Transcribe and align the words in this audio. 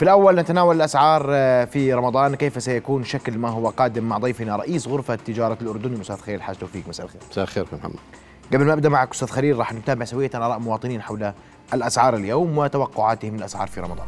في 0.00 0.02
الأول 0.02 0.36
نتناول 0.36 0.76
الأسعار 0.76 1.26
آه، 1.30 1.64
في 1.64 1.94
رمضان 1.94 2.34
كيف 2.34 2.62
سيكون 2.62 3.04
شكل 3.04 3.38
ما 3.38 3.48
هو 3.48 3.68
قادم 3.68 4.04
مع 4.04 4.18
ضيفنا 4.18 4.56
رئيس 4.56 4.88
غرفة 4.88 5.14
تجارة 5.14 5.58
الأردن 5.62 5.92
الأستاذ 5.92 6.16
خليل 6.16 6.36
الحاج 6.36 6.56
توفيق. 6.56 6.88
مساء 6.88 7.06
الخير. 7.06 7.20
مساء 7.30 7.44
الخير 7.44 7.66
محمد. 7.72 7.96
قبل 8.52 8.64
ما 8.64 8.72
أبدأ 8.72 8.88
معك 8.88 9.10
أستاذ 9.10 9.28
خليل 9.28 9.58
راح 9.58 9.72
نتابع 9.72 10.04
سوية 10.04 10.30
آراء 10.34 10.58
مواطنين 10.58 11.02
حول 11.02 11.32
الأسعار 11.74 12.16
اليوم 12.16 12.58
وتوقعاتهم 12.58 13.36
للأسعار 13.36 13.68
في 13.68 13.80
رمضان. 13.80 14.06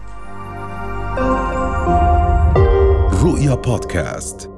رؤيا 3.22 3.54
بودكاست. 3.54 4.50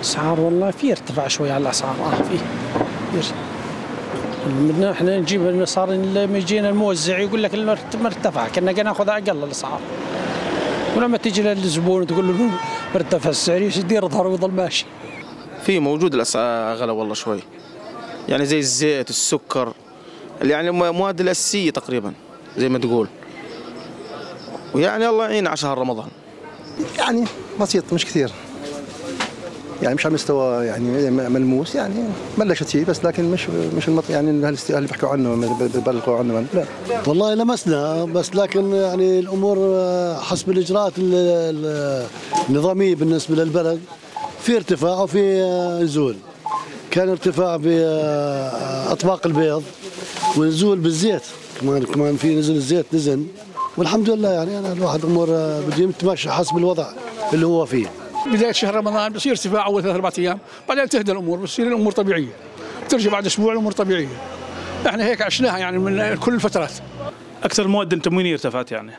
أسعار 0.00 0.40
والله 0.40 0.70
في 0.70 0.90
ارتفاع 0.90 1.28
شوي 1.28 1.50
على 1.50 1.62
الأسعار. 1.62 1.94
آه 1.94 2.22
في. 2.22 2.38
في 3.12 3.32
بدنا 4.46 4.90
إحنا 4.90 5.18
نجيب 5.18 5.64
صار 5.64 5.92
لما 5.92 6.38
يجينا 6.38 6.68
الموزع 6.68 7.18
يقول 7.18 7.42
لك 7.42 7.54
ما 7.54 7.78
ارتفع 8.06 8.48
كنا 8.48 8.82
ناخذ 8.82 9.08
أقل 9.08 9.44
الاسعار 9.44 9.80
ولما 10.96 11.16
تيجي 11.16 11.42
للزبون 11.42 12.06
تقول 12.06 12.28
له 12.28 12.50
ارتفع 12.94 13.30
السعر 13.30 13.62
يدير 13.62 14.08
ظهره 14.08 14.28
ويظل 14.28 14.50
ماشي 14.50 14.86
في 15.62 15.78
موجود 15.78 16.14
الاسعار 16.14 16.72
اغلى 16.72 16.92
والله 16.92 17.14
شوي. 17.14 17.40
يعني 18.28 18.44
زي 18.44 18.58
الزيت 18.58 19.10
السكر 19.10 19.72
يعني 20.42 20.68
المواد 20.68 21.20
الاساسيه 21.20 21.70
تقريبا 21.70 22.12
زي 22.56 22.68
ما 22.68 22.78
تقول. 22.78 23.08
ويعني 24.74 25.08
الله 25.08 25.24
يعين 25.24 25.46
على 25.46 25.56
شهر 25.56 25.78
رمضان. 25.78 26.08
يعني 26.98 27.24
بسيط 27.60 27.92
مش 27.92 28.06
كثير. 28.06 28.32
يعني 29.82 29.94
مش 29.94 30.06
على 30.06 30.14
مستوى 30.14 30.66
يعني 30.66 31.10
ملموس 31.10 31.74
يعني 31.74 31.94
بلشت 32.38 32.64
فيه 32.68 32.84
بس 32.84 33.04
لكن 33.04 33.24
مش 33.30 33.48
مش 33.76 33.88
المط 33.88 34.10
يعني 34.10 34.30
اللي 34.30 34.56
بيحكوا 34.88 35.08
عنه 35.08 35.56
بيبلغوا 35.74 36.18
عنه؟ 36.18 36.44
لا. 36.54 36.64
والله 37.06 37.34
لمسنا 37.34 38.04
بس 38.04 38.34
لكن 38.34 38.72
يعني 38.74 39.18
الأمور 39.18 39.56
حسب 40.20 40.50
الإجراءات 40.50 40.92
النظامية 42.48 42.94
بالنسبة 42.94 43.36
للبلد 43.36 43.80
في 44.42 44.56
ارتفاع 44.56 45.00
وفي 45.00 45.42
نزول. 45.82 46.16
كان 46.90 47.08
ارتفاع 47.08 47.56
باطباق 47.56 49.26
البيض 49.26 49.62
ونزول 50.36 50.78
بالزيت. 50.78 51.22
كمان 51.60 51.82
كمان 51.82 52.16
في 52.16 52.34
نزل 52.34 52.54
الزيت 52.54 52.86
نزل 52.92 53.26
والحمد 53.76 54.10
لله 54.10 54.30
يعني 54.30 54.58
أنا 54.58 54.72
الواحد 54.72 55.04
امور 55.04 55.26
بده 55.68 55.76
يتمشى 55.84 56.30
حسب 56.30 56.56
الوضع 56.56 56.86
اللي 57.32 57.46
هو 57.46 57.66
فيه. 57.66 57.86
بداية 58.26 58.52
شهر 58.52 58.74
رمضان 58.74 59.12
بصير 59.12 59.32
ارتفاع 59.32 59.66
أول 59.66 59.82
ثلاث 59.82 59.94
أربع 59.94 60.10
أيام 60.18 60.38
بعدين 60.68 60.88
تهدى 60.88 61.12
الأمور 61.12 61.38
بتصير 61.38 61.66
الأمور 61.66 61.92
طبيعية. 61.92 62.32
ترجع 62.88 63.10
بعد 63.10 63.26
أسبوع 63.26 63.52
الأمور 63.52 63.72
طبيعية. 63.72 64.16
إحنا 64.86 65.04
هيك 65.04 65.22
عشناها 65.22 65.58
يعني 65.58 65.78
من 65.78 66.16
كل 66.16 66.34
الفترات. 66.34 66.72
أكثر 67.44 67.62
المواد 67.62 67.92
التموينيه 67.92 68.32
ارتفعت 68.32 68.72
يعني؟ 68.72 68.92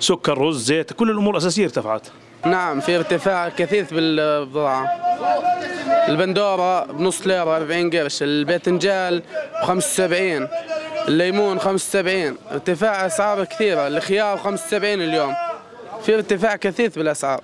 سكر 0.00 0.38
رز 0.38 0.64
زيت 0.64 0.92
كل 0.92 1.10
الأمور 1.10 1.32
الأساسية 1.32 1.64
ارتفعت. 1.64 2.02
نعم 2.46 2.80
في 2.80 2.96
ارتفاع 2.96 3.48
كثيف 3.48 3.94
بالبضاعة. 3.94 4.84
البندورة 6.08 6.84
بنص 6.84 7.26
ليرة 7.26 7.56
40 7.56 7.90
قرش. 7.90 8.22
الباذنجان 8.22 9.22
ب 9.62 9.64
75 9.64 10.48
الليمون 11.08 11.58
75 11.58 12.36
ارتفاع 12.52 13.06
أسعار 13.06 13.44
كثيرة. 13.44 13.88
الخيار 13.88 14.38
75 14.38 15.02
اليوم. 15.02 15.34
في 16.02 16.14
ارتفاع 16.14 16.56
كثيف 16.56 16.98
بالاسعار 16.98 17.40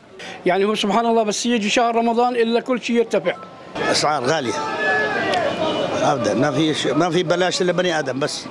يعني 0.47 0.65
هو 0.65 0.75
سبحان 0.75 1.07
الله 1.07 1.23
بس 1.23 1.47
يجي 1.47 1.71
شهر 1.71 1.97
رمضان 1.97 2.37
إلا 2.37 2.61
كل 2.61 2.83
شيء 2.83 2.97
يرتفع. 2.97 3.37
أسعار 3.91 4.25
غالية. 4.25 4.53
ابدا. 6.03 6.35
ما 6.35 6.51
في 6.51 6.93
ما 6.93 7.11
في 7.11 7.23
بلاش 7.23 7.63
إلا 7.63 7.73
بني 7.73 7.99
آدم 7.99 8.19
بس. 8.19 8.47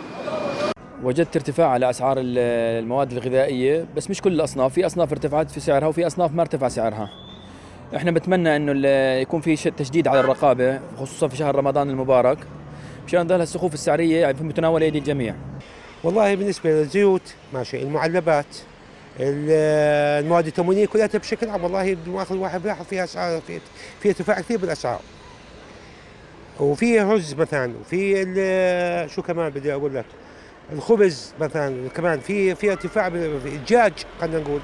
وجدت 1.04 1.36
ارتفاع 1.36 1.70
على 1.70 1.90
أسعار 1.90 2.18
المواد 2.20 3.12
الغذائية 3.12 3.86
بس 3.96 4.10
مش 4.10 4.22
كل 4.22 4.34
الأصناف. 4.34 4.74
في 4.74 4.86
أصناف 4.86 5.12
ارتفعت 5.12 5.52
في 5.52 5.60
سعرها 5.60 5.88
وفي 5.88 6.08
أصناف 6.08 6.32
ما 6.32 6.42
ارتفع 6.42 6.68
سعرها. 6.68 7.10
إحنا 7.96 8.12
بنتمنى 8.12 8.56
إنه 8.56 8.88
يكون 9.22 9.42
في 9.42 9.56
تشديد 9.56 10.08
على 10.08 10.20
الرقابة 10.20 10.80
خصوصا 11.00 11.28
في 11.28 11.38
شهر 11.38 11.56
رمضان 11.56 11.90
المبارك. 11.90 12.38
مشان 13.08 13.28
ظل 13.28 13.42
السخوف 13.42 13.74
السعرية 13.74 14.22
يعني 14.22 14.38
في 14.38 14.44
متناول 14.44 14.82
أيدي 14.82 14.98
الجميع. 14.98 15.36
والله 16.04 16.36
بالنسبة 16.36 16.70
للزيوت 16.70 17.34
ماشي 17.54 17.84
المعلبات. 17.84 18.46
المواد 19.20 20.48
التموينية 20.48 20.86
كلها 20.86 21.08
بشكل 21.08 21.50
عام. 21.50 21.64
والله 21.64 21.98
مؤاخذ 22.08 22.36
الواحد 22.36 22.62
بيلاحظ 22.62 22.86
فيها 22.86 23.04
اسعار 23.04 23.42
في 23.48 23.60
في 24.02 24.10
ارتفاع 24.10 24.42
كثير 24.42 24.58
بالاسعار 24.58 25.00
وفي 26.60 27.00
رز 27.00 27.34
مثلا 27.34 27.74
وفي 27.82 29.08
شو 29.16 29.22
كمان 29.22 29.50
بدي 29.50 29.74
أقول 29.74 29.96
لك؟ 29.96 30.06
الخبز 30.74 31.34
مثلا 31.40 31.90
كمان 31.90 32.20
في 32.20 32.56
في 32.56 32.72
ارتفاع 32.72 33.08
الدجاج 33.08 33.94
خلينا 34.22 34.40
نقول. 34.40 34.60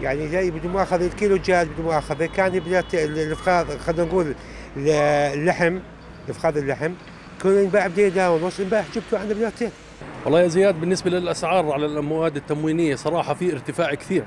يعني 0.00 0.28
زي 0.28 0.50
بدون 0.50 0.72
مؤاخذة 0.72 1.06
الكيلو 1.06 1.36
دجاج 1.36 1.66
بدون 1.66 1.84
مؤاخذة. 1.84 2.26
كان 2.26 2.62
الإفخاذ 2.94 3.78
خلينا 3.78 4.04
نقول 4.04 4.34
اللحم 4.76 5.78
إفخاذ 6.28 6.56
اللحم. 6.56 6.92
كان 7.42 7.58
ينباع 7.58 7.86
بدينار 7.86 8.30
ونص 8.30 8.60
إمبارح 8.60 8.86
جبته 8.94 9.18
عند 9.18 9.32
بلاتين 9.32 9.70
والله 10.24 10.40
يا 10.40 10.48
زياد 10.48 10.80
بالنسبة 10.80 11.10
للأسعار 11.10 11.72
على 11.72 11.86
المواد 11.86 12.36
التموينية 12.36 12.94
صراحة 12.94 13.34
في 13.34 13.52
ارتفاع 13.52 13.94
كثير. 13.94 14.24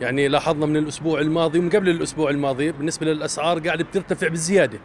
يعني 0.00 0.28
لاحظنا 0.28 0.66
من 0.66 0.76
الأسبوع 0.76 1.20
الماضي 1.20 1.58
ومن 1.58 1.70
قبل 1.70 1.88
الأسبوع 1.88 2.30
الماضي 2.30 2.72
بالنسبة 2.72 3.06
للأسعار 3.06 3.58
قاعدة 3.58 3.84
بترتفع 3.84 4.28
بزيادة. 4.28 4.78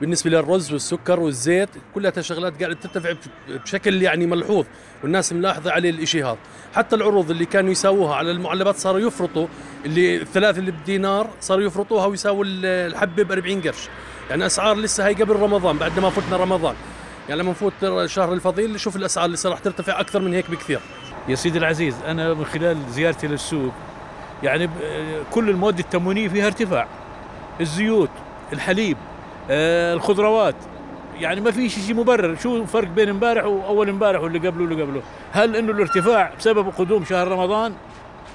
بالنسبة 0.00 0.30
للرز 0.30 0.72
والسكر 0.72 1.20
والزيت 1.20 1.68
كلها 1.94 2.20
شغلات 2.20 2.62
قاعدة 2.62 2.74
ترتفع 2.74 3.14
بشكل 3.48 4.02
يعني 4.02 4.26
ملحوظ 4.26 4.64
والناس 5.02 5.32
ملاحظة 5.32 5.72
عليه 5.72 5.90
الإشي 5.90 6.22
هذا 6.22 6.38
حتى 6.74 6.96
العروض 6.96 7.30
اللي 7.30 7.44
كانوا 7.44 7.70
يساووها 7.70 8.14
على 8.14 8.30
المعلبات 8.30 8.76
صاروا 8.76 9.00
يفرطوا 9.00 9.46
اللي 9.86 10.16
الثلاث 10.16 10.58
اللي 10.58 10.70
بدينار 10.70 11.30
صاروا 11.40 11.64
يفرطوها 11.64 12.06
ويساووا 12.06 12.44
الحبة 12.46 13.22
ب 13.22 13.32
40 13.32 13.60
قرش. 13.60 13.88
يعني 14.30 14.46
أسعار 14.46 14.76
لسه 14.76 15.06
هي 15.06 15.14
قبل 15.14 15.36
رمضان 15.36 15.78
بعد 15.78 16.00
ما 16.00 16.10
فتنا 16.10 16.36
رمضان. 16.36 16.74
يعني 17.28 17.42
لما 17.42 17.50
نفوت 17.50 17.72
شهر 18.04 18.32
الفضيل 18.32 18.80
شوف 18.80 18.96
الأسعار 18.96 19.26
اللي 19.26 19.38
راح 19.44 19.58
ترتفع 19.58 20.00
أكثر 20.00 20.20
من 20.20 20.34
هيك 20.34 20.50
بكثير. 20.50 20.80
يا 21.28 21.34
سيدي 21.34 21.58
العزيز 21.58 21.96
أنا 22.06 22.34
من 22.34 22.44
خلال 22.44 22.78
زيارتي 22.90 23.26
للسوق 23.26 23.72
يعني 24.42 24.70
كل 25.30 25.50
المواد 25.50 25.78
التموينية 25.78 26.28
فيها 26.28 26.46
ارتفاع. 26.46 26.86
الزيوت 27.60 28.10
الحليب 28.52 28.96
آه 29.50 29.94
الخضروات. 29.94 30.54
يعني 31.18 31.40
ما 31.40 31.50
في 31.50 31.68
شيء 31.68 31.94
مبرر. 31.94 32.36
شو 32.36 32.56
الفرق 32.56 32.88
بين 32.88 33.08
امبارح 33.08 33.44
وأول 33.44 33.88
امبارح 33.88 34.20
واللي 34.20 34.38
قبله 34.38 34.64
واللي 34.64 34.82
قبله؟ 34.82 35.02
هل 35.32 35.56
إنه 35.56 35.72
الارتفاع 35.72 36.32
بسبب 36.38 36.68
قدوم 36.78 37.04
شهر 37.04 37.28
رمضان؟ 37.28 37.74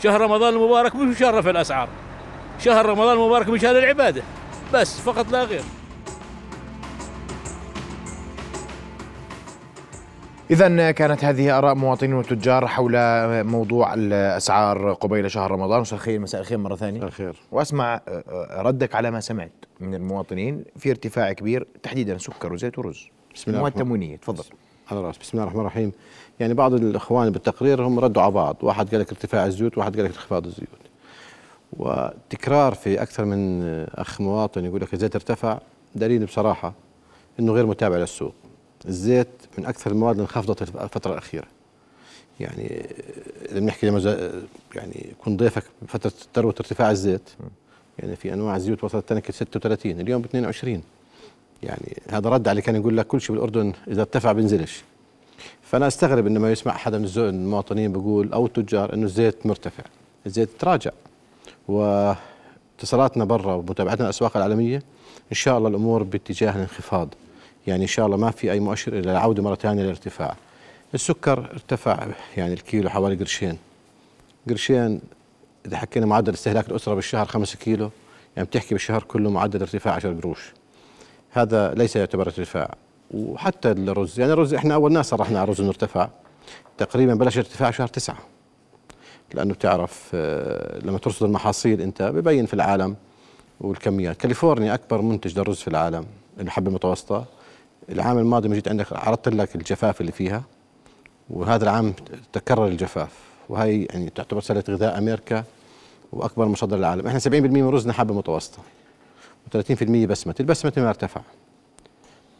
شهر 0.04 0.22
رمضان 0.22 0.54
المبارك 0.54 0.96
مش 0.96 1.16
مشان 1.16 1.30
رفع 1.30 1.50
الأسعار. 1.50 1.90
شهر 2.60 2.86
رمضان 2.86 3.14
المبارك 3.14 3.50
مشان 3.50 3.70
العبادة. 3.70 4.24
بس 4.74 5.00
فقط 5.00 5.32
لا 5.32 5.44
غير. 5.44 5.64
إذا 10.52 10.92
كانت 10.92 11.24
هذه 11.24 11.58
آراء 11.58 11.76
مواطنين 11.76 12.14
وتجار 12.14 12.68
حول 12.68 12.94
موضوع 13.44 13.94
الأسعار 13.94 14.94
قبيل 14.94 15.32
شهر 15.32 15.52
رمضان. 15.52 15.82
أستاذ 15.82 15.98
خير 15.98 16.20
مساء 16.20 16.42
الخير 16.42 16.58
مرة 16.58 16.76
ثانية. 16.76 16.98
مساء 16.98 17.08
الخير. 17.08 17.36
وأسمع 17.52 18.02
ردك 18.52 18.96
على 18.96 19.12
ما 19.12 19.20
سمعت 19.20 19.52
من 19.80 19.96
المواطنين 19.96 20.64
في 20.78 20.90
ارتفاع 20.90 21.34
كبير 21.34 21.68
تحديدا 21.84 22.18
سكر 22.18 22.54
وزيت 22.54 22.80
ورز. 22.80 23.08
بسم 23.36 23.52
الله 23.52 23.60
مواد 23.60 23.72
تموينية 23.72 24.16
تفضل. 24.16 24.44
على 24.92 25.02
رأس. 25.02 25.18
بسم 25.18 25.30
الله 25.34 25.44
الرحمن 25.44 25.62
الرحيم. 25.62 25.92
يعني 26.40 26.54
بعض 26.54 26.74
الإخوان 26.74 27.30
بالتقرير 27.30 27.84
هم 27.84 28.00
ردوا 28.00 28.22
على 28.22 28.32
بعض. 28.32 28.58
واحد 28.62 28.92
قال 28.92 29.00
لك 29.00 29.10
ارتفاع 29.10 29.46
الزيوت 29.46 29.78
واحد 29.78 29.96
قال 29.96 30.06
لك 30.06 30.12
انخفاض 30.12 30.46
الزيوت. 30.46 30.70
وتكرار 31.74 32.74
في 32.74 33.02
أكثر 33.02 33.26
من 33.26 33.64
أخ 33.96 34.22
مواطن 34.22 34.66
يقول 34.66 34.82
لك 34.82 34.94
الزيت 34.94 35.16
ارتفع 35.16 35.58
دليل 35.96 36.26
بصراحة 36.26 36.74
أنه 37.40 37.54
غير 37.54 37.66
متابع 37.66 37.96
للسوق. 37.96 38.34
الزيت 38.88 39.28
من 39.58 39.66
أكثر 39.66 39.92
المواد 39.92 40.16
اللي 40.16 40.22
انخفضت 40.22 40.62
الفترة 40.62 41.12
الأخيرة. 41.12 41.48
يعني 42.40 42.86
إذا 43.52 43.60
بنحكي 43.60 43.88
لما 43.88 44.00
يعني 44.76 45.08
يكون 45.12 45.38
ضيفك 45.38 45.64
بفتره 45.82 46.12
ذروه 46.38 46.56
ارتفاع 46.60 46.92
الزيت 46.92 47.30
يعني 48.00 48.16
في 48.16 48.34
أنواع 48.34 48.56
الزيوت 48.56 48.84
وصلت 48.84 49.10
تنكه 49.10 49.34
36 49.34 50.00
اليوم 50.00 50.22
ب 50.22 50.26
22 50.26 50.82
يعني 51.64 52.02
هذا 52.10 52.30
رد 52.30 52.48
على 52.48 52.62
كان 52.62 52.76
يقول 52.76 52.98
لك 52.98 53.08
كل 53.08 53.22
شيء 53.22 53.36
بالأردن 53.36 53.74
إذا 53.88 54.02
ارتفع 54.02 54.32
بينزلش. 54.32 54.84
فأنا 55.62 55.88
أستغرب 55.88 56.28
إنما 56.28 56.52
يسمع 56.52 56.74
حدا 56.74 56.98
من 56.98 57.10
المواطنين 57.18 57.92
بيقول 57.92 58.34
أو 58.34 58.46
التجار 58.46 58.94
إنه 58.94 59.06
الزيت 59.06 59.46
مرتفع. 59.46 59.84
الزيت 60.26 60.50
تراجع. 60.60 60.92
واتصالاتنا 61.68 63.26
برا 63.26 63.54
ومتابعتنا 63.54 64.06
الأسواق 64.06 64.38
العالمية 64.38 64.78
إن 65.32 65.36
شاء 65.36 65.58
الله 65.58 65.70
الأمور 65.70 66.04
باتجاه 66.04 66.56
الانخفاض. 66.56 67.14
يعني 67.68 67.84
إن 67.84 67.88
شاء 67.88 68.06
الله 68.06 68.18
ما 68.18 68.32
في 68.32 68.52
أي 68.52 68.60
مؤشر 68.60 68.94
إلى 68.94 69.12
العودة 69.12 69.44
مرة 69.44 69.56
ثانية 69.56 69.84
للارتفاع. 69.84 70.36
السكر 70.94 71.40
ارتفع 71.40 72.08
يعني 72.38 72.54
الكيلو 72.54 72.90
حوالي 72.90 73.16
قرشين. 73.16 73.58
قرشين 74.50 75.02
إذا 75.66 75.78
حكينا 75.78 76.06
معدل 76.06 76.34
استهلاك 76.34 76.70
الأسرة 76.70 76.94
بالشهر 76.96 77.26
5 77.26 77.58
كيلو 77.58 77.92
يعني 78.36 78.48
بتحكي 78.48 78.76
بالشهر 78.76 79.04
كله 79.04 79.30
معدل 79.30 79.62
ارتفاع 79.62 79.94
10 79.94 80.14
قروش. 80.14 80.54
هذا 81.32 81.74
ليس 81.74 81.96
يعتبر 81.96 82.28
ارتفاع. 82.28 82.76
وحتى 83.12 83.72
الرز 83.72 84.20
يعني 84.20 84.34
الرز 84.34 84.54
إحنا 84.54 84.74
أول 84.74 84.94
ناس 84.94 85.10
صرحنا 85.10 85.40
على 85.40 85.44
الرز 85.44 85.62
إنه 85.62 85.70
ارتفع. 85.70 86.10
تقريبا 86.78 87.14
بلش 87.14 87.38
ارتفاع 87.38 87.72
شهر 87.72 87.88
تسعة. 87.88 88.18
لأنه 89.34 89.54
بتعرف 89.54 90.12
آه، 90.14 90.80
لما 90.80 90.98
ترصد 90.98 91.24
المحاصيل 91.24 91.82
أنت 91.82 92.02
ببين 92.02 92.46
في 92.46 92.54
العالم 92.54 92.96
والكميات. 93.62 94.18
كاليفورنيا 94.18 94.74
أكبر 94.74 95.02
منتج 95.02 95.40
للرز 95.40 95.58
في 95.58 95.68
العالم 95.68 96.06
الحبه 96.40 96.70
المتوسطه 96.70 97.26
العام 97.90 98.18
الماضي 98.18 98.50
ما 98.50 98.56
جيت 98.56 98.68
عندك 98.68 98.94
عرضت 98.94 99.30
لك 99.30 99.56
الجفاف 99.56 100.02
اللي 100.02 100.12
فيها 100.12 100.44
وهذا 101.30 101.64
العام 101.64 101.94
تكرر 102.34 102.68
الجفاف. 102.68 103.10
وهي 103.50 103.84
يعني 103.84 104.10
تعتبر 104.10 104.42
سله 104.42 104.64
غذاء 104.70 104.98
أمريكا 104.98 105.44
وأكبر 106.14 106.46
مصدر 106.46 106.78
للعالم. 106.78 107.08
إحنا 107.08 107.20
70% 107.20 107.26
من 107.34 107.70
رزنا 107.70 107.94
حبه 107.94 108.14
متوسطة 108.14 108.58
و30% 109.48 109.84
بسمتي. 109.84 110.44
البسمتي 110.44 110.82
ما 110.82 110.90
ارتفع. 110.90 111.22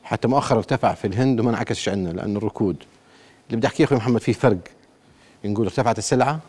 حتى 0.04 0.28
مؤخرا 0.28 0.58
ارتفع 0.58 0.94
في 0.94 1.08
الهند 1.08 1.40
وما 1.40 1.50
انعكسش 1.50 1.90
عندنا 1.90 2.12
لأنه 2.14 2.38
الركود. 2.38 2.84
اللي 3.48 3.58
بدي 3.58 3.68
أحكيه 3.68 3.84
أخوي 3.84 3.98
محمد 3.98 4.22
في 4.22 4.34
فرق. 4.34 4.58
نقول 5.46 5.66
ارتفعت 5.66 5.98
السلعة 5.98 6.40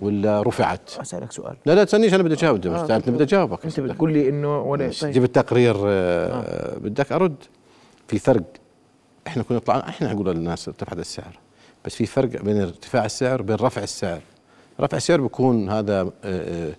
ولا 0.00 0.42
رفعت؟ 0.42 0.90
أسألك 1.00 1.32
سؤال. 1.32 1.56
لا 1.66 1.72
لا 1.74 1.84
تسألنيش 1.84 2.14
أنا 2.14 2.22
بدي 2.22 2.34
أجاوب 2.34 2.66
آه، 2.66 2.94
آه. 2.94 2.98
بدي 2.98 3.22
أجاوبك. 3.22 3.64
أنت 3.64 3.80
بتقول 3.80 4.12
لي 4.12 4.28
إنه 4.28 4.60
ولا 4.60 4.90
طيب. 5.00 5.12
جبت 5.12 5.34
تقرير 5.34 5.76
آه. 5.86 6.78
بدك 6.78 7.12
أرد. 7.12 7.36
في 8.08 8.18
فرق 8.18 8.42
إحنا 9.26 9.42
كنا 9.42 9.58
طلعنا 9.58 9.88
إحنا 9.88 10.12
نقول 10.12 10.26
للناس 10.36 10.68
ارتفعت 10.68 10.98
السعر 10.98 11.38
بس 11.84 11.94
في 11.94 12.06
فرق 12.06 12.42
بين 12.42 12.60
ارتفاع 12.60 13.04
السعر 13.04 13.40
وبين 13.42 13.56
رفع 13.56 13.82
السعر. 13.82 14.20
رفع 14.80 14.96
السعر 14.96 15.20
بيكون 15.20 15.70
هذا 15.70 16.00
آه، 16.24 16.72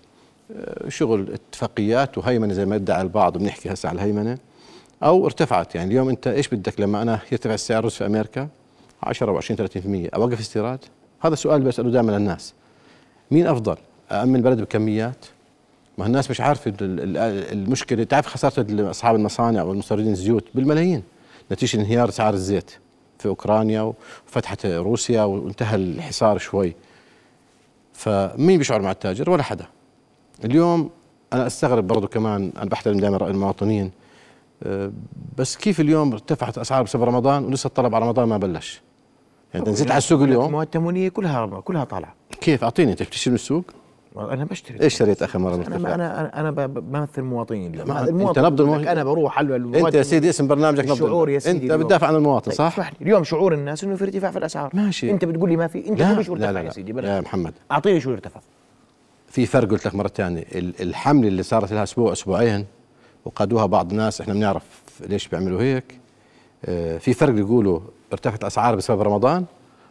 آه، 0.51 0.89
شغل 0.89 1.33
اتفاقيات 1.33 2.17
وهيمنة 2.17 2.53
زي 2.53 2.65
ما 2.65 2.75
ادعى 2.75 3.01
البعض 3.01 3.35
وبنحكي 3.35 3.73
هسه 3.73 3.89
على 3.89 3.95
الهيمنة 3.95 4.37
أو 5.03 5.25
ارتفعت. 5.25 5.75
يعني 5.75 5.91
اليوم 5.91 6.09
أنت 6.09 6.27
إيش 6.27 6.47
بدك 6.47 6.79
لما 6.79 7.01
أنا 7.01 7.19
يرتفع 7.31 7.53
السعر 7.53 7.85
رز 7.85 7.91
في 7.93 8.05
أمريكا؟ 8.05 8.47
10 9.03 9.29
أو 9.31 9.37
20 9.37 9.57
30% 10.09 10.09
أوقف 10.15 10.39
استيراد؟ 10.39 10.79
هذا 11.19 11.35
سؤال 11.35 11.61
بساله 11.61 11.91
دائما 11.91 12.11
للناس 12.11 12.53
مين 13.31 13.47
أفضل؟ 13.47 13.77
امن 14.11 14.35
البلد 14.35 14.61
بكميات؟ 14.61 15.25
ما 15.97 16.05
الناس 16.05 16.29
مش 16.31 16.41
عارفه 16.41 16.73
ال- 16.81 16.99
ال- 16.99 17.17
المشكلة. 17.57 18.03
تعرف 18.03 18.27
خسارة 18.27 18.89
أصحاب 18.89 19.15
المصانع 19.15 19.63
والمستوردين 19.63 20.11
الزيوت؟ 20.11 20.43
بالملايين. 20.55 21.03
نتيجة 21.51 21.77
انهيار 21.77 22.09
اسعار 22.09 22.33
الزيت 22.33 22.71
في 23.19 23.27
أوكرانيا 23.27 23.93
وفتحت 24.27 24.65
روسيا 24.65 25.23
وانتهى 25.23 25.75
الحصار 25.75 26.37
شوي. 26.37 26.75
فمين 27.93 28.57
بيشعر 28.57 28.81
مع 28.81 28.91
التاجر؟ 28.91 29.29
ولا 29.29 29.43
حدا. 29.43 29.65
اليوم 30.45 30.89
أنا 31.33 31.47
أستغرب 31.47 31.87
برضو 31.87 32.07
كمان 32.07 32.51
أنا 32.57 32.65
بحترم 32.65 32.97
دائما 32.97 33.17
رأي 33.17 33.31
المواطنين 33.31 33.91
أه، 34.63 34.91
بس 35.37 35.55
كيف 35.55 35.79
اليوم 35.79 36.13
ارتفعت 36.13 36.57
أسعار 36.57 36.83
بسبب 36.83 37.03
رمضان 37.03 37.45
ولسه 37.45 37.67
الطلب 37.67 37.95
على 37.95 38.05
رمضان 38.05 38.27
ما 38.27 38.37
بلش؟ 38.37 38.81
يعني 39.53 39.69
نزلت 39.69 39.91
على 39.91 39.97
السوق 39.97 40.21
اليوم. 40.21 40.45
المواد 40.45 40.65
التموينيه 40.65 41.09
كلها 41.09 41.59
كلها 41.59 41.83
طالعة. 41.83 42.15
كيف؟ 42.41 42.63
أعطيني 42.63 42.91
انت 42.91 43.03
بتشتري 43.03 43.31
من 43.31 43.35
السوق. 43.35 43.63
أنا 44.19 44.45
بشتري 44.45 44.81
إيش 44.81 44.97
شريت 44.97 45.23
آخر 45.23 45.39
مرة 45.39 45.55
أنا 45.55 45.69
مرتفع 45.69 45.95
أنا 45.95 46.39
أنا, 46.39 46.51
ب- 46.51 46.73
بمثل 46.91 47.21
ما- 47.87 48.01
هذا 48.01 48.09
أنت 48.09 48.39
نبض 48.39 48.61
المو- 48.61 48.75
لك 48.75 48.87
أنا 48.87 49.03
بروح 49.03 49.37
على 49.39 49.55
أنت 49.55 49.95
يا 49.95 50.03
سيدي 50.03 50.29
اسم 50.29 50.47
برنامجك 50.47 50.83
نبض 50.83 50.91
الشعور 50.91 51.29
يا 51.29 51.39
سيدي 51.39 51.73
أنت. 51.73 51.81
بتدافع 51.83 52.07
عن 52.07 52.15
المواطن 52.15 52.51
طيب، 52.51 52.57
صح؟ 52.57 52.73
اسمح 52.73 52.89
لي. 52.89 52.95
اليوم 53.01 53.23
شعور 53.23 53.53
الناس 53.53 53.83
إنه 53.83 53.95
في 53.95 54.03
ارتفاع 54.03 54.31
في 54.31 54.37
الأسعار. 54.37 54.69
ماشي. 54.73 55.11
أنت 55.11 55.25
بتقول 55.25 55.49
لي 55.49 55.55
ما 55.57 55.67
في. 55.67 55.89
أنت 55.89 55.99
لا 55.99 56.21
شو 56.21 56.33
ارتفع 56.33 56.49
لا, 56.51 56.61
يا 56.61 56.69
سيدي 56.69 56.91
لا. 56.91 57.01
بلا 57.01 57.15
يا 57.15 57.21
محمد. 57.21 57.53
أعطيني 57.71 57.99
شو 57.99 58.13
ارتفع 58.13 58.39
في 59.27 59.45
فرق 59.45 59.69
قلت 59.71 59.85
لك 59.87 59.95
مرة 59.95 60.07
ثانية. 60.07 60.43
ال- 60.55 60.81
الحمله 60.81 61.27
اللي 61.27 61.43
صارت 61.43 61.73
لها 61.73 61.83
أسبوع 61.83 62.11
أسبوعين 62.11 62.65
وقادوها 63.25 63.65
بعض 63.65 63.91
الناس. 63.91 64.21
إحنا 64.21 64.33
بنعرف 64.33 64.63
ليش 65.07 65.27
بيعملوا 65.27 65.61
هيك. 65.61 65.99
آه، 66.65 66.97
في 66.97 67.13
فرق 67.13 67.35
يقولوا 67.39 67.79
ارتفعت 68.13 68.41
الأسعار 68.41 68.75
بسبب 68.75 69.01
رمضان. 69.01 69.45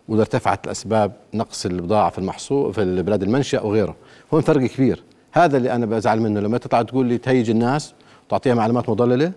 ولا 0.09 0.21
ارتفعت 0.21 0.67
لاسباب 0.67 1.13
نقص 1.35 1.67
البضاعة 1.67 2.11
في 2.11 2.19
المحصول 2.19 2.75
في 2.75 2.83
البلاد 2.83 3.23
المنشا 3.23 3.61
وغيره 3.61 3.97
هون 4.35 4.41
فرق 4.41 4.67
كبير. 4.67 5.03
هذا 5.33 5.57
اللي 5.57 5.73
أنا 5.73 5.87
بزعل 5.87 6.21
منه. 6.21 6.41
لما 6.41 6.59
تطلع 6.59 6.83
تقول 6.83 7.07
لي 7.07 7.19
تهيج 7.19 7.51
الناس 7.51 7.95
وتعطيها 8.27 8.55
معلومات 8.55 8.89
مضللة 8.89 9.33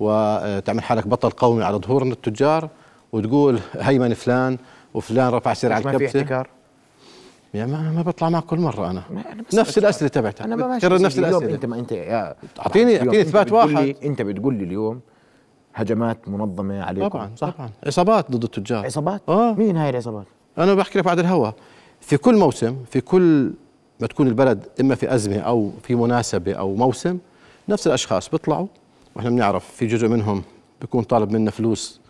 وتعمل 0.00 0.82
حالك 0.82 1.06
بطل 1.06 1.30
قومي 1.30 1.64
على 1.64 1.76
ظهور 1.76 2.02
التجار 2.02 2.68
وتقول 3.12 3.58
هيمن 3.74 4.14
فلان 4.14 4.58
وفلان 4.94 5.32
رفع 5.32 5.54
سعر 5.54 5.72
على 5.72 5.84
ما 5.84 5.90
في 5.90 5.96
الكبسة. 5.96 6.20
احتكار. 6.20 6.48
يعني 7.54 7.72
ما, 7.72 7.92
ما 7.92 8.02
بطلع 8.02 8.28
معك 8.28 8.44
كل 8.44 8.58
مرة 8.58 8.90
أنا. 8.90 9.02
أنا 9.10 9.44
نفس 9.54 9.78
الأسئلة 9.78 10.08
تبعتها 10.08 10.44
أنا 10.44 10.78
يا 10.82 10.88
نفس 10.88 11.18
الأسئلة. 11.18 11.54
أنت 11.54 11.66
ما 11.66 11.78
انت 11.78 11.92
يا 11.92 12.34
أنت 12.66 12.76
إثبات 13.14 13.46
بتقول 13.46 13.74
واحد. 13.74 13.96
أنت 14.04 14.22
بتقول 14.22 14.54
لي 14.54 14.64
اليوم 14.64 15.00
هجمات 15.74 16.28
منظمة 16.28 16.82
عليكم 16.82 17.08
طبعا 17.08 17.30
صح؟ 17.36 17.50
طبعا. 17.50 17.70
عصابات 17.86 18.30
ضد 18.30 18.44
التجار. 18.44 18.84
عصابات 18.86 19.22
آه. 19.28 19.52
مين 19.54 19.76
هاي 19.76 19.90
العصابات 19.90 20.26
أنا 20.58 20.74
بحكي 20.74 20.98
لك 20.98 21.04
بعد 21.04 21.18
الهوا. 21.18 21.50
في 22.00 22.16
كل 22.16 22.36
موسم 22.36 22.76
في 22.90 23.00
كل 23.00 23.52
ما 24.00 24.06
تكون 24.06 24.26
البلد 24.28 24.66
إما 24.80 24.94
في 24.94 25.14
أزمة 25.14 25.38
أو 25.38 25.70
في 25.82 25.94
مناسبة 25.94 26.52
أو 26.52 26.74
موسم 26.74 27.18
نفس 27.68 27.86
الأشخاص 27.86 28.28
بيطلعوا. 28.28 28.66
وإحنا 29.16 29.30
بنعرف 29.30 29.64
في 29.72 29.86
جزء 29.86 30.08
منهم 30.08 30.42
بيكون 30.80 31.02
طالب 31.02 31.30
منا 31.32 31.50
فلوس 31.50 32.00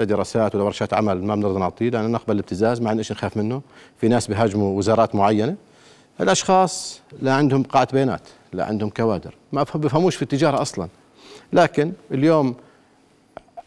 لدراسات 0.00 0.54
ولا 0.54 0.64
ورشات 0.64 0.94
عمل 0.94 1.24
ما 1.24 1.34
بنقدر 1.34 1.58
نعطيه 1.58 1.90
لأن 1.90 2.12
نقبل 2.12 2.34
الابتزاز 2.34 2.80
ما 2.80 2.88
عندنا 2.90 3.02
شيء 3.02 3.16
نخاف 3.16 3.36
منه. 3.36 3.62
في 3.96 4.08
ناس 4.08 4.26
بيهاجموا 4.26 4.78
وزارات 4.78 5.14
معينة. 5.14 5.56
الأشخاص 6.20 7.00
لا 7.22 7.34
عندهم 7.34 7.62
قاعه 7.62 7.88
بيانات 7.92 8.20
لا 8.52 8.64
عندهم 8.64 8.90
كوادر 8.90 9.34
ما 9.52 9.62
بف- 9.62 9.76
بفهموش 9.76 10.16
في 10.16 10.22
التجارة 10.22 10.62
أصلا. 10.62 10.88
لكن 11.52 11.92
اليوم 12.10 12.54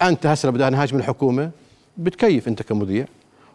أنت 0.02 0.26
هسه 0.26 0.48
لو 0.48 0.52
بدنا 0.52 0.70
نهاجم 0.70 0.98
الحكومة 0.98 1.52
بتكيف 1.98 2.48
أنت 2.48 2.62
كمذيع 2.62 3.06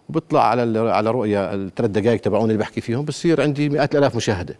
وبطلع 0.08 0.48
على 0.48 0.90
على 0.90 1.10
رؤيا 1.10 1.54
الثلاث 1.54 1.90
دقائق 1.90 2.20
تبعون 2.20 2.50
اللي 2.50 2.58
بحكي 2.58 2.80
فيهم 2.80 3.04
بصير 3.04 3.42
عندي 3.42 3.68
مئات 3.68 3.92
الآلاف 3.92 4.16
مشاهدة. 4.16 4.56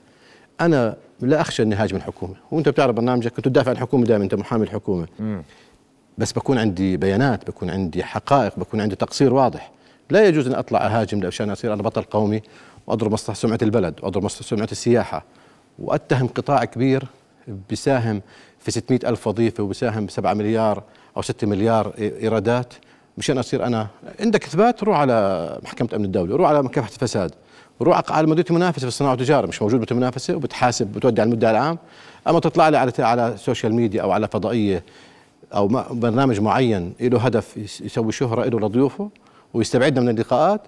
أنا 0.60 0.96
لا 1.20 1.40
أخشى 1.40 1.62
اني 1.62 1.74
هاجم 1.74 1.96
الحكومة. 1.96 2.34
وأنت 2.50 2.68
بتعرف 2.68 2.96
برنامجك 2.96 3.32
كنت 3.32 3.44
تدافع 3.44 3.70
عن 3.70 3.76
الحكومة 3.76 4.04
دائما 4.04 4.24
أنت 4.24 4.34
محامي 4.34 4.64
الحكومة. 4.64 5.06
بس 6.18 6.32
بكون 6.32 6.58
عندي 6.58 6.96
بيانات 6.96 7.46
بكون 7.46 7.70
عندي 7.70 8.04
حقائق 8.04 8.58
بكون 8.58 8.80
عندي 8.80 8.96
تقصير 8.96 9.34
واضح. 9.34 9.70
لا 10.10 10.26
يجوز 10.26 10.46
أن 10.46 10.54
أطلع 10.54 10.86
أهاجم 10.86 11.26
عشان 11.26 11.50
أصير 11.50 11.72
أنا 11.72 11.82
بطل 11.82 12.02
قومي 12.02 12.42
وأضرب 12.86 13.12
مصلحه 13.12 13.34
سمعة 13.34 13.58
البلد 13.62 13.94
وأضرب 14.02 14.24
مصلحه 14.24 14.48
سمعة 14.48 14.68
السياحة. 14.72 15.24
وأتهم 15.78 16.26
قطاع 16.26 16.64
كبير 16.64 17.04
بيساهم 17.68 18.22
في 18.58 18.70
600 18.70 19.00
ألف 19.04 19.26
وظيفة 19.26 19.62
وبيساهم 19.62 20.06
ب 20.06 20.10
7 20.10 20.34
مليار 20.34 20.82
أو 21.16 21.22
6 21.22 21.46
مليار 21.46 21.92
إيرادات 21.98 22.72
مشان 23.18 23.38
أصير 23.38 23.66
أنا 23.66 23.86
عندك 24.20 24.44
إثبات 24.44 24.82
روح 24.84 24.98
على 24.98 25.58
محكمة 25.62 25.88
أمن 25.96 26.04
الدولة 26.04 26.36
روح 26.36 26.48
على 26.48 26.62
مكافحة 26.62 26.90
الفساد 26.94 27.30
روح 27.82 28.02
على 28.12 28.26
مديرية 28.26 28.50
المنافسة 28.50 28.80
في 28.80 28.88
الصناعة 28.88 29.10
والتجارة 29.12 29.46
مش 29.46 29.62
موجود 29.62 29.76
مديرية 29.80 29.92
المنافسة 29.92 30.36
وبتحاسب 30.36 30.86
بتودي 30.86 31.20
على 31.20 31.28
المدعي 31.30 31.50
العام. 31.50 31.78
أما 32.28 32.40
تطلع 32.40 32.68
لي 32.68 32.76
على 32.78 32.92
على 32.98 33.34
سوشيال 33.38 33.74
ميديا 33.74 34.02
أو 34.02 34.10
على 34.10 34.28
فضائية 34.28 34.82
أو 35.54 35.68
ما- 35.68 35.86
برنامج 35.90 36.40
معين 36.40 36.92
له 37.00 37.18
هدف 37.20 37.56
يس- 37.56 37.80
يسوي 37.80 38.12
شهرة 38.12 38.44
له 38.44 38.60
لضيوفه 38.60 39.10
ويستبعدنا 39.54 40.00
من 40.00 40.08
اللقاءات 40.08 40.60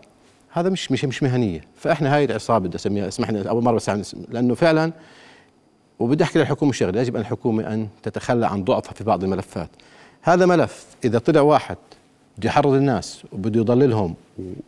هذا 0.50 0.68
مش 0.70 0.92
مش 0.92 1.04
مش 1.04 1.22
مهنية. 1.22 1.60
فإحنا 1.76 2.16
هاي 2.16 2.24
العصابة 2.24 2.66
بدي 2.68 2.76
اسميها 2.76 3.08
اسمحني 3.08 3.48
أول 3.48 3.62
مرة 3.64 3.74
بس 3.74 3.90
لأنه 4.30 4.54
فعلا 4.54 4.92
وبدي 5.98 6.24
أحكي 6.24 6.38
للحكومة 6.38 6.72
شغله 6.72 7.00
يجب 7.00 7.14
أن 7.16 7.20
الحكومة 7.20 7.74
أن 7.74 7.88
تتخلى 8.02 8.46
عن 8.46 8.64
ضعفها 8.64 8.92
في 8.92 9.04
بعض 9.04 9.24
الملفات. 9.24 9.70
هذا 10.24 10.46
ملف. 10.46 10.86
إذا 11.04 11.18
طلع 11.18 11.40
واحد 11.40 11.76
بده 12.38 12.48
يحرض 12.48 12.72
الناس 12.72 13.22
وبده 13.32 13.60
يضللهم 13.60 14.14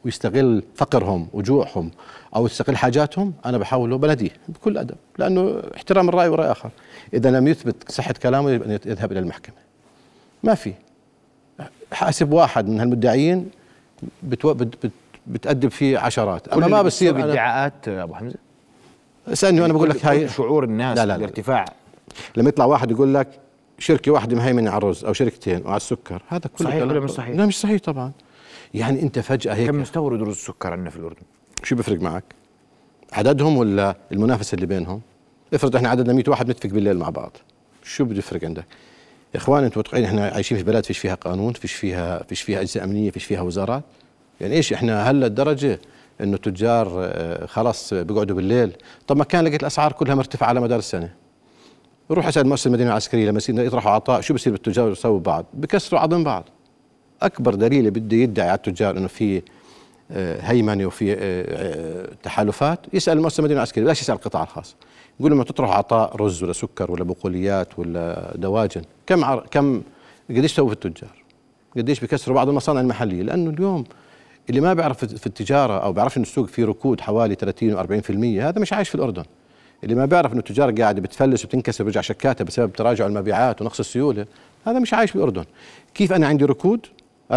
ويستغل 0.04 0.62
فقرهم 0.75 1.28
وجوعهم 1.32 1.90
أو 2.36 2.46
يستغل 2.46 2.76
حاجاتهم 2.76 3.32
أنا 3.46 3.58
بحاوله 3.58 3.98
بلديه 3.98 4.30
بكل 4.48 4.78
أدب 4.78 4.96
لأنه 5.18 5.62
احترام 5.76 6.08
الرأي 6.08 6.28
ورأي 6.28 6.50
آخر. 6.50 6.70
إذا 7.14 7.30
لم 7.30 7.48
يثبت 7.48 7.92
صحة 7.92 8.14
كلامه 8.22 8.50
يجب 8.50 8.62
أن 8.62 8.70
يذهب 8.70 9.12
إلى 9.12 9.20
المحكمة. 9.20 9.56
ما 10.42 10.54
في. 10.54 10.72
حاسب 11.92 12.32
واحد 12.32 12.68
من 12.68 12.80
هالمدعيين 12.80 13.50
بتو... 14.22 14.54
بت... 14.54 14.86
بت... 14.86 14.92
بتأدب 15.26 15.68
فيه 15.68 15.98
عشرات. 15.98 16.48
أما 16.48 16.66
ما 16.66 16.82
بصير 16.82 17.25
ادعاءات 17.25 17.88
أبو 17.88 18.14
حمزة؟ 18.14 18.38
اسألني 19.28 19.60
وأنا 19.60 19.72
بقول 19.72 19.90
لك 19.90 20.06
هاي. 20.06 20.28
شعور 20.28 20.64
الناس 20.64 20.98
لا 20.98 21.02
لا 21.02 21.06
لا. 21.06 21.16
الارتفاع 21.16 21.64
لما 22.36 22.48
يطلع 22.48 22.64
واحد 22.64 22.90
يقول 22.90 23.14
لك 23.14 23.28
شركة 23.78 24.12
واحدة 24.12 24.37
مهيمنة 24.37 24.71
على 24.71 24.78
الرز 24.78 25.04
أو 25.04 25.12
شركتين 25.12 25.62
وعلى 25.64 25.76
السكر. 25.76 26.23
هذا 26.28 26.50
كله 26.59 26.68
صحيح 26.71 26.83
ولا 26.83 27.00
مش 27.00 27.11
صحيح؟ 27.11 27.37
لا 27.37 27.47
مش 27.47 27.61
صحيح 27.61 27.80
طبعا. 27.80 28.12
يعني 28.75 29.02
أنت 29.02 29.18
فجأة 29.18 29.54
هيك 29.54 29.71
كم 29.71 29.80
مستورد 29.80 30.23
رز 30.23 30.28
السكر 30.28 30.73
عندنا 30.73 30.90
في 30.90 30.97
الأردن؟ 30.97 31.23
شو 31.62 31.76
بيفرق 31.76 32.00
معك؟ 32.00 32.25
عددهم 33.12 33.56
ولا 33.56 33.97
المنافسة 34.12 34.54
اللي 34.54 34.66
بينهم؟ 34.66 35.00
افرض 35.54 35.76
إحنا 35.76 35.88
عددنا 35.88 36.12
100 36.12 36.25
واحد 36.28 36.50
نتفق 36.50 36.71
بالليل 36.71 36.99
مع 36.99 37.11
بعض. 37.11 37.37
شو 37.85 38.04
بده 38.04 38.18
يفرق 38.18 38.45
عندك؟ 38.45 38.64
يا 39.35 39.38
إخوان 39.40 39.64
أنتم 39.64 39.80
متوقعين 39.80 40.04
إحنا 40.04 40.28
عايشين 40.28 40.59
في 40.59 40.64
بلد 40.64 40.85
فيش 40.85 40.99
فيها 40.99 41.14
قانون 41.14 41.52
فيش 41.52 41.73
فيها 41.73 42.23
فيش 42.23 42.42
فيها 42.42 42.61
أجهزة 42.61 42.85
أمنية 42.85 43.11
فيش 43.11 43.25
فيها 43.25 43.40
وزارات؟ 43.40 43.83
يعني 44.40 44.54
إيش 44.54 44.73
إحنا 44.73 45.11
هلا 45.11 45.26
الدرجة 45.26 45.80
إنه 46.21 46.35
التجار 46.35 46.92
آه، 46.99 47.47
خلاص 47.47 47.95
بيقعدوا 47.95 48.37
بالليل؟ 48.37 48.73
طب 49.06 49.16
ما 49.16 49.25
كان 49.25 49.45
لقيت 49.45 49.61
الأسعار 49.61 49.92
كلها 49.92 50.14
مرتفعة 50.14 50.47
على 50.49 50.61
مدار 50.61 50.78
السنة. 50.78 51.11
روح 52.10 52.26
اسال 52.26 52.46
مؤسسة 52.46 52.68
المدينة 52.68 52.90
العسكرية 52.90 53.30
لما 53.30 53.40
يطرحوا 53.48 53.92
عطاء 53.92 54.20
شو 54.20 54.34
بصير 54.34 54.52
بالتجار؟ 54.52 54.90
يسووا 54.92 55.20
بعض 55.20 55.46
بكسروا 55.54 56.00
عظم 56.00 56.25
بعض. 56.25 56.44
أكبر 57.22 57.54
دليل 57.54 57.90
بده 57.90 58.16
يدعي 58.16 58.48
على 58.48 58.56
التجار 58.56 58.96
إنه 58.96 59.06
في 59.06 59.42
آه، 60.10 60.40
هيمنة 60.40 60.86
وفي 60.86 61.12
آه، 61.12 61.16
آه، 61.20 62.08
تحالفات 62.22 62.80
يسأل 62.92 63.16
المؤسسه 63.18 63.40
المدنيه 63.40 63.56
العسكرية 63.56 63.84
بلاش 63.84 64.00
يسأل 64.00 64.14
القطاع 64.14 64.42
الخاص. 64.42 64.76
يقول 65.20 65.32
لما 65.32 65.44
تطرح 65.44 65.70
عطاء 65.70 66.16
رز 66.16 66.42
ولا 66.42 66.52
سكر 66.52 66.92
ولا 66.92 67.04
بقوليات 67.04 67.78
ولا 67.78 68.32
دواجن 68.36 68.82
كم 69.06 69.25
عر... 69.25 69.46
كم 69.50 69.82
قديش 70.30 70.54
سووا 70.54 70.72
التجار؟ 70.72 71.25
قديش 71.76 72.00
بيكسروا 72.00 72.36
بعض 72.36 72.48
المصانع 72.48 72.80
المحلية؟ 72.80 73.22
لأنه 73.22 73.50
اليوم 73.50 73.84
اللي 74.50 74.60
ما 74.60 74.75
بيعرف 74.75 75.04
في 75.04 75.26
التجارة 75.26 75.78
أو 75.78 75.92
بيعرفش 75.92 76.16
ان 76.16 76.22
السوق 76.22 76.46
فيه 76.46 76.64
ركود 76.64 77.00
حوالي 77.00 77.34
30 77.34 77.76
و40% 77.76 78.42
هذا 78.42 78.60
مش 78.60 78.72
عايش 78.72 78.88
في 78.88 78.94
الأردن. 78.94 79.25
اللي 79.85 79.95
ما 79.95 80.04
بيعرف 80.04 80.33
إنه 80.33 80.40
التجار 80.40 80.71
قاعدة 80.71 81.00
بتفلس 81.00 81.45
وبتنكسر 81.45 81.85
وبرجع 81.85 82.00
شكاتها 82.00 82.45
بسبب 82.45 82.73
تراجع 82.73 83.06
المبيعات 83.06 83.62
ونقص 83.62 83.78
السيولة 83.78 84.26
هذا 84.66 84.78
مش 84.78 84.95
عايش 84.95 85.12
بالاردن 85.12 85.45
كيف 85.95 86.12
أنا 86.12 86.26
عندي 86.26 86.45
ركود؟ 86.45 86.87
40% 87.33 87.37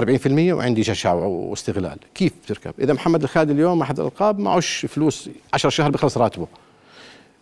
وعندي 0.52 0.82
جشع 0.82 1.14
واستغلال. 1.14 1.98
كيف 2.16 2.34
بتركب 2.46 2.74
إذا 2.80 2.94
محمد 2.94 3.24
الخالد 3.24 3.50
اليوم 3.50 3.82
أحد 3.82 4.00
الألقاب 4.00 4.40
معوش 4.40 4.86
فلوس 4.86 5.30
10 5.54 5.70
شهر 5.70 5.92
بخلص 5.92 6.18
راتبه. 6.18 6.48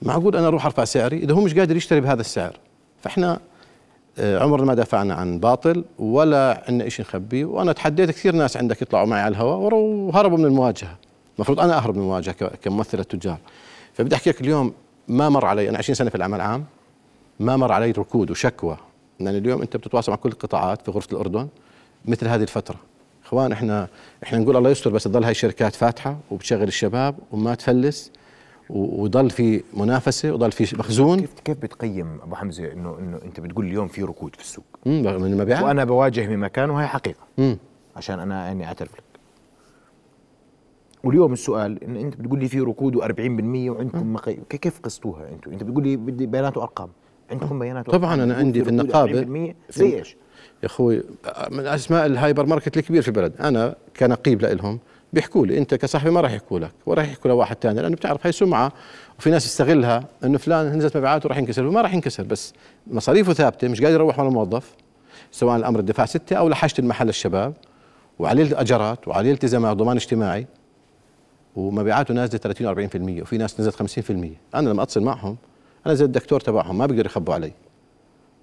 معقول 0.01 0.36
أنا 0.36 0.48
أروح 0.48 0.66
أرفع 0.66 0.84
سعري؟ 0.84 1.18
إذا 1.18 1.34
هو 1.34 1.42
مش 1.42 1.54
قادر 1.54 1.75
يشتري 1.75 2.01
بهذا 2.01 2.22
السعر. 2.22 2.60
فإحنا 3.04 3.39
آه، 4.20 4.39
عمرنا 4.39 4.66
ما 4.66 4.74
دافعنا 4.74 5.13
عن 5.13 5.39
باطل 5.39 5.84
ولا 6.00 6.63
عندنا 6.68 6.89
شيء 6.89 7.06
نخبيه. 7.06 7.46
وأنا 7.46 7.72
تحديت 7.72 8.12
كثير 8.12 8.36
ناس 8.36 8.58
عندك 8.58 8.82
يطلعوا 8.82 9.06
معي 9.06 9.22
على 9.22 9.32
الهواء 9.32 9.74
وهربوا 9.74 10.38
من 10.38 10.46
المواجهة. 10.46 10.98
المفروض 11.36 11.60
أنا 11.60 11.77
أهرب 11.77 11.96
من 11.96 12.01
المواجهة 12.01 12.34
كممثل 12.34 13.00
التجار. 13.00 13.38
فبدي 13.94 14.16
أحكي 14.16 14.30
لك 14.30 14.42
اليوم 14.42 14.74
ما 15.08 15.30
مر 15.30 15.46
علي 15.46 15.70
أنا 15.70 15.78
20 15.78 15.96
سنة 15.96 16.10
في 16.10 16.16
العمل 16.16 16.36
العام 16.36 16.66
ما 17.40 17.58
مر 17.58 17.72
علي 17.72 17.92
ركود 17.92 18.32
وشكوى 18.32 18.78
لأن 19.20 19.36
اليوم 19.36 19.62
أنت 19.62 19.78
بتتواصل 19.78 20.12
مع 20.12 20.18
كل 20.18 20.30
القطاعات 20.30 20.82
في 20.82 20.92
غرفة 20.92 21.08
الأردن 21.12 21.48
مثل 22.06 22.28
هذه 22.28 22.42
الفترة. 22.42 22.76
إخوان 23.26 23.52
إحنا 23.52 23.88
إحنا 24.24 24.38
نقول 24.40 24.58
الله 24.58 24.70
يستر 24.70 24.90
بس 24.90 25.04
تضل 25.04 25.24
هاي 25.24 25.32
الشركات 25.32 25.76
فاتحة 25.76 26.18
وبتشغل 26.32 26.68
الشباب 26.68 27.16
وما 27.32 27.56
تفلس 27.56 28.12
وضل 28.70 29.30
في 29.30 29.64
منافسة 29.74 30.32
وضل 30.32 30.52
في 30.52 30.78
مخزون. 30.78 31.20
كيف 31.20 31.30
كيف 31.46 31.58
بتقيم 31.58 32.20
أبو 32.24 32.36
حمزة 32.36 32.72
إنه 32.72 32.98
إنه 33.00 33.20
أنت 33.26 33.40
بتقول 33.40 33.66
اليوم 33.66 33.88
في 33.88 34.04
ركود 34.04 34.36
في 34.36 34.42
السوق؟ 34.42 34.66
من 34.86 35.08
المبيعات 35.08 35.64
وأنا 35.64 35.84
بواجه 35.84 36.28
بمكان 36.28 36.70
وهي 36.70 36.88
حقيقة. 36.88 37.20
مم. 37.38 37.58
عشان 37.96 38.20
أنا 38.20 38.52
اني 38.52 38.66
أعترف 38.66 38.94
لك. 38.94 39.04
واليوم 41.04 41.34
السؤال 41.34 41.84
إن 41.84 41.96
أنت 41.96 42.16
بتقول 42.16 42.39
لي 42.39 42.48
في 42.48 42.60
ركود 42.60 42.96
و40% 42.98 43.00
وعندكم. 43.70 44.18
كيف 44.50 44.80
قستوها 44.80 45.30
أنتم 45.30 45.51
أنت 45.51 45.63
بتقول 45.63 45.84
لي 45.84 45.96
بدي 45.98 46.25
بيانات 46.25 46.58
وأرقام 46.58 46.89
عندكم 47.32 47.60
بيانات 47.60 47.89
طبعا 47.89 48.24
أنا 48.24 48.36
عندي 48.36 48.63
في 48.63 48.70
النقابة 48.70 49.54
زي 49.70 50.00
إيش 50.00 50.16
يا 50.63 50.68
أخوي 50.68 51.04
من 51.51 51.68
أسماء 51.68 52.06
الهايبر 52.06 52.46
ماركت 52.46 52.77
الكبير 52.77 53.01
في 53.01 53.08
البلد 53.08 53.34
أنا 53.39 53.75
كنقيب 54.00 54.42
لهم 54.42 54.80
بيحكوا 55.13 55.46
لي 55.46 55.58
أنت 55.58 55.75
كصاحبي 55.75 56.12
ما 56.12 56.22
راح 56.22 56.32
يحكوا 56.32 56.60
لك 56.60 56.72
ولا 56.86 57.01
راح 57.01 57.10
يحكوا 57.10 57.32
لواحد 57.32 57.58
ثاني 57.62 57.82
لأنه 57.82 57.96
بتعرف 57.96 58.27
هي 58.27 58.32
سمعة 58.32 58.72
وفي 59.20 59.30
ناس 59.30 59.46
يستغلها 59.46 60.04
إنه 60.24 60.38
فلان 60.38 60.77
نزلت 60.77 60.98
مبيعاته 60.98 61.30
راح 61.30 61.38
ينكسر 61.38 61.66
وما 61.66 61.82
راح 61.82 61.94
ينكسر 61.94 62.24
بس 62.24 62.54
مصاريفه 62.88 63.34
ثابتة 63.34 63.68
مش 63.68 63.82
قادر 63.82 63.94
يروح 63.94 64.20
ولا 64.20 64.30
موظف 64.30 64.75
سواء 65.32 65.58
الأمر 65.58 65.80
الدفاع 65.80 66.06
ستة 66.06 66.36
أو 66.36 66.50
لأجرة 66.50 66.74
المحل 66.80 67.10
الشباب 67.10 67.54
وعليه 68.20 68.44
الأجرات 68.44 69.08
وعليه 69.08 69.32
التزامات 69.32 69.77
ضمان 69.77 69.96
اجتماعي. 69.96 70.48
ومبيعاته 71.58 72.14
نازلة 72.14 72.40
30 72.40 72.90
40% 73.20 73.22
وفي 73.22 73.38
ناس 73.38 73.60
نزلت 73.60 74.00
50% 74.00 74.12
أنا 74.56 74.70
لما 74.70 74.84
أتصل 74.84 75.04
معهم 75.04 75.38
أنا 75.86 75.94
زي 75.94 76.06
الدكتور 76.06 76.40
تبعهم 76.40 76.78
ما 76.78 76.86
بيقدر 76.86 77.06
يخبوا 77.06 77.34
علي. 77.34 77.52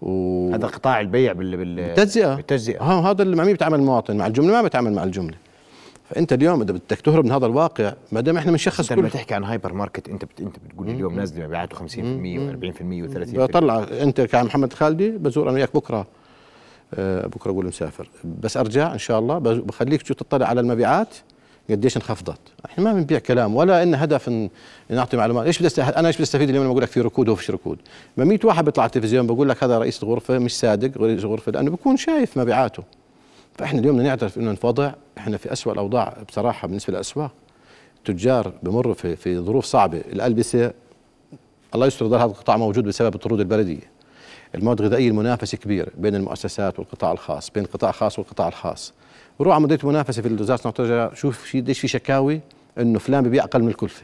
و... 0.02 0.50
هذا 0.54 0.66
قطاع 0.66 1.00
البيع 1.00 1.32
بال 1.32 1.56
بال 1.56 1.76
بالتجزئة. 1.76 2.34
بالتجزئة. 2.34 2.82
ها 2.82 3.10
هذا 3.10 3.22
اللي 3.22 3.36
مع 3.36 3.44
مين 3.44 3.52
بيتعامل 3.52 3.78
المواطن 3.78 4.16
مع 4.16 4.26
الجملة 4.26 4.52
ما 4.52 4.62
بيتعامل 4.62 4.92
مع 4.92 5.04
الجملة. 5.04 5.36
فأنت 6.10 6.32
اليوم 6.32 6.62
إذا 6.62 6.72
بدك 6.72 7.00
تهرب 7.00 7.24
من 7.24 7.32
هذا 7.32 7.46
الواقع 7.46 7.92
ما 8.12 8.20
دام 8.20 8.36
إحنا 8.36 8.50
بنشخص 8.50 8.90
أنت 8.90 9.00
لما 9.00 9.08
تحكي 9.08 9.34
عن 9.34 9.44
هايبر 9.44 9.72
ماركت 9.72 10.08
أنت 10.08 10.24
بت... 10.24 10.40
أنت 10.40 10.56
بتقول 10.58 10.88
اليوم 10.88 11.14
نازلة 11.16 11.46
مبيعاته 11.46 11.76
50% 11.76 11.80
و40% 11.80 11.86
و30% 12.80 13.36
بطلع. 13.36 13.86
أنت 14.00 14.20
كمحمد 14.20 14.72
خالدي 14.72 15.10
بزور 15.10 15.48
أنا 15.48 15.54
وياك 15.54 15.74
بكرة. 15.74 16.06
آه 16.94 17.26
بكرة 17.26 17.50
أقول 17.50 17.66
مسافر. 17.66 18.10
بس 18.42 18.56
أرجع 18.56 18.92
إن 18.92 18.98
شاء 18.98 19.18
الله 19.18 19.38
بخليك 19.38 20.02
تشوف 20.02 20.16
تطلع 20.16 20.46
على 20.46 20.60
المبيعات. 20.60 21.14
قديش 21.70 21.96
انخفضت. 21.96 22.38
إحنا 22.66 22.84
ما 22.84 22.92
بنبيع 22.92 23.18
كلام 23.18 23.56
ولا 23.56 23.82
إن 23.82 23.94
هدف 23.94 24.48
نعطي 24.88 25.16
معلومات. 25.16 25.46
إيش 25.46 25.62
بدي 25.62 25.82
أنا 25.82 26.08
إيش 26.08 26.20
بستفيد 26.20 26.48
اليوم؟ 26.48 26.64
لما 26.64 26.72
أقول 26.72 26.82
لك 26.82 26.88
في 26.88 27.00
ركود 27.00 27.28
وفيش 27.28 27.50
ركود. 27.50 27.78
ما 28.16 28.24
100 28.24 28.38
واحد 28.44 28.64
بيطلع 28.64 28.82
على 28.82 28.88
التلفزيون 28.88 29.26
بقول 29.26 29.48
لك 29.48 29.64
هذا 29.64 29.78
رئيس 29.78 30.02
الغرفة 30.02 30.38
مش 30.38 30.58
صادق 30.58 31.02
رئيس 31.02 31.24
الغرفة 31.24 31.52
لأنه 31.52 31.70
بكون 31.70 31.96
شايف 31.96 32.38
مبيعاته. 32.38 32.82
فإحنا 33.58 33.80
اليوم 33.80 33.96
بدنا 33.96 34.08
نعترف 34.08 34.38
إنه 34.38 34.54
في 34.54 34.66
وضع 34.66 34.92
إحنا 35.18 35.36
في 35.36 35.52
اسوء 35.52 35.72
الأوضاع 35.72 36.16
بصراحة 36.28 36.68
بالنسبة 36.68 36.92
للاسواق 36.92 37.30
التجار 37.98 38.52
بمروا 38.62 38.94
في 38.94 39.16
في 39.16 39.38
ظروف 39.38 39.64
صعبة. 39.64 39.98
الألبسة 39.98 40.72
الله 41.74 41.86
يستر 41.86 42.06
هذا 42.06 42.24
القطاع 42.24 42.56
موجود 42.56 42.84
بسبب 42.84 43.14
الطرود 43.14 43.40
البلدية. 43.40 43.94
المواد 44.54 44.80
الغذائية 44.80 45.08
المنافسة 45.08 45.58
كبيرة 45.58 45.88
بين 45.98 46.14
المؤسسات 46.14 46.78
والقطاع 46.78 47.12
الخاص 47.12 47.50
بين 47.50 47.64
القطاع 47.64 47.90
الخاص 47.90 48.18
والقطاع 48.18 48.48
الخاص. 48.48 48.92
روح 49.40 49.54
على 49.54 49.64
مديريه 49.64 49.82
المنافسه 49.82 50.22
في 50.22 50.34
وزاره 50.34 50.54
الصناعه 50.54 50.74
والتجاره 50.78 51.14
شوف 51.14 51.56
قديش 51.56 51.80
في 51.80 51.88
شكاوي؟ 51.88 52.40
إنه 52.78 52.98
فلان 52.98 53.24
ببيع 53.24 53.44
أقل 53.44 53.62
من 53.62 53.68
الكلفة. 53.68 54.02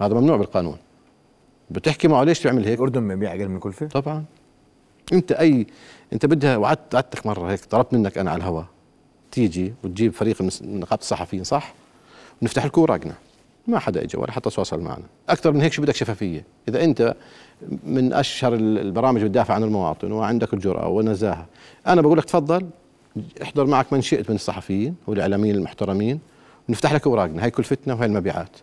هذا 0.00 0.14
ممنوع 0.14 0.36
بالقانون. 0.36 0.76
بتحكي 1.70 2.08
معه 2.08 2.24
ليش 2.24 2.40
تعمل 2.40 2.64
هيك؟ 2.64 2.78
الاردن 2.78 3.08
بيبيع 3.08 3.30
أقل 3.30 3.48
من 3.48 3.56
الكلفة؟ 3.56 3.86
طبعا. 3.86 4.24
أنت 5.12 5.32
اي 5.32 5.66
أنت 6.12 6.26
بدها 6.26 6.56
وعدت 6.56 6.94
وعدتك 6.94 7.26
مرة 7.26 7.50
هيك 7.52 7.64
طلبت 7.64 7.94
منك 7.94 8.18
أنا 8.18 8.30
على 8.30 8.38
الهواء 8.38 8.66
تيجي 9.30 9.74
وتجيب 9.84 10.12
فريق 10.12 10.42
من 10.42 10.50
نقابة 10.80 11.02
الصحفيين 11.02 11.44
صح؟ 11.44 11.74
ونفتح 12.42 12.64
لكم 12.64 12.80
اوراقنا 12.80 13.14
ما 13.66 13.78
حدا 13.78 14.02
اجى 14.02 14.18
ولا 14.18 14.32
حتى 14.32 14.50
تواصل 14.50 14.80
معنا. 14.80 15.04
أكثر 15.28 15.52
من 15.52 15.60
هيك 15.60 15.72
شو 15.72 15.82
بدك 15.82 15.94
شفافية؟ 15.94 16.44
إذا 16.68 16.84
أنت 16.84 17.14
من 17.86 18.12
أشهر 18.12 18.54
البرامج 18.54 19.22
بتدافع 19.22 19.54
عن 19.54 19.62
المواطن 19.62 20.12
وعندك 20.12 20.54
الجرأة 20.54 20.88
والنزاهه 20.88 21.46
أنا 21.86 22.02
بقول 22.02 22.18
لك 22.18 22.24
تفضل. 22.24 22.66
احضر 23.42 23.66
معك 23.66 23.92
من 23.92 24.02
شئت 24.02 24.30
من 24.30 24.36
الصحفيين 24.36 24.94
والإعلاميين 25.06 25.54
المحترمين 25.54 26.20
ونفتح 26.68 26.92
لك 26.92 27.06
أوراقنا. 27.06 27.44
هاي 27.44 27.50
كلفتنا 27.50 27.94
وهي 27.94 28.06
المبيعات. 28.06 28.56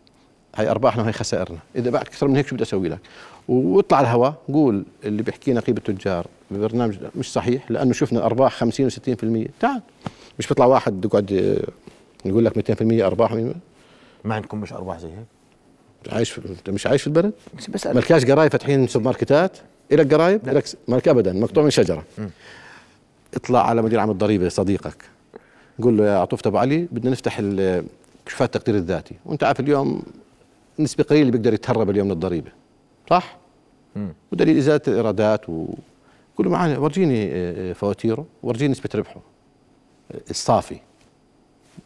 هاي 0.56 0.70
أرباحنا 0.72 1.04
وهي 1.04 1.12
خسائرنا. 1.12 1.58
إذا 1.76 1.90
بقى 1.90 2.02
أكثر 2.02 2.28
من 2.28 2.36
هيك 2.36 2.48
شو 2.48 2.56
بدي 2.56 2.64
أسوي 2.64 2.90
لك؟ 2.90 3.00
واطلع 3.48 3.98
على 3.98 4.08
الهواء 4.08 4.34
قول 4.54 4.86
اللي 5.04 5.24
بيحكي 5.24 5.54
نقيب 5.54 5.78
التجار. 5.78 6.28
ببرنامج 6.52 6.98
مش 7.16 7.32
صحيح 7.32 7.72
لأنه 7.72 7.94
شفنا 7.94 8.20
الارباح 8.20 8.54
50 8.54 8.90
و60% 8.90 9.50
تعال. 9.60 9.82
مش 10.40 10.48
بيطلع 10.48 10.66
واحد 10.66 11.06
يقعد 11.06 11.60
يقول 12.26 12.46
لك 12.46 12.72
200% 12.72 13.02
أرباح. 13.06 13.34
ما 14.24 14.36
عندكم 14.36 14.62
مش 14.62 14.74
أرباح 14.74 15.00
زي 15.00 15.08
هيك؟ 15.08 15.26
عايش 16.14 16.32
في... 16.32 16.42
أنت 16.50 16.70
مش 16.70 16.88
عايش 16.88 17.02
في 17.02 17.08
البلد؟ 17.08 17.34
بس 17.74 17.88
مالكاش 17.88 18.26
قرايب 18.26 18.52
فاتحين 18.52 18.88
سوبر 18.88 19.06
ماركتات؟ 19.06 19.58
إلك 19.92 20.14
قرايب؟ 20.14 20.50
لك 20.50 20.66
مالك 20.88 21.08
ابدا. 21.08 21.34
مقطوع 21.34 21.64
من 21.64 21.70
شجرة. 21.70 22.04
اطلع 23.34 23.70
على 23.70 23.82
مدير 23.82 24.00
عام 24.00 24.10
الضريبة 24.12 24.50
صديقك 24.50 25.06
قول 25.82 25.98
له 25.98 26.06
يا 26.06 26.18
عطوف 26.18 26.48
ابو 26.48 26.58
علي 26.58 26.88
بدنا 26.92 27.12
نفتح 27.12 27.42
كشوفات 28.26 28.56
التقدير 28.56 28.76
الذاتي 28.76 29.16
وأنت 29.26 29.44
عارف 29.44 29.60
اليوم 29.60 30.04
نسبة 30.80 31.04
قليلة 31.04 31.22
اللي 31.22 31.32
بيقدر 31.32 31.54
يتهرب 31.54 31.90
اليوم 31.90 32.08
من 32.08 32.14
الضريبة 32.14 32.52
صح؟ 33.10 33.38
مم. 33.96 34.14
ودليل 34.32 34.58
إزالة 34.58 34.82
الإيرادات 34.88 35.50
و 35.50 35.66
قول 36.38 36.46
له 36.48 36.50
معنا 36.52 36.78
ورجيني 36.78 37.30
آه، 37.32 37.74
فواتيره 37.74 38.26
ورجيني 38.44 38.72
نسبة 38.72 38.90
ربحه 38.96 39.22
الصافي 40.30 40.78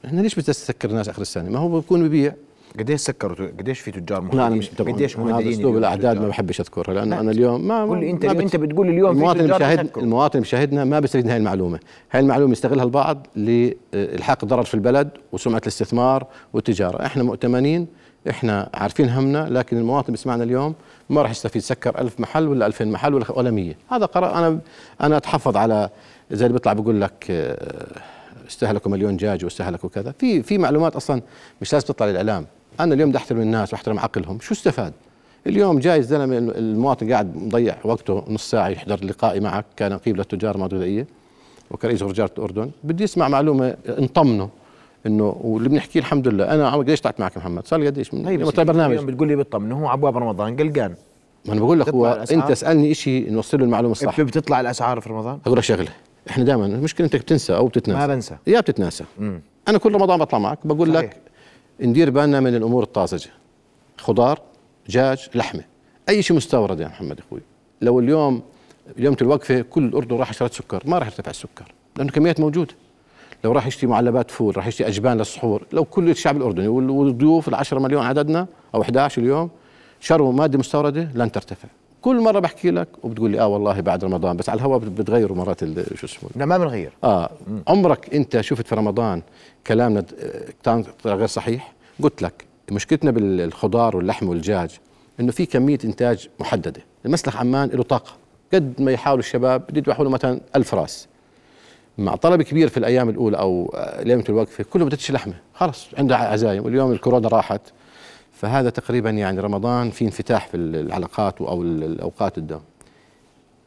إحنا 0.05 0.21
ليش 0.21 0.35
بتسكر 0.35 0.89
الناس 0.89 1.09
آخر 1.09 1.21
السنة؟ 1.21 1.49
ما 1.49 1.59
هو 1.59 1.79
بيكون 1.79 2.07
ببيع 2.07 2.33
قديش 2.79 3.01
سكروا 3.01 3.47
قديش 3.59 3.79
في 3.79 3.91
تجار 3.91 4.35
لا 4.35 4.47
أنا 4.47 4.55
مش 4.55 4.69
طبعا 4.69 4.93
قديش 4.93 5.17
مهددين 5.17 5.53
أسلوب 5.53 5.77
الأعداد 5.77 6.21
ما 6.21 6.27
بحبش 6.27 6.59
اذكرها 6.59 6.93
لأنه 6.93 7.19
أنا 7.19 7.31
اليوم 7.31 7.67
ما 7.67 7.83
قول 7.83 7.99
لي 7.99 8.11
أنت 8.11 8.25
ما 8.25 8.41
أنت 8.43 8.55
بتقول 8.55 8.89
اليوم 8.89 9.11
المواطن 9.11 9.39
المشاهد 9.39 9.89
المواطن 9.97 10.37
المشاهدنا 10.37 10.83
ما 10.83 10.99
بيستفيد 10.99 11.25
من 11.25 11.31
هاي 11.31 11.37
المعلومة. 11.37 11.79
هاي 12.11 12.21
المعلومة 12.21 12.51
يستغلها 12.51 12.83
البعض 12.83 13.27
لإلحاق 13.35 14.37
الضرر 14.43 14.63
في 14.63 14.73
البلد 14.73 15.09
وسمعة 15.31 15.61
الاستثمار 15.61 16.27
والتجارة. 16.53 17.05
إحنا 17.05 17.23
مؤتمنين 17.23 17.87
إحنا 18.29 18.69
عارفين 18.73 19.09
همنا 19.09 19.47
لكن 19.49 19.77
المواطن 19.77 20.11
بيسمعنا 20.11 20.43
اليوم 20.43 20.75
ما 21.09 21.21
راح 21.21 21.31
يستفيد. 21.31 21.61
سكر 21.61 21.99
ألف 22.01 22.19
محل 22.19 22.47
ولا 22.47 22.65
2000 22.65 22.85
محل 22.85 23.13
ولا 23.13 23.31
ولا 23.31 23.51
100 23.51 23.73
هذا 23.89 24.05
قرار 24.05 24.35
أنا 24.35 24.59
أنا 25.01 25.17
أتحفظ 25.17 25.57
على 25.57 25.89
زي 26.31 26.45
اللي 26.45 26.53
بيطلع 26.53 26.73
بيقول 26.73 27.01
لك 27.01 27.25
آه، 27.29 28.01
استهلكوا 28.47 28.91
مليون 28.91 29.17
دجاج 29.17 29.43
واستهلكوا 29.43 29.89
كذا. 29.89 30.13
في 30.19 30.43
في 30.43 30.57
معلومات 30.57 30.95
أصلا 30.95 31.21
مش 31.61 31.73
لازم 31.73 31.87
تطلع 31.87 32.07
للإعلام. 32.07 32.45
أنا 32.79 32.93
اليوم 32.93 33.09
بدي 33.09 33.17
أحترم 33.17 33.41
الناس 33.41 33.73
وأحترم 33.73 33.99
عقلهم. 33.99 34.39
شو 34.39 34.53
استفاد؟ 34.53 34.93
اليوم 35.47 35.79
جاي 35.79 35.97
الزلمه 35.97 36.37
المواطن 36.37 37.11
قاعد 37.11 37.35
مضيع 37.35 37.75
وقته 37.83 38.23
نص 38.27 38.49
ساعة 38.49 38.67
يحضر 38.67 39.05
لقائي 39.05 39.39
معك 39.39 39.65
كنقيب 39.79 40.17
للتجار 40.17 40.55
المواد 40.55 40.73
الغذائيه 40.73 41.07
وكرئيس 41.71 42.01
غرجات 42.01 42.37
الاردن 42.37 42.71
بدي 42.83 43.03
أسمع 43.03 43.27
معلومة 43.27 43.75
نطمنه 43.89 44.49
إنه 45.05 45.37
واللي 45.41 45.69
بنحكيه 45.69 45.99
الحمد 45.99 46.27
لله. 46.27 46.53
أنا 46.53 46.75
قديش 46.75 47.01
طلعت 47.01 47.19
معك 47.19 47.37
محمد؟ 47.37 47.67
صار 47.67 47.79
لي 47.79 47.87
قديش؟ 47.87 48.13
من 48.13 48.25
طيب 48.51 48.65
برنامج. 48.65 48.97
بتقول 48.97 49.27
لي 49.27 49.35
بيطمن 49.35 49.71
هو 49.71 49.93
ابواب 49.93 50.17
رمضان 50.17 50.55
قلقان. 50.55 50.95
ما 51.45 51.53
أنا 51.53 51.61
بقول 51.61 51.79
لك 51.79 51.89
هو 51.89 52.25
أنت 52.31 52.51
اسألني 52.51 52.93
شيء 52.93 53.31
نوصل 53.31 53.57
له 53.57 53.65
المعلومة 53.65 53.91
الصح. 53.91 54.21
بتطلع 54.21 54.59
الأسعار 54.61 54.99
في 54.99 55.09
رمضان؟ 55.09 55.39
أقول 55.45 55.57
لك 55.57 55.63
شغلة. 55.63 55.89
إحنا 56.29 56.43
دائما 56.43 56.65
المشكلة 56.65 57.05
أنت 57.05 57.15
بتنسى 57.15 57.55
أو 57.55 57.67
بتتناسى 57.67 57.99
ما 57.99 58.07
بنسى. 58.07 58.35
يا 58.47 58.59
بتتناسى 58.59 59.03
مم. 59.19 59.41
أنا 59.67 59.77
كل 59.77 59.93
رمضان 59.93 60.19
بطلع 60.19 60.39
معك. 60.39 60.59
بقول 60.65 60.93
صحيح. 60.93 61.01
لك 61.01 61.17
ندير 61.79 62.09
بالنا 62.09 62.39
من 62.39 62.55
الأمور 62.55 62.83
الطازجة. 62.83 63.29
خضار 63.97 64.39
دجاج 64.89 65.29
لحمة. 65.35 65.63
أي 66.09 66.21
شيء 66.21 66.37
مستورد 66.37 66.79
يا 66.79 66.87
محمد 66.87 67.19
أخوي. 67.19 67.41
لو 67.81 67.99
اليوم 67.99 68.41
يوم 68.97 69.15
الوقفة 69.21 69.61
كل 69.61 69.85
الأردن 69.85 70.15
راح 70.17 70.29
اشترت 70.29 70.53
سكر 70.53 70.83
ما 70.85 70.97
راح 70.97 71.07
يرتفع 71.07 71.29
السكر 71.31 71.73
لأنه 71.97 72.11
كميات 72.11 72.39
موجوده 72.39 72.73
لو 73.43 73.51
راح 73.51 73.67
يشتري 73.67 73.87
معلبات 73.89 74.31
فول 74.31 74.57
راح 74.57 74.67
يشتري 74.67 74.87
أجبان 74.87 75.17
للسحور 75.17 75.65
لو 75.73 75.85
كل 75.85 76.09
الشعب 76.09 76.37
الأردني 76.37 76.67
وال- 76.67 76.89
والضيوف 76.89 77.49
ال10 77.49 77.73
مليون 77.73 78.03
عددنا 78.05 78.47
أو 78.75 78.81
11 78.81 79.21
اليوم 79.21 79.49
شروا 79.99 80.33
مادة 80.33 80.59
مستوردة 80.59 81.09
لن 81.15 81.31
ترتفع. 81.31 81.67
كل 82.05 82.19
مرة 82.21 82.39
بحكي 82.39 82.71
لك 82.71 82.87
وبتقول 83.03 83.31
لي 83.31 83.39
آه 83.41 83.47
والله 83.47 83.81
بعد 83.81 84.03
رمضان 84.05 84.37
بس 84.37 84.49
على 84.49 84.57
الهواء 84.57 84.79
بت- 84.79 85.01
بتغيروا 85.01 85.37
مرات 85.37 85.59
شو 85.95 86.05
اسمه؟ 86.05 86.29
لا 86.35 86.45
ما 86.45 86.57
بنغير. 86.57 86.91
آه 87.03 87.29
عمرك 87.67 88.15
أنت 88.15 88.41
شفت 88.41 88.67
في 88.67 88.75
رمضان 88.75 89.21
كلامنا 89.67 90.05
كان 90.63 90.83
غير 91.05 91.27
صحيح؟ 91.27 91.73
قلت 92.03 92.21
لك 92.21 92.45
مشكلتنا 92.71 93.11
بالخضار 93.11 93.97
واللحم 93.97 94.27
والدجاج 94.29 94.69
إنه 95.19 95.31
في 95.31 95.45
كمية 95.45 95.77
إنتاج 95.85 96.29
محددة. 96.39 96.81
المسلخ 97.05 97.37
عمان 97.37 97.69
له 97.69 97.83
طاقة. 97.83 98.11
قد 98.53 98.73
ما 98.81 98.91
يحاولوا 98.91 99.19
الشباب 99.19 99.61
بده 99.69 99.77
يذبحوا 99.77 100.03
له 100.05 100.09
مثلا 100.11 100.39
ألف 100.55 100.73
راس. 100.73 101.07
مع 101.97 102.15
طلب 102.15 102.41
كبير 102.41 102.67
في 102.69 102.77
الأيام 102.77 103.09
الأولى 103.09 103.37
أو 103.37 103.71
آه، 103.75 104.03
ليلة 104.03 104.23
الوقفة 104.29 104.63
كله 104.63 104.85
بدتش 104.85 105.11
لحمة. 105.11 105.33
خلص 105.53 105.87
عنده 105.97 106.17
عزايم. 106.17 106.65
واليوم 106.65 106.91
الكورونا 106.91 107.27
راحت. 107.27 107.61
فهذا 108.35 108.69
تقريبا 108.69 109.09
يعني 109.09 109.39
رمضان 109.39 109.91
في 109.91 110.05
انفتاح 110.05 110.47
في 110.47 110.57
العلاقات 110.57 111.41
أو 111.41 111.61
ال- 111.63 111.83
الأوقات 111.83 112.37
الدوم 112.37 112.61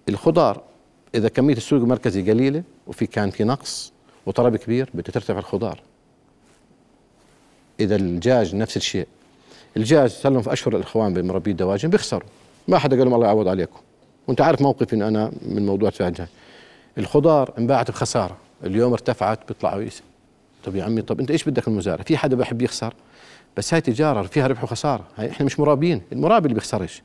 الخضار 0.08 0.62
إذا 1.14 1.28
كمية 1.28 1.56
السوق 1.56 1.80
المركزي 1.80 2.30
قليلة 2.30 2.62
وفي 2.86 3.06
كان 3.06 3.30
في 3.30 3.44
نقص 3.44 3.92
وطلب 4.26 4.56
كبير 4.56 4.90
بده 4.94 5.02
ترتفع 5.12 5.38
الخضار. 5.38 5.80
إذا 7.80 7.96
الدجاج 7.96 8.54
نفس 8.54 8.76
الشيء. 8.76 9.06
الدجاج 9.76 10.10
صار 10.10 10.42
في 10.42 10.52
أشهر 10.52 10.76
الإخوان 10.76 11.14
بمربي 11.14 11.50
الدواجن 11.50 11.90
بيخسروا. 11.90 12.28
ما 12.68 12.78
حدا 12.78 12.96
قال 12.96 13.04
لهم 13.04 13.14
الله 13.14 13.26
يعوض 13.26 13.48
عليكم. 13.48 13.80
وأنت 14.28 14.40
عارف 14.40 14.60
موقفي 14.62 14.96
إن 14.96 15.02
أنا 15.02 15.32
من 15.42 15.66
موضوع 15.66 15.90
الدجاج 15.90 16.28
الخضار 16.98 17.52
انباعت 17.58 17.90
بخسارة. 17.90 18.36
اليوم 18.64 18.92
ارتفعت 18.92 19.48
بيطلعوا 19.48 19.82
طب 20.64 20.76
يا 20.76 20.84
عمي 20.84 21.02
طب 21.02 21.20
أنت 21.20 21.30
إيش 21.30 21.48
بدك 21.48 21.68
المزارع؟ 21.68 22.02
في 22.02 22.16
حدا 22.16 22.36
بحب 22.36 22.62
يخسر؟ 22.62 22.94
بس 23.56 23.74
هاي 23.74 23.80
تجارة 23.80 24.22
فيها 24.22 24.46
ربح 24.46 24.64
وخسارة. 24.64 25.04
هاي 25.16 25.30
إحنا 25.30 25.46
مش 25.46 25.60
مرابين. 25.60 26.02
المرابي 26.12 26.46
اللي 26.46 26.54
بيخسرش 26.54 27.02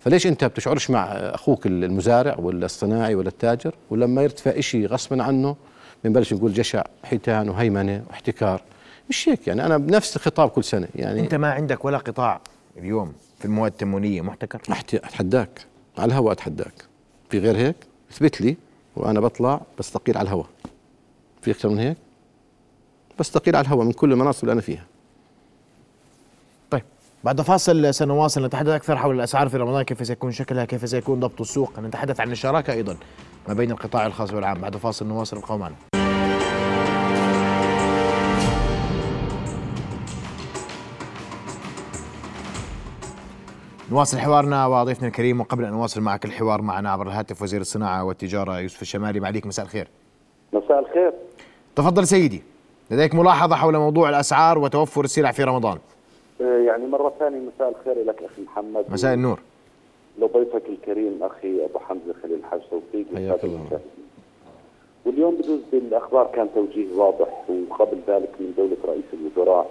فليش 0.00 0.26
أنت 0.26 0.44
بتشعرش 0.44 0.90
مع 0.90 1.04
أخوك 1.12 1.66
المزارع 1.66 2.36
ولا 2.38 2.66
الصناعي 2.66 3.14
ولا 3.14 3.28
التاجر 3.28 3.74
ولما 3.90 4.22
يرتفع 4.22 4.50
إشي 4.50 4.86
غصبا 4.86 5.22
عنه 5.22 5.56
بنبلش 6.04 6.32
نقول 6.32 6.52
جشع 6.52 6.82
حيتان 7.04 7.48
وهيمنة 7.48 8.04
واحتكار. 8.08 8.62
مش 9.10 9.28
هيك 9.28 9.48
يعني 9.48 9.66
أنا 9.66 9.78
بنفس 9.78 10.16
الخطاب 10.16 10.48
كل 10.48 10.64
سنة 10.64 10.88
يعني. 10.94 11.20
أنت 11.20 11.34
ما 11.34 11.50
عندك 11.52 11.84
ولا 11.84 11.98
قطاع 11.98 12.40
اليوم 12.76 13.12
في 13.38 13.44
المواد 13.44 13.70
التموينية 13.72 14.20
محتكر؟ 14.22 14.60
أتحداك. 14.94 15.66
على 15.98 16.08
الهواء 16.08 16.32
أتحداك. 16.32 16.74
في 17.30 17.38
غير 17.38 17.56
هيك؟ 17.56 17.76
اثبت 18.12 18.40
لي 18.40 18.56
وأنا 18.96 19.20
بطلع 19.20 19.60
بستقيل 19.78 20.18
على 20.18 20.26
الهواء 20.26 20.46
في 21.42 21.50
أكثر 21.50 21.68
من 21.68 21.78
هيك؟ 21.78 21.96
بستقيل 23.18 23.56
على 23.56 23.66
الهواء 23.66 23.84
من 23.86 23.92
كل 23.92 24.12
المناصب 24.12 24.42
اللي 24.42 24.52
أنا 24.52 24.60
فيها. 24.60 24.84
طيب 26.70 26.82
بعد 27.24 27.40
فاصل 27.40 27.94
سنواصل 27.94 28.44
نتحدث 28.46 28.68
أكثر 28.68 28.96
حول 28.96 29.14
الأسعار 29.14 29.48
في 29.48 29.56
رمضان 29.56 29.82
كيف 29.82 30.06
سيكون 30.06 30.32
شكلها 30.32 30.64
كيف 30.64 30.88
سيكون 30.88 31.20
ضبط 31.20 31.40
السوق؟ 31.40 31.78
نتحدث 31.78 32.20
عن 32.20 32.32
الشراكة 32.32 32.72
أيضا 32.72 32.96
ما 33.48 33.54
بين 33.54 33.70
القطاع 33.70 34.06
الخاص 34.06 34.32
والعام. 34.32 34.60
بعد 34.60 34.76
فاصل 34.76 35.06
نواصل 35.06 35.36
ابقوا 35.36 35.56
معنا. 35.56 35.74
نواصل 43.90 44.18
حوارنا 44.18 44.66
وضيفنا 44.66 45.08
الكريم 45.08 45.40
وقبل 45.40 45.64
أن 45.64 45.72
نواصل 45.72 46.00
معك 46.00 46.24
الحوار 46.24 46.62
معنا 46.62 46.90
عبر 46.90 47.06
الهاتف 47.06 47.42
وزير 47.42 47.60
الصناعة 47.60 48.04
والتجارة 48.04 48.58
يوسف 48.58 48.82
الشمالي. 48.82 49.20
معليك 49.20 49.46
مساء 49.46 49.64
الخير. 49.64 49.88
مساء 50.52 50.78
الخير. 50.78 51.12
تفضل 51.76 52.06
سيدي. 52.06 52.42
لديك 52.90 53.14
ملاحظة 53.14 53.56
حول 53.56 53.76
موضوع 53.76 54.08
الأسعار 54.08 54.58
وتوفر 54.58 55.04
السلع 55.04 55.32
في 55.32 55.44
رمضان؟ 55.44 55.78
آه، 56.40 56.58
يعني 56.58 56.86
مرة 56.86 57.12
ثانية 57.18 57.38
مساء 57.38 57.68
الخير 57.68 58.04
لك 58.04 58.22
أخي 58.22 58.42
محمد. 58.42 58.84
مساء 58.88 59.14
النور. 59.14 59.38
لضيفك 60.18 60.62
الكريم 60.68 61.18
أخي 61.22 61.64
أبو 61.64 61.78
حمزة 61.78 62.14
خليل 62.22 62.38
الحاج 62.38 62.60
توفيق. 62.70 63.06
حياك 63.14 63.44
الله. 63.44 63.80
واليوم 65.06 65.34
بجوز 65.34 65.60
بالأخبار 65.72 66.26
كان 66.34 66.48
توجيه 66.54 66.94
واضح 66.96 67.44
وقبل 67.70 67.98
ذلك 68.08 68.30
من 68.40 68.54
دولة 68.56 68.76
رئيس 68.84 69.04
الوزراء 69.12 69.70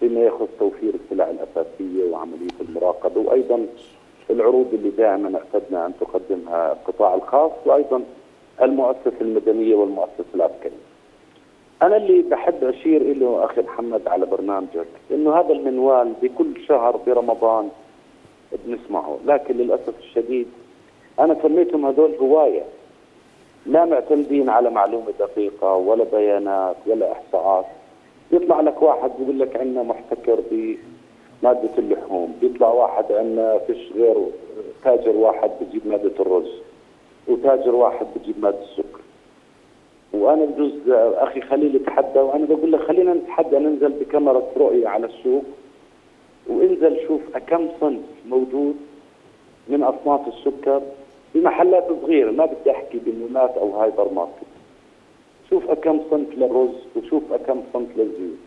فيما 0.00 0.20
يخص 0.20 0.48
توفير 0.58 0.94
السلع 1.04 1.30
الأساسية 1.30 2.10
وعملية 2.10 2.56
المراقبة 2.60 3.20
وأيضا 3.20 3.66
العروض 4.30 4.66
اللي 4.72 4.90
دائما 4.90 5.38
أعتدنا 5.38 5.86
أن 5.86 5.92
تقدمها 6.00 6.72
القطاع 6.72 7.14
الخاص 7.14 7.52
وأيضا 7.66 8.02
المؤسسة 8.62 9.20
المدنية 9.20 9.74
والمؤسسة 9.74 10.24
العسكرية. 10.34 10.86
أنا 11.82 11.96
اللي 11.96 12.22
بحب 12.22 12.64
أشير 12.64 13.16
له 13.16 13.44
أخي 13.44 13.60
محمد 13.62 14.08
على 14.08 14.26
برنامجك 14.26 14.86
إنه 15.10 15.34
هذا 15.40 15.52
المنوال 15.52 16.12
بكل 16.22 16.60
شهر 16.68 16.96
برمضان 17.06 17.68
بنسمعه 18.66 19.18
لكن 19.26 19.56
للأسف 19.56 19.94
الشديد 19.98 20.46
أنا 21.20 21.36
سميتهم 21.42 21.86
هذول 21.86 22.14
هواية 22.20 22.62
لا 23.66 23.84
معتمدين 23.84 24.48
على 24.48 24.70
معلومة 24.70 25.10
دقيقة 25.18 25.74
ولا 25.76 26.04
بيانات 26.04 26.76
ولا 26.86 27.12
إحصاءات. 27.12 27.64
يطلع 28.32 28.60
لك 28.60 28.82
واحد 28.82 29.10
بيقول 29.18 29.38
لك 29.40 29.56
عندنا 29.56 29.82
محتكر 29.82 30.38
بمادة 30.50 31.70
اللحوم 31.78 32.34
بيطلع 32.40 32.68
واحد 32.68 33.12
عندنا 33.12 33.58
فيش 33.58 33.92
غيره 33.94 34.30
تاجر 34.84 35.16
واحد 35.16 35.50
بجيب 35.60 35.86
مادة 35.86 36.12
الرز 36.20 36.52
وتاجر 37.28 37.74
واحد 37.74 38.06
بجيب 38.16 38.34
مادة 38.42 38.62
السكر. 38.62 39.00
وأنا 40.12 40.44
بجوز 40.44 40.72
أخي 41.14 41.40
خليل 41.40 41.76
يتحدى 41.76 42.18
وأنا 42.18 42.46
بقول 42.46 42.72
له 42.72 42.78
خلينا 42.78 43.14
نتحدى 43.14 43.58
ننزل 43.58 43.92
بكاميرا 43.92 44.42
رؤية 44.56 44.88
على 44.88 45.06
السوق 45.06 45.44
وانزل 46.46 47.06
شوف 47.08 47.36
كم 47.36 47.68
صنف 47.80 48.02
موجود 48.28 48.76
من 49.68 49.82
أصناف 49.82 50.20
السكر 50.28 50.82
بمحلات 51.34 51.86
صغيرة 52.02 52.30
ما 52.30 52.46
بدي 52.46 52.70
أحكي 52.70 52.98
بمولات 52.98 53.50
أو 53.56 53.80
هايبر 53.80 54.12
ماركت. 54.12 54.46
شوف 55.50 55.70
كم 55.70 56.00
صنف 56.10 56.28
للرز 56.38 56.86
وشوف 56.96 57.32
كم 57.46 57.62
صنف 57.72 57.88
للزيوت. 57.96 58.38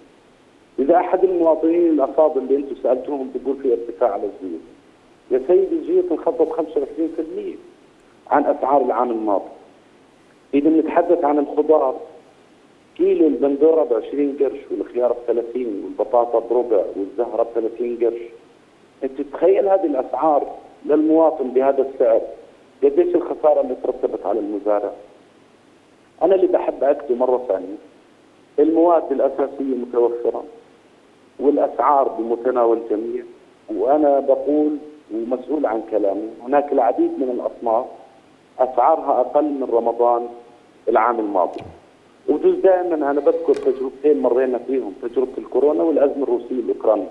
إذا 0.80 0.96
أحد 0.98 1.24
المواطنين 1.24 1.90
الأفاضل 1.90 2.42
اللي 2.42 2.56
أنتم 2.56 2.76
سألتوهم 2.84 3.32
بيقول 3.34 3.58
في 3.58 3.74
ارتفاع 3.74 4.12
على 4.12 4.24
الزيوت. 4.24 4.62
يا 5.32 5.42
سيدي 5.48 5.76
الزيوت 5.76 6.12
انخفضت 6.12 6.52
25% 6.52 7.58
عن 8.32 8.46
أسعار 8.46 8.82
العام 8.82 9.12
الماضي. 9.12 9.59
إذا 10.54 10.70
نتحدث 10.70 11.26
عن 11.26 11.40
الخضار. 11.40 11.96
كيلو 12.98 13.28
البندورة 13.28 13.84
ب 13.84 13.94
20 13.94 14.38
قرش 14.40 14.60
والخيار 14.72 15.14
ب 15.14 15.18
30 15.28 15.84
والبطاطا 15.84 16.40
بربع 16.40 16.84
والزهرة 16.96 17.44
ب 17.44 17.48
30 17.56 17.98
قرش. 18.02 18.22
أنت 19.04 19.22
تتخيل 19.22 19.68
هذه 19.68 19.86
الأسعار 19.86 20.48
للمواطن 20.86 21.50
بهذا 21.50 21.82
السعر؟ 21.90 22.22
قديش 22.84 23.16
الخسارة 23.16 23.62
اللي 23.62 23.76
ترتبت 23.84 24.26
على 24.26 24.40
المزارع؟ 24.40 24.92
أنا 26.22 26.36
اللي 26.36 26.48
بحب 26.48 26.84
أكده 26.84 27.16
مرة 27.16 27.46
ثانية. 27.48 27.78
المواد 28.60 29.12
الأساسية 29.12 29.76
متوفرة 29.76 30.44
والأسعار 31.40 32.08
بمتناول 32.08 32.78
الجميع 32.78 33.24
وأنا 33.76 34.20
بقول 34.20 34.78
ومسؤول 35.14 35.66
عن 35.66 35.82
كلامي 35.92 36.30
هناك 36.44 36.72
العديد 36.72 37.12
من 37.20 37.30
الأصناف 37.30 37.86
أسعارها 38.60 39.22
أقل 39.22 39.44
من 39.44 39.68
رمضان 39.72 40.28
العام 40.90 41.20
الماضي. 41.20 41.60
وجوز 42.30 42.56
دائما 42.56 42.96
أنا 42.96 43.20
بذكر 43.20 43.54
تجربتين 43.54 44.20
مرينا 44.20 44.58
فيهم 44.58 44.94
تجربة 45.02 45.38
الكورونا 45.38 45.84
والأزمة 45.84 46.24
الروسية 46.24 46.52
الاوكرانيه 46.52 47.10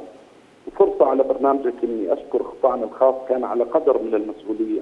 وفرصة 0.66 1.06
على 1.06 1.22
برنامجك 1.22 1.74
إني 1.84 2.12
أشكر 2.12 2.42
قطاعنا 2.42 2.84
الخاص 2.84 3.14
كان 3.28 3.44
على 3.44 3.64
قدر 3.64 4.02
من 4.02 4.14
المسؤولية 4.14 4.80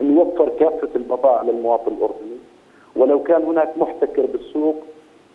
ان 0.00 0.16
يوفر 0.16 0.48
كافة 0.48 0.88
البضائع 0.96 1.42
للمواطن 1.42 1.92
الأردني. 1.92 2.36
ولو 2.96 3.22
كان 3.22 3.42
هناك 3.42 3.78
محتكر 3.78 4.26
بالسوق 4.26 4.76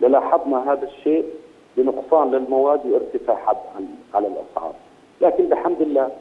للاحظنا 0.01 0.73
هذا 0.73 0.87
الشيء 0.87 1.25
بنقصان 1.77 2.31
للمواد 2.31 2.85
وارتفاع 2.85 3.35
حد 3.35 3.85
على 4.13 4.27
الأسعار. 4.27 4.73
لكن 5.21 5.45
بحمد 5.45 5.81
الله 5.81 6.11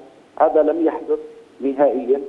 هذا 0.40 0.62
لم 0.62 0.87
يحدث 0.87 1.18
نهائيا. 1.61 2.20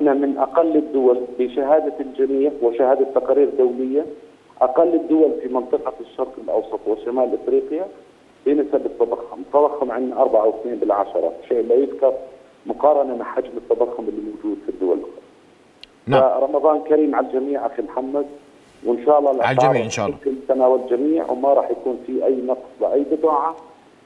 إحنا 0.00 0.14
من 0.14 0.38
أقل 0.38 0.76
الدول 0.76 1.18
بشهادة 1.38 1.92
الجميع 2.00 2.50
وشهادة 2.62 3.06
تقارير 3.14 3.48
دولية 3.58 4.06
أقل 4.62 4.94
الدول 4.94 5.30
في 5.42 5.48
منطقة 5.48 5.92
الشرق 6.00 6.32
الأوسط 6.44 6.80
وشمال 6.86 7.38
إفريقيا 7.42 7.86
بنسب 8.46 8.86
التضخم، 8.86 9.38
التضخم 9.40 9.90
عندنا 9.90 10.20
4 10.22 10.42
أو 10.42 10.50
2 10.60 10.76
بالعشرة، 10.76 11.32
شيء 11.48 11.66
لا 11.68 11.74
يذكر 11.74 12.12
مقارنة 12.66 13.16
مع 13.16 13.24
حجم 13.24 13.50
التضخم 13.56 14.02
اللي 14.08 14.20
موجود 14.30 14.58
في 14.66 14.68
الدول 14.72 14.96
الاخرى. 14.98 15.12
نعم. 16.06 16.40
فرمضان 16.40 16.80
كريم 16.80 17.14
على 17.14 17.26
الجميع 17.26 17.66
أخي 17.66 17.82
محمد 17.82 18.26
وإن 18.86 19.04
شاء 19.04 19.18
الله 19.18 19.42
على 19.44 19.52
الجميع 19.52 19.84
إن 19.84 19.90
شاء 19.90 20.06
الله. 20.06 20.18
تناول 20.48 20.80
الجميع 20.80 21.30
وما 21.30 21.48
راح 21.48 21.70
يكون 21.70 21.98
في 22.06 22.26
أي 22.26 22.34
نقص 22.46 22.58
لاي 22.80 23.04
بضاعة 23.12 23.56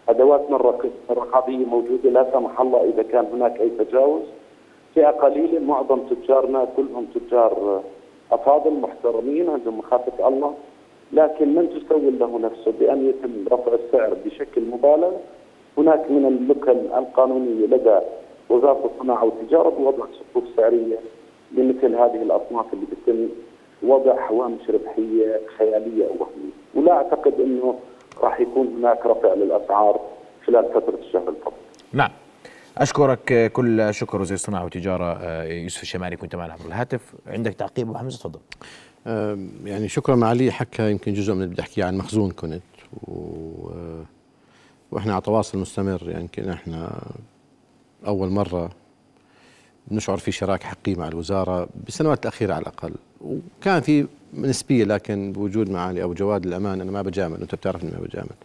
أدواتنا 0.09 0.57
الرق- 0.57 0.91
الرقابية 1.11 1.67
موجودة 1.67 2.11
لا 2.11 2.27
سمح 2.33 2.61
الله 2.61 2.85
إذا 2.95 3.03
كان 3.03 3.27
هناك 3.33 3.61
أي 3.61 3.71
تجاوز 3.79 4.23
فئة 4.95 5.11
قليلة 5.11 5.59
معظم 5.59 5.99
تجارنا 5.99 6.69
كلهم 6.77 7.07
تجار 7.15 7.83
أفاضل 8.33 8.71
محترمين 8.71 9.51
عندهم 9.51 9.79
مخافة 9.79 10.29
الله 10.29 10.55
لكن 11.13 11.55
من 11.55 11.69
تسول 11.69 12.19
له 12.19 12.39
نفسه 12.39 12.73
بأن 12.81 13.09
يتم 13.09 13.55
رفع 13.55 13.73
السعر 13.75 14.17
بشكل 14.25 14.63
مبالغ. 14.63 15.13
هناك 15.79 16.11
من 16.11 16.27
اللكن 16.27 16.99
القانونيه 16.99 17.67
لدى 17.67 17.99
وزارة 18.51 18.91
الصناعة 18.95 19.25
والتجارة 19.25 19.69
بوضع 19.69 20.05
صفوف 20.13 20.45
سعرية 20.57 20.99
لمثل 21.53 21.95
هذه 21.95 22.23
الأصناف 22.23 22.67
اللي 22.75 22.87
بيتم 22.87 23.29
وضع 23.83 24.27
هوامش 24.29 24.71
ربحيه 24.71 25.41
خيالية 25.59 26.05
أو 26.05 26.11
وهمية، 26.11 26.55
ولا 26.75 26.93
أعتقد 26.93 27.41
إنه 27.41 27.75
راح 28.23 28.41
يكون 28.41 28.67
هناك 28.79 29.07
رفع 29.07 29.35
للأسعار 29.35 30.01
خلال 30.47 30.65
فترة 30.65 30.99
الشهر 31.01 31.29
الفضل. 31.29 31.53
نعم. 31.93 32.11
أشكرك 32.79 33.53
كل 33.53 33.95
شكر 33.95 34.21
وزير 34.21 34.35
الصناعة 34.35 34.65
والتجارة 34.65 35.19
آه، 35.21 35.45
يوسف 35.45 35.83
الشمالي 35.83 36.17
كنت 36.17 36.37
معنا 36.37 36.53
عبر 36.53 36.67
الهاتف. 36.67 37.01
عندك 37.27 37.55
تعقيب 37.55 37.89
أبو 37.89 37.99
حمزة؟ 37.99 38.19
تفضل. 38.19 38.41
يعني 39.65 39.89
شكرا 39.89 40.17
معالي 40.17 40.53
حكى 40.53 40.91
يمكن 40.91 41.13
جزء 41.13 41.35
من 41.35 41.43
اللي 41.43 41.53
بدي 41.53 41.63
احكيه 41.63 41.85
عن 41.85 41.97
مخزون 41.97 42.31
كنت 42.31 42.63
و... 43.03 43.69
آه، 43.71 44.05
وإحنا 44.91 45.13
على 45.13 45.23
تواصل 45.23 45.59
مستمر. 45.59 46.03
يعني 46.09 46.21
يمكن 46.21 46.49
إحنا 46.49 47.03
أول 48.07 48.29
مرة 48.29 48.71
نشعر 49.91 50.17
في 50.17 50.33
شراكة 50.33 50.67
حقيقية 50.69 51.01
مع 51.01 51.09
الوزارة 51.09 51.69
بالسنوات 51.85 52.23
الأخيرة 52.23 52.55
على 52.55 52.63
الأقل. 52.63 52.95
وكان 53.21 53.81
في 53.81 54.07
نسبية 54.35 54.85
لكن 54.85 55.33
بوجود 55.33 55.71
معالي 55.71 56.05
أبو 56.05 56.15
جواد 56.15 56.47
للامانه 56.47 56.83
أنا 56.83 56.91
ما 56.91 57.03
بجامل. 57.03 57.41
أنت 57.41 57.55
بتعرف 57.55 57.83
اني 57.85 57.93
ما 57.93 57.99
بجامل. 57.99 58.37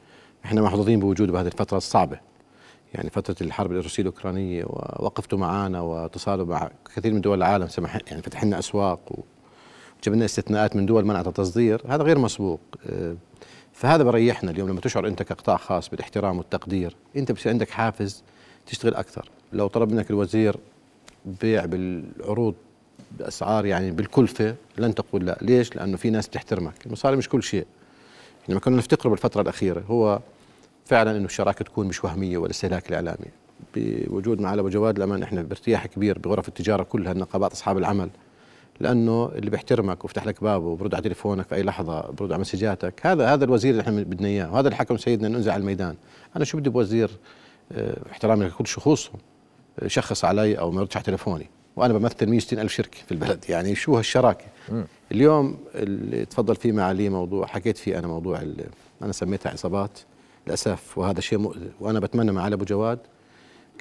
إحنا 0.46 0.62
محظوظين 0.62 1.00
بوجوده 1.00 1.32
بهذه 1.34 1.48
الفترة 1.48 1.78
الصعبة. 1.78 2.29
يعني 2.93 3.10
فترة 3.10 3.36
الحرب 3.41 3.71
الروسيه 3.71 4.04
الاوكرانيه 4.04 4.63
ووقفتوا 4.65 5.38
معنا 5.38 5.82
واتصالوا 5.82 6.45
مع 6.45 6.71
كثير 6.95 7.13
من 7.13 7.21
دول 7.21 7.38
العالم 7.38 7.67
سمح 7.67 7.99
يعني 8.08 8.21
فتح 8.21 8.43
لنا 8.43 8.60
أسواق 8.60 8.99
و... 9.12 9.19
جاب 10.04 10.15
لنا 10.15 10.25
استثناءات 10.25 10.75
من 10.75 10.86
دول 10.86 11.06
منعت 11.06 11.28
التصدير. 11.28 11.82
هذا 11.88 12.04
غير 12.04 12.17
مسبوق. 12.19 12.60
فهذا 13.73 14.04
بريحنا 14.04 14.52
اليوم 14.52 14.69
لما 14.69 14.82
تشعر 14.82 15.08
أنت 15.08 15.23
كقطاع 15.23 15.58
خاص 15.58 15.89
بالاحترام 15.89 16.38
والتقدير. 16.38 16.95
أنت 17.15 17.32
بصير 17.32 17.52
عندك 17.52 17.69
حافز 17.69 18.23
تشتغل 18.65 18.95
أكثر. 18.95 19.30
لو 19.54 19.67
طلب 19.67 19.91
منك 19.91 20.10
الوزير 20.10 20.56
بيع 21.41 21.65
بالعروض 21.65 22.56
بأسعار 23.19 23.65
يعني 23.65 23.91
بالكلفة 23.91 24.56
لن 24.78 24.95
تقول 24.95 25.25
لا. 25.25 25.38
ليش؟ 25.41 25.75
لأنه 25.75 25.97
في 25.97 26.10
ناس 26.10 26.28
بتحترمك 26.28 26.86
المصاري 26.86 27.15
مش 27.15 27.30
كل 27.30 27.43
شيء. 27.43 27.65
لما 28.49 28.60
كنا 28.60 28.78
نفتقره 28.78 29.10
بالفترة 29.10 29.41
الأخيرة. 29.41 29.84
هو 29.89 30.19
فعلا 30.89 31.17
إنه 31.17 31.25
الشراكة 31.25 31.65
تكون 31.65 31.88
مش 31.88 32.04
وهمية 32.04 32.38
ولا 32.38 32.52
استهلاك 32.52 32.89
الاعلامي 32.89 33.28
بوجود 33.75 34.41
معالي 34.41 34.60
ابو 34.60 34.69
جواد 34.69 34.99
لما 34.99 35.23
إحنا 35.23 35.41
بارتياح 35.41 35.86
كبير 35.86 36.19
بغرف 36.19 36.47
التجارة 36.47 36.84
كلها 36.84 37.12
النقابات 37.12 37.52
أصحاب 37.52 37.78
العمل. 37.78 38.10
لأنه 38.80 39.32
اللي 39.36 39.49
بيحترمك 39.49 40.06
وفتح 40.06 40.25
لك 40.25 40.43
بابه 40.43 40.65
وبرد 40.65 40.93
على 40.93 41.04
تليفونك 41.04 41.47
في 41.47 41.56
أي 41.56 41.63
لحظة 41.63 42.02
برد 42.02 42.32
على 42.32 42.41
مسجاتك. 42.41 43.06
هذا 43.06 43.34
هذا 43.34 43.45
الوزير 43.45 43.71
اللي 43.71 43.82
إحنا 43.82 44.02
بدنا 44.04 44.28
إياه 44.28 44.54
وهذا 44.54 44.67
اللي 44.67 44.75
حكم 44.75 44.97
سيدنا 44.97 45.28
أنزل 45.28 45.52
على 45.52 45.60
الميدان. 45.60 45.95
أنا 46.36 46.45
شو 46.45 46.58
بدي 46.58 46.69
بوزير؟ 46.69 47.12
آه، 47.71 47.97
احترامي 48.12 48.45
لكل 48.45 48.67
شخوصهم 48.67 49.19
شخص 49.88 50.25
علي 50.25 50.60
أو 50.60 50.71
ما 50.71 50.82
يردش 50.82 50.95
على 50.97 51.06
تليفوني. 51.06 51.49
وأنا 51.75 51.93
بمثل 51.93 52.30
160 52.30 52.60
ألف 52.60 52.73
شركة 52.73 52.97
في 53.06 53.12
البلد. 53.12 53.45
يعني 53.49 53.75
شو 53.75 53.97
هالشراكة؟ 53.97 54.45
اليوم 55.12 55.58
اللي 55.75 56.25
تفضل 56.25 56.56
فيه 56.56 56.71
معالي 56.71 57.10
موضوع 57.10 57.45
حكيت 57.45 57.78
فيه 57.78 57.99
أنا 57.99 58.08
موضوع 58.08 58.43
أنا 59.02 59.12
سميتها 59.12 59.52
عصابات. 59.52 59.99
للأسف 60.50 60.98
وهذا 60.98 61.22
شيء 61.22 61.40
مؤذي. 61.40 61.72
وأنا 61.80 62.00
بتمنى 62.00 62.32
معالي 62.32 62.56
أبو 62.56 62.66
جواد 62.66 63.00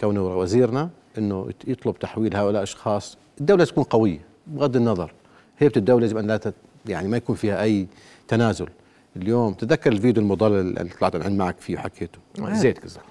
كونه 0.01 0.39
وزيرنا 0.39 0.91
إنه 1.19 1.49
يطلب 1.67 1.99
تحويل 1.99 2.37
هؤلاء 2.37 2.63
الاشخاص 2.63 3.17
الدولة 3.41 3.65
تكون 3.65 3.85
قوية 3.85 4.21
بغض 4.47 4.77
النظر. 4.77 5.13
هيبه 5.59 5.73
الدولة 5.77 6.07
يجب 6.07 6.17
أن 6.17 6.27
لا 6.27 6.37
تت 6.37 6.55
يعني 6.87 7.09
ما 7.09 7.17
يكون 7.17 7.37
فيها 7.37 7.63
أي 7.63 7.87
تنازل. 8.29 8.69
اليوم 9.17 9.53
تذكر 9.53 9.93
الفيديو 9.93 10.23
المضلل 10.23 10.79
اللي 10.79 10.93
طلعت 11.01 11.17
عند 11.17 11.39
معك 11.39 11.57
فيه 11.61 11.77
وحكيته. 11.77 12.19
زيت 12.39 12.85
قصدك 12.85 13.03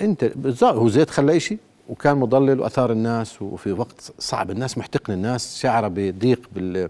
أنت 0.00 0.24
بالضبط 0.24 0.74
هو 0.74 0.88
زيت 0.88 1.10
خلى 1.10 1.40
شيء 1.40 1.58
وكان 1.88 2.16
مضلل 2.16 2.60
وأثار 2.60 2.92
الناس 2.92 3.42
وفي 3.42 3.72
وقت 3.72 4.12
صعب. 4.18 4.50
الناس 4.50 4.78
محتقن 4.78 5.12
الناس 5.12 5.60
شعره 5.60 5.88
بضيق 5.88 6.40
بال 6.54 6.88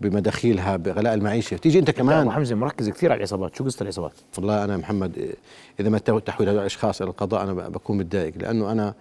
بمداخيلها 0.00 0.76
بغلاء 0.76 1.14
المعيشة. 1.14 1.56
تيجي 1.56 1.78
أنت 1.78 1.90
كمان. 1.90 2.20
أبو 2.20 2.30
حمزة 2.30 2.54
مركز 2.54 2.90
كثير 2.90 3.12
على 3.12 3.18
العصابات. 3.18 3.56
شو 3.56 3.64
قصة 3.64 3.82
العصابات؟ 3.82 4.12
والله 4.38 4.64
أنا 4.64 4.76
محمد 4.76 5.34
إذا 5.80 5.88
ما 5.88 5.98
تحويل 5.98 6.48
هؤلاء 6.48 6.54
الأشخاص 6.60 7.02
إلى 7.02 7.10
القضاء 7.10 7.42
أنا 7.42 7.52
بكون 7.52 7.98
متضايق 7.98 8.32
لأنه 8.36 8.72
أنا 8.72 8.94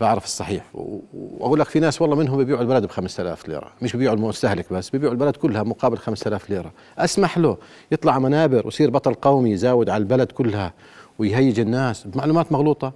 بعرف 0.00 0.24
الصحيح. 0.24 0.64
وأقول 0.74 1.60
لك 1.60 1.66
في 1.66 1.80
ناس 1.80 2.02
والله 2.02 2.16
منهم 2.16 2.36
بيبيعوا 2.36 2.62
البلد 2.62 2.86
ب 2.86 2.90
5000 2.90 3.48
ليرة. 3.48 3.70
مش 3.82 3.92
بيبيعوا 3.92 4.16
المستهلك 4.16 4.72
بس 4.72 4.90
بيبيعوا 4.90 5.12
البلد 5.12 5.36
كلها 5.36 5.62
مقابل 5.62 5.98
5000 5.98 6.50
ليرة. 6.50 6.72
أسمح 6.98 7.38
له 7.38 7.56
يطلع 7.92 8.18
منابر 8.18 8.66
ويصير 8.66 8.90
بطل 8.90 9.14
قومي 9.14 9.50
يزاود 9.50 9.90
على 9.90 10.00
البلد 10.00 10.32
كلها 10.32 10.72
ويهيج 11.18 11.60
الناس. 11.60 12.06
بمعلومات 12.06 12.52
مغلوطة. 12.52 12.92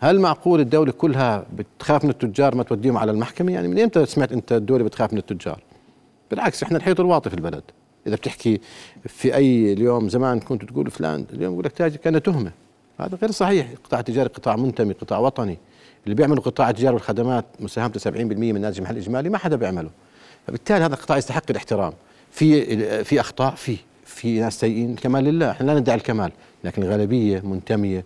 هل 0.00 0.20
معقول 0.20 0.60
الدولة 0.60 0.92
كلها 0.92 1.46
بتخاف 1.56 2.04
من 2.04 2.10
التجار 2.10 2.54
ما 2.54 2.62
توديهم 2.62 2.98
على 2.98 3.12
المحكمة؟ 3.12 3.52
يعني 3.52 3.68
من 3.68 3.78
إمتى 3.78 4.06
سمعت 4.06 4.32
أنت 4.32 4.52
الدولة 4.52 4.84
بتخاف 4.84 5.12
من 5.12 5.18
التجار؟ 5.18 5.60
بالعكس 6.30 6.62
إحنا 6.62 6.76
الحيط 6.76 7.00
الواطي 7.00 7.30
في 7.30 7.36
البلد. 7.36 7.62
إذا 8.06 8.16
بتحكي 8.16 8.60
في 9.06 9.34
أي 9.34 9.72
اليوم 9.72 10.08
زمان 10.08 10.40
كنت 10.40 10.64
تقول 10.64 10.90
فلان 10.90 11.24
اليوم 11.32 11.52
يقول 11.52 11.64
لك 11.64 11.72
تاجر 11.72 11.96
كان 11.96 12.22
تهمة. 12.22 12.50
هذا 13.00 13.18
غير 13.22 13.30
صحيح. 13.30 13.70
القطاع 13.70 14.00
التجاري 14.00 14.28
قطاع 14.28 14.56
منتمي 14.56 14.92
قطاع 14.92 15.18
وطني. 15.18 15.58
اللي 16.04 16.14
بيعملوا 16.14 16.42
قطاع 16.42 16.70
التجارة 16.70 16.94
والخدمات 16.94 17.44
مساهمته 17.60 18.00
70% 18.00 18.52
من 18.52 18.60
ناتج 18.60 18.78
المحل 18.78 18.96
الاجمالي 18.96 19.28
ما 19.28 19.38
حدا 19.38 19.56
بيعمله. 19.56 19.90
فبالتالي 20.46 20.84
هذا 20.84 20.94
القطاع 20.94 21.16
يستحق 21.16 21.42
الاحترام. 21.50 21.92
في 22.30 23.04
في 23.04 23.20
أخطاء 23.20 23.54
في 23.54 23.76
في 24.04 24.40
ناس 24.40 24.60
سيئين. 24.60 24.90
الكمال 24.90 25.24
لله. 25.24 25.50
إحنا 25.50 25.66
لا 25.66 25.80
ندعي 25.80 25.96
الكمال 25.96 26.32
لكن 26.64 26.82
الغالبية 26.82 27.40
منتمية. 27.40 28.04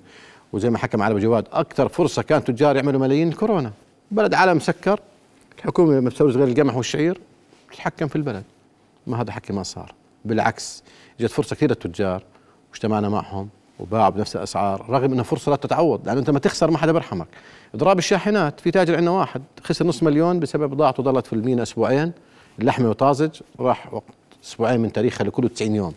وزي 0.52 0.70
ما 0.70 0.78
حكى 0.78 0.96
معالي 0.96 1.20
جواد 1.20 1.44
أكثر 1.52 1.88
فرصة 1.88 2.22
كان 2.22 2.44
تجار 2.44 2.76
يعملوا 2.76 3.00
ملايين 3.00 3.28
الكورونا 3.28 3.72
بلد 4.11 4.35
عالم 4.35 4.57
مسكر 4.57 5.00
الحكومة 5.59 5.94
لما 5.94 6.09
بتسوي 6.11 6.33
غير 6.33 6.48
القمح 6.48 6.76
والشعير. 6.76 7.18
تتحكم 7.70 8.09
في 8.09 8.16
البلد. 8.16 8.44
ما 9.07 9.20
هذا 9.20 9.33
حكي 9.33 9.52
ما 9.52 9.62
صار. 9.62 9.94
بالعكس 10.24 10.83
إجت 11.20 11.31
فرصة 11.31 11.57
كثير 11.57 11.68
للتجار 11.68 12.22
واجتمعنا 12.70 13.09
معهم 13.09 13.48
وباعوا 13.81 14.09
بنفس 14.09 14.37
الأسعار 14.37 14.87
رغم 14.90 15.12
انها 15.12 15.24
فرصة 15.24 15.50
لا 15.50 15.57
تتعوض 15.57 16.07
لأنه 16.07 16.20
أنت 16.20 16.31
ما 16.31 16.38
تخسر 16.38 16.70
ما 16.70 16.78
حدا 16.78 16.92
بيرحمك. 16.92 17.26
إضراب 17.74 17.98
الشاحنات 17.98 18.61
في 18.61 18.70
تاجر 18.70 18.96
عندنا 18.96 19.11
واحد 19.11 19.42
خسر 19.64 19.87
نص 19.87 20.02
مليون 20.02 20.40
بسبب 20.40 20.70
بضاعته 20.70 21.02
ضلت 21.02 21.26
في 21.26 21.33
المينا 21.33 21.62
أسبوعين 21.62 22.12
اللحمة 22.59 22.92
طازج 22.92 23.40
راح 23.61 23.94
وقت 23.94 24.04
أسبوعين 24.44 24.81
من 24.81 24.92
تاريخها 24.92 25.24
لكله 25.24 25.48
90 25.48 25.74
يوم. 25.74 25.94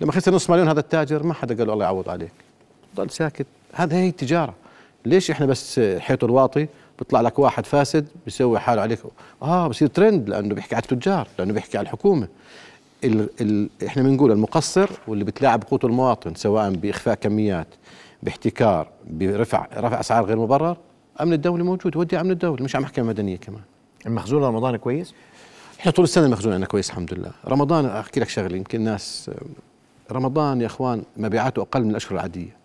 لما 0.00 0.12
خسر 0.12 0.34
نص 0.34 0.50
مليون 0.50 0.68
هذا 0.68 0.80
التاجر 0.80 1.22
ما 1.22 1.34
حدا 1.34 1.56
قال 1.56 1.66
له 1.66 1.72
الله 1.72 1.84
يعوض 1.84 2.08
عليك. 2.08 2.32
ضل 2.96 3.10
ساكت. 3.10 3.46
هذا 3.72 3.96
هي 3.96 4.08
التجارة. 4.08 4.54
ليش 5.04 5.30
إحنا 5.30 5.46
بس 5.46 5.80
حيط 5.98 6.24
الواطي 6.24 6.66
بيطلع 6.98 7.20
لك 7.20 7.38
واحد 7.38 7.66
فاسد 7.66 8.08
بيسوي 8.24 8.58
حاله 8.58 8.82
عليك. 8.82 8.98
آه 9.42 9.68
بصير 9.68 9.88
ترند 9.88 10.28
لأنه 10.28 10.54
بيحكي 10.54 10.74
على 10.74 10.82
التجار 10.82 11.28
لأنه 11.38 11.52
بيحكي 11.52 11.78
على 11.78 11.84
الحكومة. 11.84 12.28
ال 13.04 13.28
ال 13.40 13.68
إحنا 13.86 14.02
بنقول 14.02 14.32
المقصر 14.32 14.90
واللي 15.08 15.24
بتلاعب 15.24 15.64
قوت 15.64 15.84
المواطن 15.84 16.34
سواء 16.34 16.70
بإخفاء 16.70 17.14
كميات 17.14 17.66
باحتكار 18.22 18.88
برفع 19.10 19.66
رفع 19.76 20.00
أسعار 20.00 20.24
غير 20.24 20.38
مبرر 20.38 20.76
أمن 21.20 21.32
الدولة 21.32 21.64
موجود 21.64 21.96
ودي 21.96 22.20
أمن 22.20 22.30
الدولة 22.30 22.64
مش 22.64 22.76
على 22.76 22.84
محكمه 22.84 23.06
مدنيه 23.06 23.36
كمان. 23.36 23.60
المخزون 24.06 24.44
رمضان 24.44 24.76
كويس؟ 24.76 25.14
إحنا 25.80 25.92
طول 25.92 26.04
السنة 26.04 26.26
المخزون 26.26 26.52
عندنا 26.52 26.66
كويس 26.66 26.90
الحمد 26.90 27.14
لله. 27.14 27.30
رمضان 27.48 27.86
أحكي 27.86 28.20
لك 28.20 28.28
شغلة 28.28 28.56
يمكن 28.56 28.78
الناس 28.78 29.30
رمضان 30.12 30.60
يا 30.60 30.66
إخوان 30.66 31.02
مبيعاته 31.16 31.62
أقل 31.62 31.84
من 31.84 31.90
الأشهر 31.90 32.12
العادية. 32.12 32.56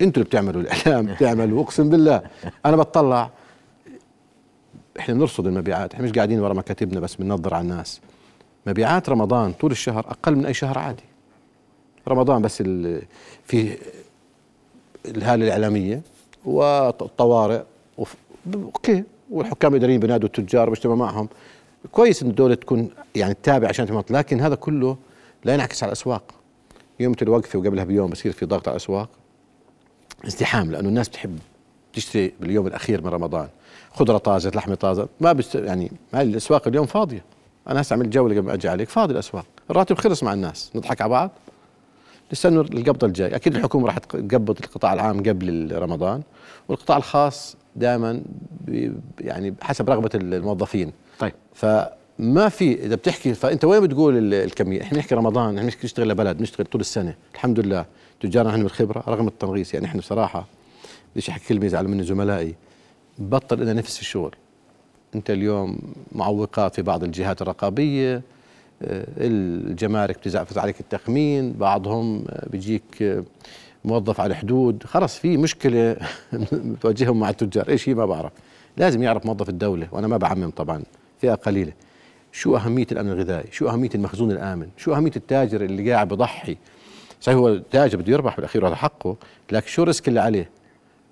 أنتوا 0.00 0.22
اللي 0.22 0.24
بتعملوا 0.30 0.62
الإعلام 0.62 1.06
بتعملوا 1.06 1.62
أقسم 1.62 1.88
بالله. 1.90 2.22
أنا 2.66 2.76
بطلع 2.76 3.30
إحنا 4.98 5.14
بنرصد 5.14 5.46
المبيعات 5.46 5.94
إحنا 5.94 6.04
مش 6.04 6.12
قاعدين 6.12 6.40
ورا 6.40 6.54
مكاتبنا 6.54 7.00
بس 7.00 7.14
بننظر 7.14 7.54
على 7.54 7.62
الناس. 7.62 8.00
مبيعات 8.66 9.08
رمضان 9.08 9.52
طول 9.52 9.70
الشهر 9.70 9.98
أقل 9.98 10.36
من 10.36 10.46
أي 10.46 10.54
شهر 10.54 10.78
عادي. 10.78 11.02
رمضان 12.08 12.42
بس 12.42 12.62
في 13.46 13.78
الهالة 15.06 15.44
الإعلامية 15.44 16.02
والطوارئ. 16.44 17.62
أوكي 18.54 19.04
والحكام 19.30 19.72
الإداريين 19.72 20.00
بينادوا 20.00 20.28
التجار 20.28 20.68
وبيجتمعوا 20.68 20.98
معهم. 20.98 21.28
كويس 21.92 22.22
إن 22.22 22.30
الدولة 22.30 22.54
تكون 22.54 22.90
يعني 23.14 23.34
تتابع 23.34 23.68
عشان 23.68 23.86
تمط 23.86 24.10
لكن 24.10 24.40
هذا 24.40 24.54
كله 24.54 24.96
لا 25.44 25.54
ينعكس 25.54 25.82
على 25.82 25.90
الأسواق. 25.90 26.22
يوم 27.00 27.14
الوقفه 27.22 27.58
وقبلها 27.58 27.84
بيوم 27.84 28.10
بصير 28.10 28.32
في 28.32 28.46
ضغط 28.46 28.68
على 28.68 28.76
الأسواق. 28.76 29.08
ازدحام 30.26 30.70
لأنه 30.70 30.88
الناس 30.88 31.08
بتحب 31.08 31.38
تشتري 31.92 32.32
باليوم 32.40 32.66
الأخير 32.66 33.02
من 33.02 33.08
رمضان. 33.08 33.48
خضرة 33.92 34.18
طازة 34.18 34.50
لحمة 34.54 34.74
طازة. 34.74 35.08
ما 35.20 35.32
بست 35.32 35.54
يعني 35.54 35.92
هاي 36.14 36.22
الأسواق 36.22 36.68
اليوم 36.68 36.86
فاضية. 36.86 37.24
أنا 37.68 37.80
هسه 37.80 37.94
عملت 37.94 38.08
جولة 38.08 38.36
قبل 38.36 38.46
ما 38.46 38.54
أجي 38.54 38.68
عليك. 38.68 38.88
فاضي 38.88 39.12
الأسواق. 39.12 39.46
الراتب 39.70 39.98
خلص 39.98 40.22
مع 40.22 40.32
الناس. 40.32 40.70
نضحك 40.74 41.00
على 41.00 41.10
بعض. 41.10 41.30
نستنوا 42.32 42.62
القبضة 42.62 43.06
الجاي 43.06 43.36
أكيد 43.36 43.56
الحكومة 43.56 43.86
راح 43.86 43.98
تقبض 43.98 44.58
القطاع 44.64 44.92
العام 44.92 45.18
قبل 45.18 45.70
رمضان. 45.78 46.22
والقطاع 46.68 46.96
الخاص 46.96 47.56
دائما 47.76 48.22
يعني 49.20 49.54
حسب 49.62 49.90
رغبة 49.90 50.10
الموظفين. 50.14 50.92
طيب. 51.18 51.32
فما 51.54 52.48
في 52.48 52.84
إذا 52.86 52.94
بتحكي 52.94 53.34
فأنت 53.34 53.64
وين 53.64 53.80
بتقول 53.82 54.18
ال- 54.18 54.34
الكمية؟ 54.34 54.82
إحنا 54.82 54.98
بنحكي 54.98 55.14
رمضان. 55.14 55.58
إحنا 55.58 55.70
بنشتغل 55.82 56.08
لبلد. 56.08 56.38
بنشتغل 56.38 56.66
طول 56.66 56.80
السنة. 56.80 57.14
الحمد 57.34 57.60
لله. 57.60 57.84
تجارنا 58.20 58.50
عندهم 58.52 58.66
الخبره 58.66 59.04
رغم 59.08 59.28
التنغيص. 59.28 59.74
يعني 59.74 59.86
إحنا 59.86 60.00
بصراحه 60.00 60.46
بديش 61.12 61.28
أحكي 61.30 61.48
كلمة 61.48 61.66
يزعلوا 61.66 61.90
مني 61.90 62.02
زملائي؟ 62.02 62.54
بطل 63.18 63.60
لنا 63.60 63.72
نفس 63.72 64.00
الشغل. 64.00 64.34
أنت 65.14 65.30
اليوم 65.30 65.78
معوقات 66.12 66.74
في 66.74 66.82
بعض 66.82 67.04
الجهات 67.04 67.42
الرقابية 67.42 68.22
آه، 68.82 69.06
الجمارك 69.18 70.18
بتزعفز 70.18 70.58
عليك 70.58 70.80
التخمين 70.80 71.52
بعضهم 71.52 72.24
آه، 72.28 72.48
بيجيك 72.48 73.02
آه، 73.02 73.24
موظف 73.84 74.20
على 74.20 74.30
الحدود 74.30 74.82
خلص 74.82 75.18
في 75.18 75.36
مشكلة 75.36 75.96
بتواجههم 76.52 77.20
مع 77.20 77.30
التجار. 77.30 77.68
إيش 77.68 77.88
هي؟ 77.88 77.94
ما 77.94 78.06
بعرف. 78.06 78.32
لازم 78.76 79.02
يعرف 79.02 79.26
موظف 79.26 79.48
الدولة 79.48 79.88
وأنا 79.92 80.06
ما 80.06 80.16
بعمم 80.16 80.50
طبعا 80.50 80.82
فئة 81.20 81.34
قليلة. 81.34 81.72
شو 82.32 82.56
أهمية 82.56 82.86
الامن 82.92 83.10
الغذائي 83.10 83.52
شو 83.52 83.68
أهمية 83.68 83.90
المخزون 83.94 84.30
الآمن؟ 84.30 84.68
شو 84.76 84.94
أهمية 84.94 85.12
التاجر 85.16 85.64
اللي 85.64 85.92
قاعد 85.92 86.08
بضحي؟ 86.08 86.56
صحيح 87.20 87.38
هو 87.38 87.56
تاجر 87.56 87.98
بده 87.98 88.12
يربح 88.12 88.36
بالأخير 88.36 88.64
وهذا 88.64 88.74
حقه 88.74 89.16
لكن 89.52 89.66
شو 89.66 89.82
ال 89.82 89.87
risk 89.87 90.08
اللي 90.08 90.20
عليه؟ 90.20 90.50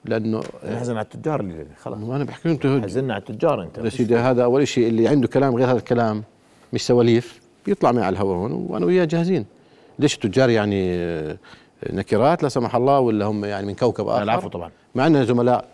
لأنه 0.05 0.41
حزنا 0.79 0.97
على 0.97 1.05
التجار 1.05 1.41
اللي 1.41 1.67
خلاص. 1.83 1.99
وأنا 2.03 2.25
بحكي 2.25 2.51
انت 2.51 2.67
حزنا 2.67 3.15
على 3.15 3.21
التجار 3.21 3.63
أنت. 3.63 3.79
يا 3.79 3.89
سيدي 3.89 4.17
هذا 4.17 4.45
أول 4.45 4.69
شيء 4.69 4.89
اللي 4.89 5.09
عنده 5.09 5.29
كلام 5.29 5.55
غير 5.57 5.71
هذا 5.71 5.79
الكلام 5.79 6.23
مش 6.73 6.87
سواليف 6.87 7.41
بيطلع 7.67 7.93
معي 7.93 8.05
على 8.05 8.13
الهواء 8.13 8.37
هون 8.37 8.53
وأنا 8.53 8.87
وياه 8.87 9.05
جاهزين. 9.05 9.45
ليش 9.99 10.15
التجار 10.15 10.51
يعني 10.51 10.95
آه، 10.95 11.39
نكرات 11.93 12.43
لا 12.43 12.49
سمح 12.49 12.77
الله 12.77 13.01
ولا 13.01 13.25
هم 13.27 13.45
يعني 13.45 13.67
من 13.67 13.75
كوكب 13.75 14.09
آخر؟ 14.09 14.23
العفو 14.23 14.49
طبعا. 14.49 14.71
مع 14.95 15.05
عندنا 15.05 15.25
زملاء 15.25 15.65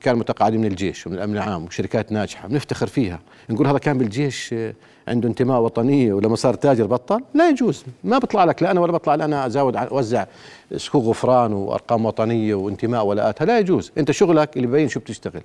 كانوا 0.00 0.20
متقاعدين 0.20 0.60
من 0.60 0.66
الجيش 0.66 1.06
ومن 1.06 1.16
الأمن 1.16 1.36
العام 1.36 1.64
وشركات 1.64 2.12
ناجحة 2.12 2.48
بنفتخر 2.48 2.86
فيها. 2.86 3.20
نقول 3.50 3.66
هذا 3.66 3.78
كان 3.78 3.98
بالجيش 3.98 4.52
آه، 4.52 4.74
عنده 5.08 5.28
انتماء 5.28 5.60
وطنيه 5.60 6.12
ولما 6.12 6.36
صار 6.36 6.54
تاجر 6.54 6.86
بطل 6.86 7.20
لا 7.34 7.48
يجوز. 7.48 7.84
ما 8.04 8.18
بيطلع 8.18 8.44
لك 8.44 8.62
لا 8.62 8.70
أنا 8.70 8.80
ولا 8.80 8.92
بطلع 8.92 9.14
أنا 9.14 9.46
ازود 9.46 9.76
ع- 9.76 9.84
أوزع 9.90 10.26
صكوك 10.76 11.04
غفران 11.04 11.52
وأرقام 11.52 12.04
وطنية 12.06 12.54
وانتماء 12.54 13.04
ولاءاتها 13.06 13.44
لا 13.44 13.58
يجوز. 13.58 13.92
أنت 13.98 14.10
شغلك 14.10 14.56
اللي 14.56 14.66
ببين 14.66 14.88
شو 14.88 15.00
بتشتغل. 15.00 15.42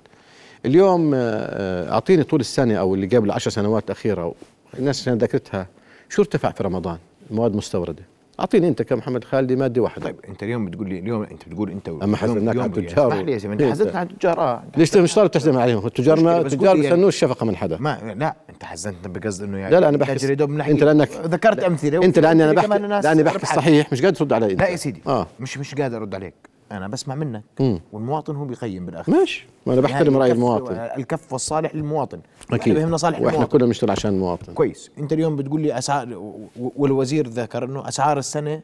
اليوم 0.66 1.14
آه، 1.14 1.18
آه، 1.18 1.92
أعطيني 1.92 2.22
طول 2.22 2.40
السنة 2.40 2.74
أو 2.74 2.94
اللي 2.94 3.06
قبل 3.06 3.30
عشر 3.30 3.50
سنوات 3.50 3.84
الاخيره 3.84 4.34
الناس 4.78 5.00
عشان 5.00 5.18
ذاكرتها 5.18 5.66
شو 6.08 6.22
ارتفع 6.22 6.50
في 6.50 6.62
رمضان؟ 6.62 6.98
المواد 7.30 7.50
المستورده 7.50 8.02
أعطيني 8.40 8.68
أنت 8.68 8.82
كمحمد 8.82 9.24
خالدي 9.24 9.56
ماده 9.56 9.82
واحدة 9.82 10.04
طيب 10.04 10.16
أنت 10.28 10.42
اليوم 10.42 10.64
بتقول 10.66 10.88
لي 10.88 10.98
اليوم 10.98 11.22
أنت 11.22 11.48
بتقول 11.48 11.70
أنت 11.70 11.88
أما 11.88 12.16
حزناك 12.16 12.56
على 12.56 12.66
التجار. 12.66 13.08
اسمح 13.08 13.16
لي 13.20 13.32
يا 13.32 13.38
زلمة 13.38 13.52
أنت 13.54 13.62
إيه. 13.62 13.70
حزنت 13.70 13.96
على 13.96 14.08
التجار. 14.10 14.38
آه 14.40 14.62
ليش 14.76 14.96
مش 14.96 15.14
طالب 15.14 15.30
تحزن 15.30 15.56
عليهم؟ 15.56 15.86
التجار 15.86 16.20
ما 16.20 16.40
التجار 16.40 16.68
قول 16.68 16.78
لي 16.80 16.84
يعني- 16.86 17.10
شفقة 17.12 17.46
من 17.46 17.56
حدا. 17.56 17.76
ما 17.80 18.14
لا 18.16 18.36
أنت 18.50 18.64
حزنت 18.64 19.08
بقصد 19.08 19.42
إنه 19.42 19.58
يعني 19.58 19.74
لا 19.74 19.80
لا 19.80 19.88
أنا 19.88 19.96
بحكي 19.96 20.32
أنت 20.32 20.82
لانك 20.84 21.08
ذكرت 21.24 21.58
أمثلة. 21.64 22.04
أنت 22.04 22.18
لأني 22.18 22.44
أنا 22.44 22.52
بحكي 22.52 22.78
لأني 22.78 23.22
بحكي. 23.22 23.42
الصحيح 23.42 23.92
مش 23.92 24.02
قادر 24.02 24.16
ترد 24.16 24.32
علي 24.32 24.54
لا 24.54 24.68
يا 24.68 24.76
سيدي 24.76 25.02
آه. 25.06 25.26
مش 25.40 25.58
مش 25.58 25.74
قادر 25.74 25.96
أرد 25.96 26.14
عليك. 26.14 26.34
أنا 26.72 26.88
بسمع 26.88 27.14
منك. 27.14 27.42
مم. 27.60 27.80
والمواطن 27.92 28.36
هو 28.36 28.44
بيقيم 28.44 28.86
بالآخر. 28.86 29.12
ماشي. 29.12 29.46
ما 29.66 29.72
أنا 29.72 29.80
بحترم 29.80 30.06
يعني 30.12 30.18
رأي 30.18 30.32
المواطن. 30.32 30.74
الكف 30.74 31.32
والصالح 31.32 31.74
للمواطن. 31.74 32.20
أكيد. 32.52 32.74
بهمنا 32.74 32.96
صالح 32.96 33.16
وإحنا 33.20 33.30
المواطن. 33.30 33.52
كلنا 33.52 33.66
بنشتغل 33.66 33.90
عشان 33.90 34.10
المواطن. 34.10 34.52
كويس. 34.54 34.90
أنت 34.98 35.12
اليوم 35.12 35.36
بتقول 35.36 35.60
لي 35.60 35.78
اسعار 35.78 36.38
والوزير 36.56 37.28
ذكر 37.28 37.64
إنه 37.64 37.88
أسعار 37.88 38.18
السنة 38.18 38.60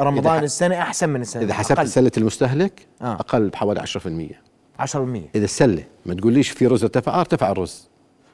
رمضان 0.00 0.44
السنة 0.44 0.78
أحسن 0.78 1.08
من 1.08 1.20
السنة. 1.20 1.42
إذا 1.42 1.54
حسبت 1.54 1.78
أقل. 1.78 1.88
سله 1.88 2.10
المستهلك 2.16 2.86
آه. 3.02 3.12
أقل 3.14 3.48
بحوالي 3.48 3.80
10% 3.80 4.40
10% 4.78 4.96
إذا 5.34 5.44
السلة 5.44 5.84
ما 6.06 6.14
تقوليش 6.14 6.50
في 6.50 6.66
رز 6.66 6.82
ارتفع 6.82 7.14
آه 7.14 7.20
ارتفع 7.20 7.50
الرز. 7.50 7.88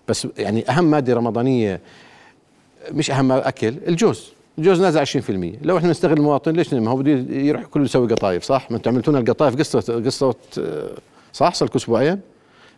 بس 0.09 0.29
يعني 0.39 0.71
أهم 0.71 0.85
مادة 0.85 1.15
رمضانية 1.15 1.81
مش 2.93 3.11
أهم 3.11 3.33
أكل 3.33 3.69
الجوز. 3.89 4.33
الجوز 4.59 4.81
نازل 4.81 5.23
20% 5.23 5.31
لو 5.63 5.79
إحنا 5.79 5.91
نستغل 5.91 6.17
المواطن 6.17 6.53
ليش 6.53 6.75
ما 6.75 6.91
هو 6.91 6.97
بده 6.97 7.35
يروح 7.35 7.65
كله 7.65 7.85
يسوي 7.85 8.09
قطايف 8.09 8.43
صح؟ 8.45 8.71
ما 8.71 8.77
أنتم 8.77 8.91
عملتوا 8.91 9.13
لنا 9.13 9.23
القطايف 9.23 9.57
قصه 9.57 9.81
قصة 10.05 10.35
آه، 10.59 10.91
صح؟ 11.33 11.55
صار 11.55 11.69
لكم 11.69 11.77
أسبوعين؟ 11.79 12.21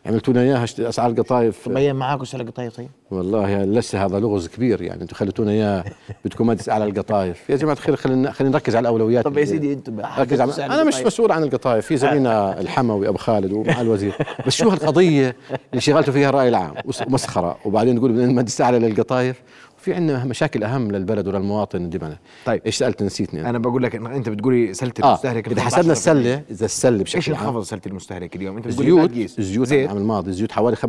عملتوا 0.07 0.33
لنا 0.35 0.43
اياها 0.43 0.65
أسعار 0.65 1.11
القطايف. 1.11 1.69
مبين 1.69 1.97
معاكم 1.97 2.25
سلة 2.25 2.45
قطايف 2.45 2.77
طيب؟ 2.77 2.89
والله 3.11 3.65
لسه 3.65 4.05
هذا 4.05 4.19
لغز 4.21 4.49
كبير 4.49 4.83
يعني 4.83 5.03
أنتم 5.03 5.15
خليتونا 5.17 5.51
إياه 5.51 5.85
بدكم 6.25 6.47
ما 6.47 6.55
تسأل 6.55 6.73
على 6.73 6.85
القطايف. 6.85 7.51
يا 7.51 7.57
جماعة 7.57 7.75
الخير 7.75 7.97
خلينا 7.97 8.31
خلينا 8.33 8.53
نركز 8.55 8.77
على 8.77 8.83
الأولويات 8.83 9.25
طب 9.25 9.39
يا 9.39 9.45
سيدي 9.45 9.73
أنتم 9.73 10.01
ركز 10.19 10.41
على 10.41 10.53
أنا 10.59 10.85
مش 10.85 10.95
مسؤول 10.95 11.33
عن 11.33 11.43
القطايف 11.43 11.87
في 11.87 11.97
زميلنا 11.97 12.51
الحموي 12.61 13.09
أبو 13.09 13.19
خالد 13.19 13.53
ومع 13.53 13.81
الوزير. 13.81 14.13
بس 14.47 14.53
شو 14.53 14.69
هالقضية 14.69 15.37
اللي 15.71 15.81
شغلتوا 15.81 16.13
فيها 16.13 16.29
الراي 16.29 16.49
العام 16.49 16.75
ومسخره 17.07 17.57
وبعدين 17.65 18.01
بدنا 18.01 18.33
ما 18.33 18.43
تستعلى 18.43 18.79
للقطايف 18.79 19.43
وفي 19.81 19.95
عندنا 19.95 20.25
مشاكل 20.25 20.65
أهم 20.65 20.91
للبلد 20.91 21.27
وللمواطن 21.29 21.79
الدمنه 21.85 22.19
طيب. 22.47 22.63
إيش 22.67 22.77
سألت 22.77 23.03
نسيتني 23.03 23.51
أنا. 23.51 23.59
بقول 23.59 23.83
لك 23.83 23.95
أنت 23.97 24.29
بتقولي 24.29 24.75
سلة 24.75 24.93
آه 25.03 25.09
المستهلك 25.09 25.47
إذا 25.49 25.61
انخفض 25.63 25.75
حسبنا 25.75 25.95
10%. 25.95 25.97
السلة 25.97 26.43
إذا 26.51 26.65
السلة 26.65 27.01
إيش 27.01 27.17
بشكل 27.17 27.35
عام؟ 27.35 27.47
انخفض 27.47 27.63
سلة 27.63 27.81
المستهلك 27.87 28.37
اليوم؟ 28.37 28.57
أنت 28.57 28.67
الزيوت. 28.67 29.11
الزيوت 29.39 29.73
العام 29.73 29.97
الماضي 29.97 30.31
الزيوت 30.31 30.53
حوالي 30.53 30.77
35% 30.77 30.83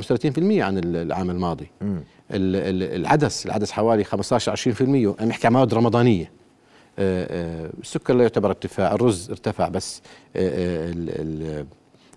عن 0.61 0.77
ال- 0.77 0.95
العام 0.95 1.29
الماضي. 1.29 1.67
ال- 1.81 1.95
ال- 2.31 2.95
العدس 3.01 3.45
العدس 3.45 3.71
حوالي 3.71 4.03
15 4.03 4.51
20% 4.51 4.81
أنا 5.19 5.29
بحكي 5.29 5.47
عن 5.47 5.53
مواد 5.53 5.73
رمضانية. 5.73 6.31
آه، 6.99 7.65
آه، 7.65 7.69
السكر 7.81 8.13
لا 8.13 8.21
يعتبر 8.21 8.49
ارتفاع 8.49 8.93
الرز 8.93 9.29
ارتفع 9.29 9.67
بس 9.69 10.01
آه، 10.35 10.39
آه، 10.39 10.89
ال- 10.91 11.09
ال- 11.09 11.65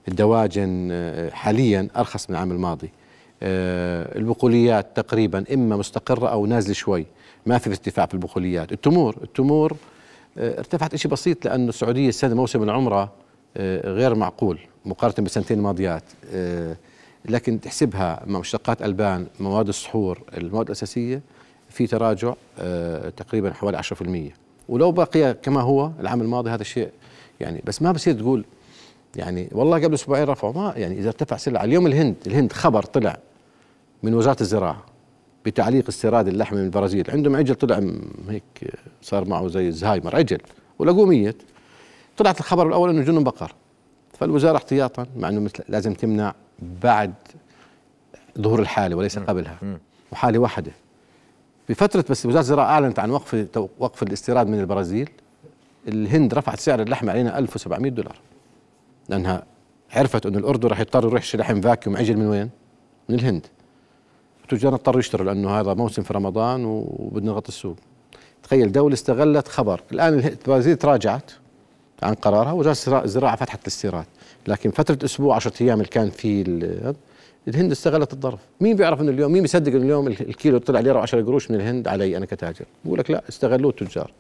الدواجن 0.09 0.89
آه، 0.93 1.31
حاليا 1.31 1.89
أرخص 1.97 2.31
من 2.31 2.37
العام 2.37 2.53
الماضي. 2.53 2.87
آه، 2.87 3.04
البقوليات 4.17 4.97
تقريبا 4.97 5.45
إما 5.55 5.77
مستقرة 5.77 6.29
أو 6.29 6.47
نازلة 6.47 6.75
شوي. 6.75 7.07
ما 7.47 7.59
في 7.59 7.71
ارتفاع 7.71 8.07
في 8.07 8.15
البقوليات. 8.15 8.73
التمور 8.73 9.17
التمور 9.23 9.77
آه، 10.39 10.59
ارتفعت 10.59 10.97
شيء 10.97 11.11
بسيط 11.11 11.45
لأنه 11.45 11.69
السعودية 11.69 12.09
السنة 12.09 12.35
موسم 12.35 12.63
العمرة 12.63 13.13
آه، 13.57 13.91
غير 13.91 14.15
معقول 14.15 14.59
مقارنة 14.85 15.15
بالسنتين 15.19 15.59
الماضيات 15.59 16.03
آه، 16.33 16.77
لكن 17.25 17.61
تحسبها 17.61 18.23
مع 18.27 18.39
مشتقات 18.39 18.83
ألبان 18.83 19.27
مواد 19.41 19.69
السحور 19.69 20.23
المواد 20.37 20.67
الأساسية 20.67 21.23
في 21.69 21.87
تراجع 21.87 22.35
آه، 22.59 23.09
تقريبا 23.09 23.53
حوالي 23.53 23.77
10% 23.77 24.33
ولو 24.69 24.93
بقي 24.93 25.35
كما 25.35 25.61
هو 25.61 25.91
العام 26.01 26.21
الماضي 26.21 26.51
هذا 26.51 26.63
الشيء 26.63 26.91
يعني 27.41 27.63
بس 27.67 27.83
ما 27.83 27.93
بصير 27.93 28.15
تقول 28.15 28.45
يعني 29.17 29.49
والله 29.53 29.85
قبل 29.85 29.95
أسبوعين 29.95 30.25
رفعوا 30.25 30.53
ما 30.53 30.75
يعني 30.77 30.99
إذا 30.99 31.09
ارتفع 31.09 31.37
سلعة. 31.37 31.65
اليوم 31.65 31.87
الهند 31.87 32.15
الهند 32.27 32.53
خبر 32.53 32.83
طلع 32.83 33.19
من 34.05 34.15
وزارة 34.15 34.41
الزراعة 34.41 34.85
بتعليق 35.45 35.89
استيراد 35.89 36.29
اللحم 36.29 36.57
من 36.57 36.65
البرازيل. 36.65 37.11
عندهم 37.11 37.37
عجل 37.37 37.55
طلع 37.55 37.81
هيك 38.29 38.75
صار 39.03 39.29
معه 39.29 39.49
زي 39.49 39.69
الزهايمر 39.69 40.17
عجل. 40.17 40.39
ولقوه 40.79 41.07
ميت. 41.07 41.43
طلعت 42.17 42.41
الخبر 42.41 42.69
الأول 42.69 42.91
إنه 42.91 43.03
جنن 43.03 43.25
بقر. 43.25 43.55
فالوزارة 44.19 44.57
احتياطا 44.57 45.07
مع 45.17 45.29
إنه 45.29 45.41
مثل 45.41 45.65
لازم 45.69 45.95
تمنع 45.95 46.35
بعد 46.83 47.15
ظهور 48.39 48.61
الحالة 48.61 48.97
وليس 48.97 49.19
قبلها. 49.19 49.59
وحالة 50.13 50.39
واحدة. 50.39 50.73
بفترة 51.69 52.05
بس 52.11 52.27
وزارة 52.27 52.41
الزراعة 52.41 52.67
أعلنت 52.67 52.99
عن 52.99 53.11
وقف 53.11 53.47
وقف 53.79 54.03
الاستيراد 54.03 54.49
من 54.49 54.61
البرازيل. 54.61 55.11
الهند 55.89 56.35
رفعت 56.35 56.61
سعر 56.61 56.83
اللحم 56.83 57.11
علينا 57.11 57.39
1700 57.39 57.91
دولار. 57.91 58.17
لأنها 59.09 59.45
عرفت 59.93 60.27
إنه 60.27 60.39
الأردن 60.39 60.69
راح 60.69 60.81
يضطر 60.81 61.05
يروح 61.05 61.23
يشتري 61.23 61.43
لحم 61.43 61.61
فاكيوم. 61.61 61.97
عجل 61.97 62.17
من 62.17 62.27
وين؟ 62.27 62.51
من 63.09 63.15
الهند. 63.15 63.47
التجار 64.45 64.75
اضطروا 64.75 65.01
يشتروا 65.01 65.27
لأنه 65.27 65.51
هذا 65.61 65.75
موسم 65.75 66.03
في 66.03 66.13
رمضان 66.15 66.65
وبدنا 66.65 67.33
نغطي 67.33 67.49
السوق. 67.49 67.77
تخيل 68.43 68.73
دولة 68.73 68.95
استغلت 68.95 69.49
خبر. 69.49 69.81
الآن 69.93 70.15
البرازيل 70.19 70.77
تراجعت 70.77 71.31
عن 72.03 72.15
قرارها 72.15 72.75
الزراعة- 72.75 72.89
الزراعه 73.03 73.37
فتحت 73.37 73.63
الاستيراد. 73.63 74.05
لكن 74.49 74.71
فترة 74.71 75.05
أسبوع 75.05 75.37
10 75.37 75.53
أيام 75.61 75.79
اللي 75.79 75.89
كان 75.91 76.11
في 76.11 76.43
ال- 76.43 76.95
الهند 77.49 77.71
استغلت 77.71 78.13
الظرف. 78.13 78.39
مين 78.61 78.77
بيعرف 78.77 79.01
إنه 79.01 79.11
اليوم 79.11 79.33
مين 79.33 79.43
بيصدق 79.43 79.73
إنه 79.73 79.83
اليوم 79.85 80.07
ال- 80.07 80.29
الكيلو 80.29 80.59
طلع 80.59 80.81
ليره 80.81 81.07
و10 81.07 81.15
قروش 81.15 81.51
من 81.51 81.57
الهند 81.57 81.89
علي 81.89 82.17
أنا 82.17 82.27
كتاجر؟ 82.27 82.65
بقول 82.85 82.99
لك 82.99 83.11
لا 83.11 83.23
استغلوه 83.29 83.75
التجار. 83.81 84.11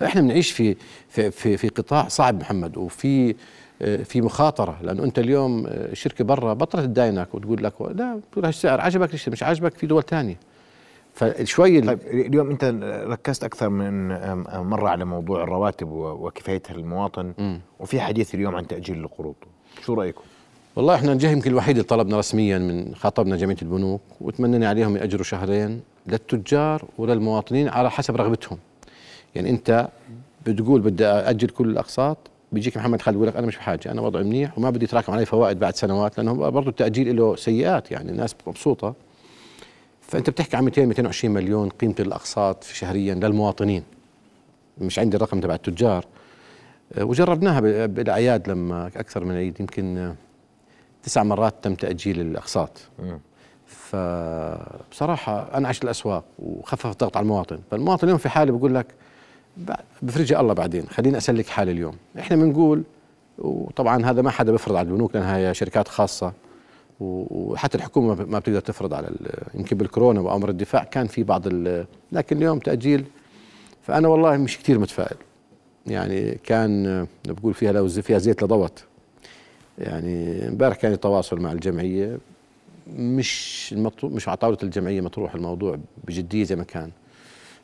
فإحنا 0.00 0.20
بنعيش 0.20 0.50
في 0.50 0.76
في 1.08 1.30
في, 1.30 1.56
في 1.56 1.68
قطاع 1.68 2.08
صعب 2.08 2.40
محمد. 2.40 2.76
وفي 2.76 3.34
في 3.80 4.20
مخاطرة 4.20 4.76
لأنه 4.82 5.04
أنت 5.04 5.18
اليوم 5.18 5.66
آه، 5.66 5.94
شركه 5.94 6.24
برا 6.24 6.54
بطلت 6.54 6.84
تداينك 6.84 7.34
وتقول 7.34 7.64
لك 7.64 7.72
لا 7.80 8.20
بتقول 8.30 8.44
هالسعر 8.44 8.80
عجبك 8.80 9.10
ليش؟ 9.12 9.28
مش 9.28 9.42
عجبك 9.42 9.74
في 9.74 9.86
دول 9.86 10.02
ثانية 10.02 10.36
فشوي 11.14 11.80
طيب 11.80 11.98
اليوم 12.06 12.50
أنت 12.50 12.64
ركزت 13.06 13.44
أكثر 13.44 13.68
من 13.68 14.08
مرة 14.68 14.88
على 14.88 15.04
موضوع 15.04 15.42
الرواتب 15.42 15.88
وكفايتها 15.90 16.74
للمواطن 16.76 17.58
وفي 17.80 18.00
حديث 18.00 18.34
اليوم 18.34 18.56
عن 18.56 18.66
تأجيل 18.66 18.98
القروض. 18.98 19.34
شو 19.84 19.94
رأيكم؟ 19.94 20.22
والله 20.76 20.94
إحنا 20.94 21.12
الجهة 21.12 21.30
يمكن 21.30 21.50
الوحيد 21.50 21.76
اللي 21.76 21.88
طلبنا 21.88 22.18
رسميا 22.18 22.58
من 22.58 22.94
خاطبنا 22.94 23.36
جمعية 23.36 23.56
البنوك 23.62 24.00
وتمنينا 24.20 24.68
عليهم 24.68 24.96
يأجروا 24.96 25.24
شهرين 25.24 25.80
للتجار 26.06 26.84
وللمواطنين 26.98 27.68
على 27.68 27.90
حسب 27.90 28.16
رغبتهم. 28.16 28.58
يعني 29.34 29.50
أنت 29.50 29.88
بتقول 30.46 30.80
بدي 30.80 31.06
أجل 31.06 31.48
كل 31.48 31.68
الأقساط 31.70 32.18
بيجيك 32.52 32.76
محمد 32.76 33.02
خالد 33.02 33.16
يقول 33.16 33.28
لك 33.28 33.36
أنا 33.36 33.46
مش 33.46 33.56
بحاجة 33.56 33.90
أنا 33.90 34.00
وضعي 34.00 34.22
منيح 34.22 34.58
وما 34.58 34.70
بدي 34.70 34.84
يتراكم 34.84 35.12
علي 35.12 35.26
فوائد 35.26 35.58
بعد 35.58 35.76
سنوات 35.76 36.18
لأنه 36.18 36.32
برضه 36.32 36.70
التأجيل 36.70 37.16
له 37.16 37.36
سيئات 37.36 37.90
يعني 37.90 38.10
الناس 38.10 38.34
مبسوطة. 38.46 38.94
فأنت 40.00 40.30
بتحكي 40.30 40.56
عن 40.56 40.64
200 40.64 40.86
220 40.86 41.34
مليون 41.34 41.68
قيمة 41.68 41.94
الأقساط 42.00 42.64
شهريا 42.64 43.14
للمواطنين. 43.14 43.82
مش 44.78 44.98
عندي 44.98 45.16
الرقم 45.16 45.40
تبع 45.40 45.54
التجار. 45.54 46.04
آه، 46.98 47.04
وجربناها 47.04 47.60
بالأعياد 47.86 48.48
لما 48.48 48.86
أكثر 48.86 49.24
من 49.24 49.34
عيد 49.34 49.60
يمكن 49.60 50.14
تسع 51.02 51.22
مرات 51.22 51.54
تم 51.62 51.74
تأجيل 51.74 52.20
الأقساط. 52.20 52.78
فبصراحة 53.66 55.56
أنعش 55.56 55.82
الأسواق 55.82 56.24
وخفف 56.38 56.86
الضغط 56.86 57.16
على 57.16 57.24
المواطن. 57.24 57.58
فالمواطن 57.70 58.04
اليوم 58.06 58.18
في 58.18 58.28
حالة 58.28 58.58
بقول 58.58 58.74
لك 58.74 58.86
بفرجها 60.02 60.40
الله 60.40 60.54
بعدين. 60.54 60.86
خليني 60.86 61.16
اسلك 61.16 61.46
حالي 61.46 61.72
اليوم. 61.72 61.94
إحنا 62.18 62.36
بنقول 62.36 62.82
وطبعا 63.38 64.06
هذا 64.06 64.22
ما 64.22 64.30
حدا 64.30 64.52
بيفرض 64.52 64.76
على 64.76 64.88
البنوك 64.88 65.14
لأنها 65.14 65.36
هي 65.36 65.54
شركات 65.54 65.88
خاصة 65.88 66.32
وحتى 67.00 67.78
الحكومة 67.78 68.24
ما 68.24 68.38
بتقدر 68.38 68.60
تفرض 68.60 68.94
على 68.94 69.10
يمكن 69.54 69.76
بالكورونا 69.76 70.20
وأمر 70.20 70.48
الدفاع 70.48 70.84
كان 70.84 71.06
في 71.06 71.22
بعض 71.22 71.42
لكن 72.12 72.36
اليوم 72.36 72.58
تأجيل 72.58 73.04
فأنا 73.82 74.08
والله 74.08 74.36
مش 74.36 74.58
كثير 74.58 74.78
متفائل. 74.78 75.16
يعني 75.86 76.38
كان 76.44 77.06
بقول 77.28 77.54
فيها 77.54 77.72
لو 77.72 77.88
فيها 77.88 78.18
زيت 78.18 78.42
لضوت. 78.42 78.84
يعني 79.78 80.48
امبارح 80.48 80.76
كان 80.76 81.00
تواصل 81.00 81.40
مع 81.40 81.52
الجمعية 81.52 82.18
مش 82.96 83.72
مش 84.04 84.28
على 84.28 84.36
طاوله 84.36 84.58
الجمعيه 84.62 85.00
مطروح 85.00 85.34
الموضوع 85.34 85.78
بجدية 86.04 86.44
زي 86.44 86.56
ما 86.56 86.64
كان. 86.64 86.90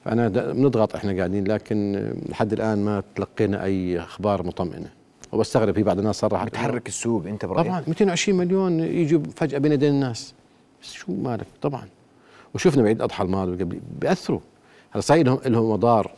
فأنا 0.07 0.29
بنضغط 0.29 0.95
إحنا 0.95 1.17
قاعدين 1.17 1.47
لكن 1.47 2.11
لحد 2.29 2.53
الآن 2.53 2.85
ما 2.85 3.03
تلقينا 3.15 3.65
أي 3.65 3.99
أخبار 3.99 4.43
مطمئنة. 4.43 4.91
وبستغرب 5.33 5.75
في 5.75 5.83
بعض 5.83 5.99
الناس 5.99 6.17
صرحت 6.17 6.47
بتحرك 6.47 6.89
السوق 6.89 7.27
أنت 7.27 7.45
برأيك؟ 7.45 7.67
طبعا 7.67 7.83
220 7.89 8.39
مليون 8.39 8.81
يجوا 8.81 9.21
فجأة 9.37 9.59
بين 9.59 9.73
يدين 9.73 9.93
الناس. 9.93 10.35
بس 10.83 10.93
شو 10.93 11.13
مالك 11.13 11.47
طبعا. 11.63 11.89
وشفنا 12.55 12.83
بعيد 12.83 12.97
الاضحى 12.97 13.25
الماضي 13.25 13.53
وقبل 13.53 13.81
بيأثروا. 14.01 14.41
هلا 14.91 15.01
صحيح 15.01 15.27
لهم 15.27 15.39
لهم 15.47 15.71
مضار 15.71 16.11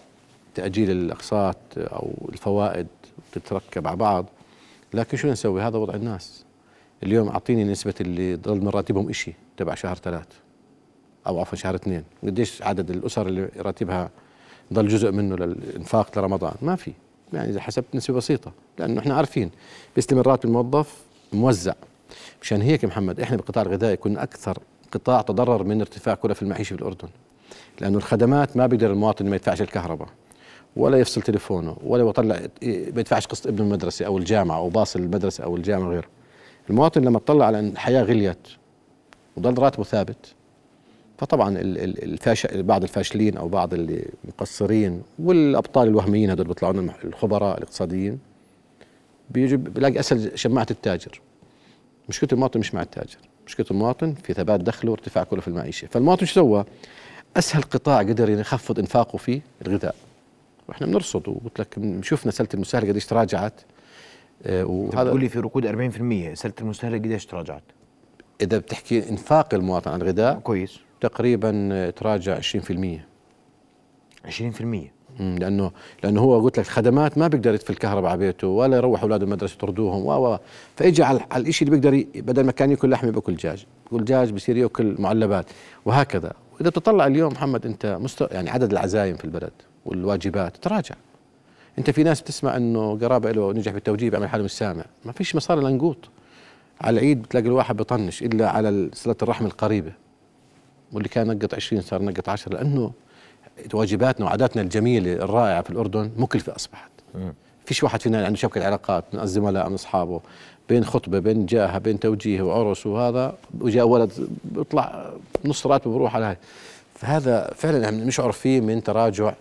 تأجيل 0.54 0.90
الأقساط 0.90 1.56
أو 1.76 2.12
الفوائد 2.28 2.86
تتركب 3.32 3.86
على 3.86 3.96
بعض. 3.96 4.26
لكن 4.94 5.16
شو 5.16 5.28
نسوي؟ 5.28 5.62
هذا 5.62 5.78
وضع 5.78 5.94
الناس. 5.94 6.44
اليوم 7.02 7.28
أعطيني 7.28 7.64
نسبة 7.64 7.94
اللي 8.00 8.34
ضل 8.34 8.60
من 8.60 8.68
راتبهم 8.68 9.12
شيء 9.12 9.34
تبع 9.56 9.74
شهر 9.74 9.96
ثلاث. 9.96 10.28
أو 11.28 11.40
عفوا 11.40 11.58
شهر 11.58 11.74
اثنين. 11.74 12.04
قديش 12.24 12.62
عدد 12.62 12.90
الأسر 12.90 13.26
اللي 13.26 13.48
راتبها 13.56 14.10
ضل 14.72 14.88
جزء 14.88 15.10
منه 15.10 15.36
للإنفاق 15.36 16.18
لرمضان؟ 16.18 16.54
ما 16.62 16.76
في. 16.76 16.92
يعني 17.32 17.50
إذا 17.50 17.60
حسبت 17.60 17.84
نسبة 17.94 18.16
بسيطة 18.16 18.52
لأنه 18.78 19.00
إحنا 19.00 19.14
عارفين 19.14 19.50
بيستلم 19.96 20.20
راتب 20.20 20.48
الموظف 20.48 20.96
موزع. 21.32 21.74
مشان 22.42 22.62
هيك 22.62 22.84
محمد 22.84 23.20
إحنا 23.20 23.36
بالقطاع 23.36 23.62
الغذائي 23.62 23.96
كنا 23.96 24.22
أكثر 24.22 24.58
قطاع 24.92 25.20
تضرر 25.20 25.64
من 25.64 25.80
ارتفاع 25.80 26.14
كلف 26.14 26.42
المعيشه 26.42 26.68
في 26.76 26.82
الأردن. 26.82 27.08
لأنه 27.80 27.98
الخدمات 27.98 28.56
ما 28.56 28.66
بيقدر 28.66 28.90
المواطن 28.90 29.26
ما 29.26 29.36
يدفعش 29.36 29.62
الكهرباء 29.62 30.08
ولا 30.76 30.98
يفصل 30.98 31.22
تليفونه 31.22 31.76
ولا 31.84 32.08
يطلع 32.08 32.36
ما 32.62 33.00
يدفعش 33.00 33.26
قسط 33.26 33.46
ابنه 33.46 33.62
المدرسة 33.62 34.06
أو 34.06 34.18
الجامعة 34.18 34.56
أو 34.56 34.68
باص 34.68 34.96
المدرسة 34.96 35.44
أو 35.44 35.56
الجامعة 35.56 35.88
غيره 35.88 36.08
المواطن 36.70 37.02
لما 37.02 37.16
اطلع 37.16 37.46
على 37.46 37.58
إن 37.58 37.68
الحياة 37.68 38.02
غليت 38.02 38.48
وضل 39.36 39.62
راتبه 39.62 39.84
ثابت 39.84 40.34
فطبعا 41.18 41.58
ال- 41.58 41.78
ال- 41.78 42.02
الفاش 42.04 42.46
بعض 42.46 42.82
الفاشلين 42.82 43.36
أو 43.36 43.48
بعض 43.48 43.74
اللي 43.74 44.04
مقصرين 44.24 45.02
والأبطال 45.18 45.88
الوهميين 45.88 46.30
هذول 46.30 46.46
بيطلعوا 46.46 46.72
لنا 46.74 46.94
الخبراء 47.04 47.58
الاقتصاديين 47.58 48.18
بيجي 49.30 49.56
بيلاقي 49.56 50.00
أسهل 50.00 50.38
شماعة 50.38 50.66
التاجر. 50.70 51.20
مشكله 52.08 52.28
المواطن 52.32 52.60
مش 52.60 52.74
مع 52.74 52.82
التاجر 52.82 53.18
مشكله 53.46 53.66
المواطن 53.70 54.14
في 54.14 54.34
ثبات 54.34 54.60
دخله 54.60 54.90
وارتفاع 54.90 55.24
كلف 55.24 55.48
المعيشة. 55.48 55.86
فالمواطن 55.86 56.26
شو 56.26 56.34
سوى؟ 56.34 56.64
أسهل 57.36 57.62
قطاع 57.62 57.98
قدر 57.98 58.30
يخفض 58.30 58.78
إنفاقه 58.78 59.16
فيه 59.16 59.40
الغذاء. 59.66 59.94
وإحنا 60.68 60.86
بنرصد 60.86 61.28
وقلت 61.28 61.60
لك 61.60 61.78
شفنا 62.02 62.32
سلة 62.32 62.48
المستهلك 62.54 62.88
قديش 62.88 63.06
تراجعت 63.06 63.52
آه، 64.46 64.64
وهذا 64.64 65.04
بتقول 65.04 65.20
لي 65.20 65.28
في 65.28 65.38
ركود 65.40 65.66
40% 65.66 66.34
سلة 66.34 66.52
المستهلك 66.60 67.00
قديش 67.00 67.26
تراجعت؟ 67.26 67.62
إذا 68.40 68.58
بتحكي 68.58 69.08
إنفاق 69.10 69.54
المواطن 69.54 69.90
على 69.90 70.02
الغذاء 70.02 70.38
كويس. 70.38 70.78
تقريبا 71.00 71.90
تراجع 71.90 72.40
20% 72.40 73.00
20% 74.24 74.62
مم، 75.20 75.36
لأنه 75.38 75.70
لأنه 76.04 76.20
هو 76.20 76.40
قلت 76.40 76.58
لك 76.58 76.64
الخدمات 76.66 77.18
ما 77.18 77.28
بيقدر 77.28 77.54
يطفي 77.54 77.70
الكهرباء 77.70 78.10
على 78.10 78.18
بيته 78.18 78.46
ولا 78.48 78.76
يروح 78.76 79.02
أولاده 79.02 79.24
المدرسة 79.24 79.54
يطردوهم 79.54 80.06
و 80.06 80.38
فاجى 80.76 81.02
على, 81.02 81.20
الشيء 81.36 81.68
اللي 81.68 81.80
بيقدر 81.80 82.20
بدل 82.22 82.44
ما 82.44 82.52
كان 82.52 82.70
يأكل 82.70 82.90
لحمة 82.90 83.10
بيأكل 83.10 83.34
دجاج. 83.34 83.66
يأكل 83.92 84.04
دجاج 84.04 84.30
بصير 84.32 84.56
يأكل 84.56 84.96
معلبات 84.98 85.46
وهكذا. 85.84 86.32
وإذا 86.56 86.70
بتطلع 86.70 87.06
اليوم 87.06 87.32
محمد 87.32 87.66
أنت 87.66 87.98
مست... 88.00 88.28
يعني 88.30 88.50
عدد 88.50 88.72
العزايم 88.72 89.16
في 89.16 89.24
البلد 89.24 89.52
والواجبات 89.86 90.56
تراجع. 90.56 90.94
أنت 91.78 91.90
في 91.90 92.02
ناس 92.02 92.20
بتسمع 92.20 92.56
إنه 92.56 92.98
قرابة 92.98 93.30
له 93.32 93.52
نجح 93.52 93.72
بالتوجيه 93.72 94.10
بيعمل 94.10 94.28
حاله 94.28 94.44
مش 94.44 94.52
سامع 94.52 94.84
ما 95.04 95.12
فيش 95.12 95.36
مصاري 95.36 95.60
لنقوط. 95.60 96.08
على 96.80 97.00
العيد 97.00 97.22
بتلاقي 97.22 97.46
الواحد 97.46 97.76
بطنش 97.76 98.22
إلا 98.22 98.50
على 98.50 98.90
صلة 98.94 99.16
الرحم 99.22 99.46
القريبة. 99.46 99.92
واللي 100.92 101.08
كان 101.08 101.26
نقط 101.26 101.54
20 101.54 101.82
صار 101.82 102.02
نقط 102.02 102.28
10 102.28 102.52
لأنه 102.54 102.92
واجباتنا 103.74 104.26
وعاداتنا 104.26 104.62
الجميلة 104.62 105.12
الرائعة 105.12 105.62
في 105.62 105.70
الأردن 105.70 106.10
مكلفة 106.16 106.56
أصبحت. 106.56 106.90
فيش 107.66 107.82
واحد 107.82 108.02
فينا 108.02 108.24
عنده 108.26 108.36
شبكة 108.38 108.64
علاقات 108.66 109.04
من 109.12 109.20
الزملاء 109.20 109.68
من 109.68 109.74
أصحابه 109.74 110.20
بين 110.68 110.84
خطبة 110.84 111.18
بين 111.18 111.46
جاهة 111.46 111.78
بين 111.78 112.00
توجيه 112.00 112.42
وعرس 112.42 112.86
وهذا 112.86 113.34
وجاء 113.60 113.88
ولد 113.88 114.12
بيطلع 114.44 115.10
نص 115.44 115.66
راتبه 115.66 115.92
بروح 115.94 116.14
على 116.16 116.24
هاي. 116.24 116.36
فهذا 116.94 117.50
فعلا 117.56 117.90
نشعر 117.90 118.32
فيه 118.32 118.60
من 118.60 118.82
تراجع 118.82 119.32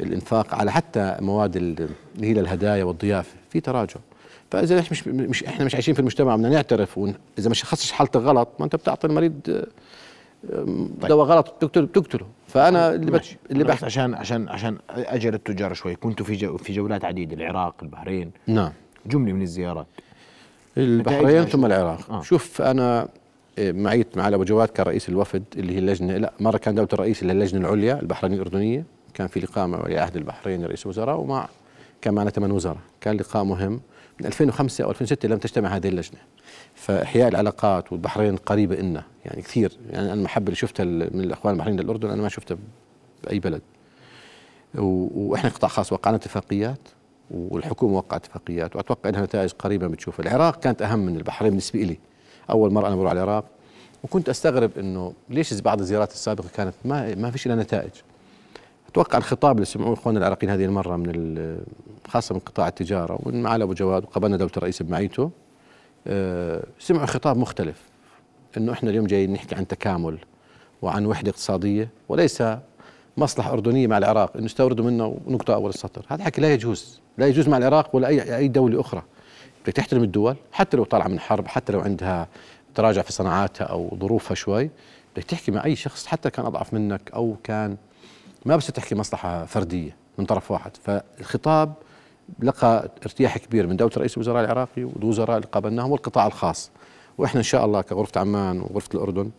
الإنفاق 0.00 0.54
على 0.54 0.72
حتى 0.72 1.16
مواد 1.20 1.56
ال- 1.56 1.88
اللي 2.16 2.26
هي 2.26 2.34
للهدايا 2.34 2.84
والضيافة. 2.84 3.34
في 3.50 3.60
تراجع. 3.60 3.96
فإذا 4.50 4.78
إحنا 4.80 4.90
مش 4.90 5.08
مش 5.08 5.44
إحنا 5.44 5.64
مش 5.64 5.74
عايشين 5.74 5.94
في 5.94 6.00
المجتمع 6.00 6.36
بدنا 6.36 6.48
نعترف 6.48 7.00
إذا 7.38 7.48
ما 7.48 7.54
شخصتش 7.54 7.92
حالتك 7.92 8.16
غلط 8.20 8.48
ما 8.58 8.64
أنت 8.64 8.76
بتعطي 8.76 9.06
المريض 9.06 9.64
آه، 10.52 10.88
دواء 11.08 11.26
غلط 11.26 11.54
بتقتله 11.56 11.86
بتقتله 11.86 12.26
فأنا 12.48 12.94
اللي 12.94 13.10
بت... 13.10 13.36
اللي 13.50 13.64
بحكي 13.64 13.84
عشان 13.84 14.14
عشان 14.14 14.48
عشان 14.48 14.78
أجل 14.90 15.34
التجار 15.34 15.74
شوي. 15.74 15.94
كنتوا 15.96 16.26
في 16.26 16.34
جو 16.34 16.56
في 16.56 16.72
جولات 16.72 17.04
عديدة 17.04 17.36
العراق 17.36 17.74
البحرين. 17.82 18.30
نعم. 18.46 18.72
جملة 19.06 19.32
من 19.32 19.42
الزيارات. 19.42 19.86
البحرين 20.78 21.44
ثم؟ 21.44 21.66
العراق. 21.66 22.10
آه. 22.10 22.22
شوف 22.22 22.62
أنا 22.62 23.08
إيه، 23.58 23.72
معيت 23.72 24.16
مع 24.16 24.28
أبو 24.28 24.44
جواد 24.44 24.68
كان 24.68 24.86
رئيس 24.86 25.08
الوفد 25.08 25.42
اللي 25.56 25.74
هي 25.74 25.78
اللجنة. 25.78 26.16
لا 26.16 26.32
مرة 26.40 26.58
كان 26.58 26.74
دولة 26.74 26.88
الرئيس 26.92 27.22
اللي 27.22 27.32
هي 27.32 27.36
اللجنة 27.36 27.60
العليا 27.60 28.00
البحرينية 28.00 28.36
الأردنية. 28.36 28.84
كان 29.14 29.26
في 29.26 29.40
لقاء 29.40 29.66
مع 29.66 29.84
ولي 29.84 29.98
عهد 29.98 30.16
البحرين 30.16 30.64
رئيس 30.64 30.82
الوزراء 30.82 31.20
ومع 31.20 31.48
كان 32.02 32.14
معنا 32.14 32.30
ثمان 32.30 32.50
وزراء. 32.50 32.78
كان 33.00 33.16
لقاء 33.16 33.44
مهم. 33.44 33.80
من 34.20 34.26
2005 34.26 34.84
أو 34.84 34.90
2006 34.90 35.28
لم 35.28 35.38
تجتمع 35.38 35.68
هذه 35.76 35.88
اللجنة. 35.88 36.18
فإحياء 36.74 37.28
العلاقات 37.28 37.92
والبحرين 37.92 38.36
قريبة 38.36 38.74
إلنا 38.74 39.02
يعني 39.24 39.42
كثير. 39.42 39.72
يعني 39.90 40.04
أنا 40.06 40.14
المحبة 40.14 40.44
اللي 40.46 40.56
شفتها 40.56 40.84
من 40.84 41.20
الإخوان 41.20 41.54
البحريين 41.54 41.80
للأردن 41.80 42.10
أنا 42.10 42.22
ما 42.22 42.28
شفتها 42.28 42.56
بأي 43.24 43.38
بلد. 43.38 43.62
و- 44.78 45.30
وإحنا 45.30 45.50
قطاع 45.50 45.68
خاص 45.70 45.92
وقعنا 45.92 46.16
اتفاقيات 46.16 46.78
والحكومة 47.30 47.96
وقعت 47.96 48.24
اتفاقيات 48.24 48.76
وأتوقع 48.76 49.10
إنها 49.10 49.22
نتائج 49.24 49.50
قريبة 49.58 49.86
بتشوفها 49.86 50.26
العراق 50.26 50.60
كانت 50.60 50.82
أهم 50.82 50.98
من 50.98 51.16
البحرين 51.16 51.50
بالنسبة 51.50 51.80
لي 51.80 51.98
أول 52.50 52.72
مرة 52.72 52.86
أنا 52.88 52.96
بروح 52.96 53.10
على 53.10 53.22
العراق 53.24 53.44
وكنت 54.04 54.28
أستغرب 54.28 54.70
إنه 54.78 55.12
ليش 55.28 55.54
بعض 55.60 55.80
الزيارات 55.80 56.12
السابقة 56.12 56.48
كانت 56.54 56.74
ما 56.84 57.14
ما 57.14 57.30
فيش 57.30 57.46
لها 57.46 57.56
نتائج. 57.56 57.90
أتوقع 58.90 59.18
الخطاب 59.18 59.56
اللي 59.56 59.66
سمعوه 59.66 59.94
إخواننا 59.94 60.20
العراقيين 60.20 60.52
هذه 60.52 60.64
المرة 60.64 60.96
من 60.96 61.58
خاصة 62.08 62.34
من 62.34 62.40
قطاع 62.40 62.68
التجارة 62.68 63.18
ومن 63.22 63.42
معالي 63.42 63.64
أبو 63.64 63.74
جواد 63.74 64.04
وقابلنا 64.04 64.36
دوله 64.36 64.52
الرئيس 64.56 64.82
بمعيته 64.82 65.30
آه، 66.06 66.64
سمعوا 66.78 67.06
خطاب 67.06 67.36
مختلف 67.36 67.82
إنه 68.56 68.72
إحنا 68.72 68.90
اليوم 68.90 69.06
جايين 69.06 69.32
نحكي 69.32 69.54
عن 69.54 69.66
تكامل 69.66 70.18
وعن 70.82 71.06
وحدة 71.06 71.30
اقتصادية 71.30 71.88
وليس 72.08 72.42
مصلحة 73.16 73.52
أردنية 73.52 73.86
مع 73.86 73.98
العراق 73.98 74.36
إنه 74.36 74.44
يستوردوا 74.44 74.84
منه 74.84 75.18
ونقطة 75.26 75.54
أول 75.54 75.70
السطر. 75.70 76.06
هذا 76.08 76.24
حكي 76.24 76.40
لا 76.40 76.52
يجوز 76.52 77.00
لا 77.18 77.26
يجوز 77.26 77.48
مع 77.48 77.56
العراق 77.56 77.96
ولا 77.96 78.08
اي 78.08 78.36
أي 78.36 78.48
دولة 78.48 78.80
أخرى. 78.80 79.02
بدك 79.62 79.72
تحترم 79.72 80.02
الدول 80.02 80.36
حتى 80.52 80.76
لو 80.76 80.84
طالعة 80.84 81.08
من 81.08 81.20
حرب 81.20 81.46
حتى 81.46 81.72
لو 81.72 81.80
عندها 81.80 82.28
تراجع 82.74 83.02
في 83.02 83.12
صناعاتها 83.12 83.64
أو 83.64 83.96
ظروفها 84.00 84.34
شوي 84.34 84.70
بدك 85.16 85.24
تحكي 85.24 85.52
مع 85.52 85.64
أي 85.64 85.76
شخص 85.76 86.06
حتى 86.06 86.30
كان 86.30 86.46
أضعف 86.46 86.74
منك 86.74 87.10
أو 87.14 87.36
كان 87.44 87.76
ما 88.46 88.56
بس 88.56 88.66
تحكي 88.66 88.94
مصلحة 88.94 89.44
فردية 89.44 89.96
من 90.18 90.24
طرف 90.24 90.50
واحد. 90.50 90.70
فالخطاب 90.84 91.72
لقى 92.42 92.90
ارتياح 93.06 93.38
كبير 93.38 93.66
من 93.66 93.76
دولة 93.76 93.92
رئيس 93.96 94.14
الوزراء 94.14 94.44
العراقي 94.44 94.84
والوزراء 94.84 95.36
اللي 95.36 95.48
قابلناهم 95.52 95.90
والقطاع 95.90 96.26
الخاص. 96.26 96.70
وإحنا 97.18 97.38
إن 97.38 97.44
شاء 97.44 97.64
الله 97.64 97.80
كغرفة 97.80 98.20
عمان 98.20 98.60
وغرفة 98.60 98.88
الأردن 98.94 99.30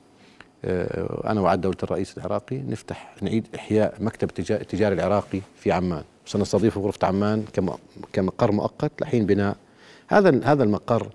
آه، 0.65 1.31
أنا 1.31 1.41
وعد 1.41 1.61
دولة 1.61 1.77
الرئيس 1.83 2.17
العراقي 2.17 2.57
نفتح 2.57 3.15
نعيد 3.21 3.47
إحياء 3.55 3.93
مكتب 3.99 4.29
التجا- 4.29 4.61
التجاري 4.61 4.95
العراقي 4.95 5.39
في 5.59 5.71
عمان. 5.71 6.03
سنستضيف 6.25 6.77
غرفة 6.77 7.07
عمان 7.07 7.45
كم- 7.53 7.75
كمقر 8.13 8.51
مؤقت 8.51 8.91
لحين 9.01 9.25
بناء. 9.25 9.55
هذا 10.07 10.41
هذا 10.43 10.63
المقر 10.63 11.07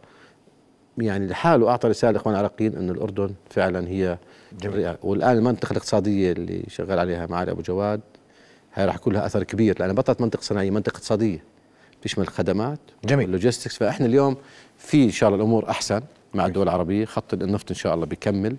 يعني 0.99 1.27
لحاله 1.27 1.69
أعطى 1.69 1.89
رسالة 1.89 2.13
لاخوان 2.13 2.35
العراقيين 2.35 2.77
انه 2.77 2.93
الأردن 2.93 3.31
فعلا 3.51 3.89
هي 3.89 4.19
جميل. 4.61 4.95
والآن 5.03 5.37
المنطقة 5.37 5.71
الاقتصادية 5.73 6.33
اللي 6.33 6.63
شغال 6.69 6.99
عليها 6.99 7.27
معالي 7.27 7.51
أبو 7.51 7.63
جواد 7.63 8.01
هاي 8.75 8.85
راح 8.87 8.95
يكون 8.95 9.13
لها 9.13 9.27
أثر 9.27 9.43
كبير 9.43 9.77
لأن 9.81 9.95
بطلت 9.95 10.21
منطقة 10.21 10.41
صناعية 10.41 10.71
منطقة 10.71 10.97
اقتصادية 10.97 11.43
تشمل 12.03 12.25
الخدمات 12.25 12.79
جميل. 13.05 13.27
ال 13.27 13.32
logistics 13.32 13.77
فإحنا 13.77 14.07
اليوم 14.07 14.37
في 14.79 15.05
إن 15.05 15.11
شاء 15.11 15.29
الله 15.29 15.41
الأمور 15.43 15.71
أحسن 15.71 16.01
مع 16.35 16.47
الدول 16.47 16.63
العربية. 16.63 17.05
خط 17.05 17.35
النفط 17.35 17.71
إن 17.71 17.77
شاء 17.77 17.95
الله 17.95 18.07
بيكمل. 18.07 18.57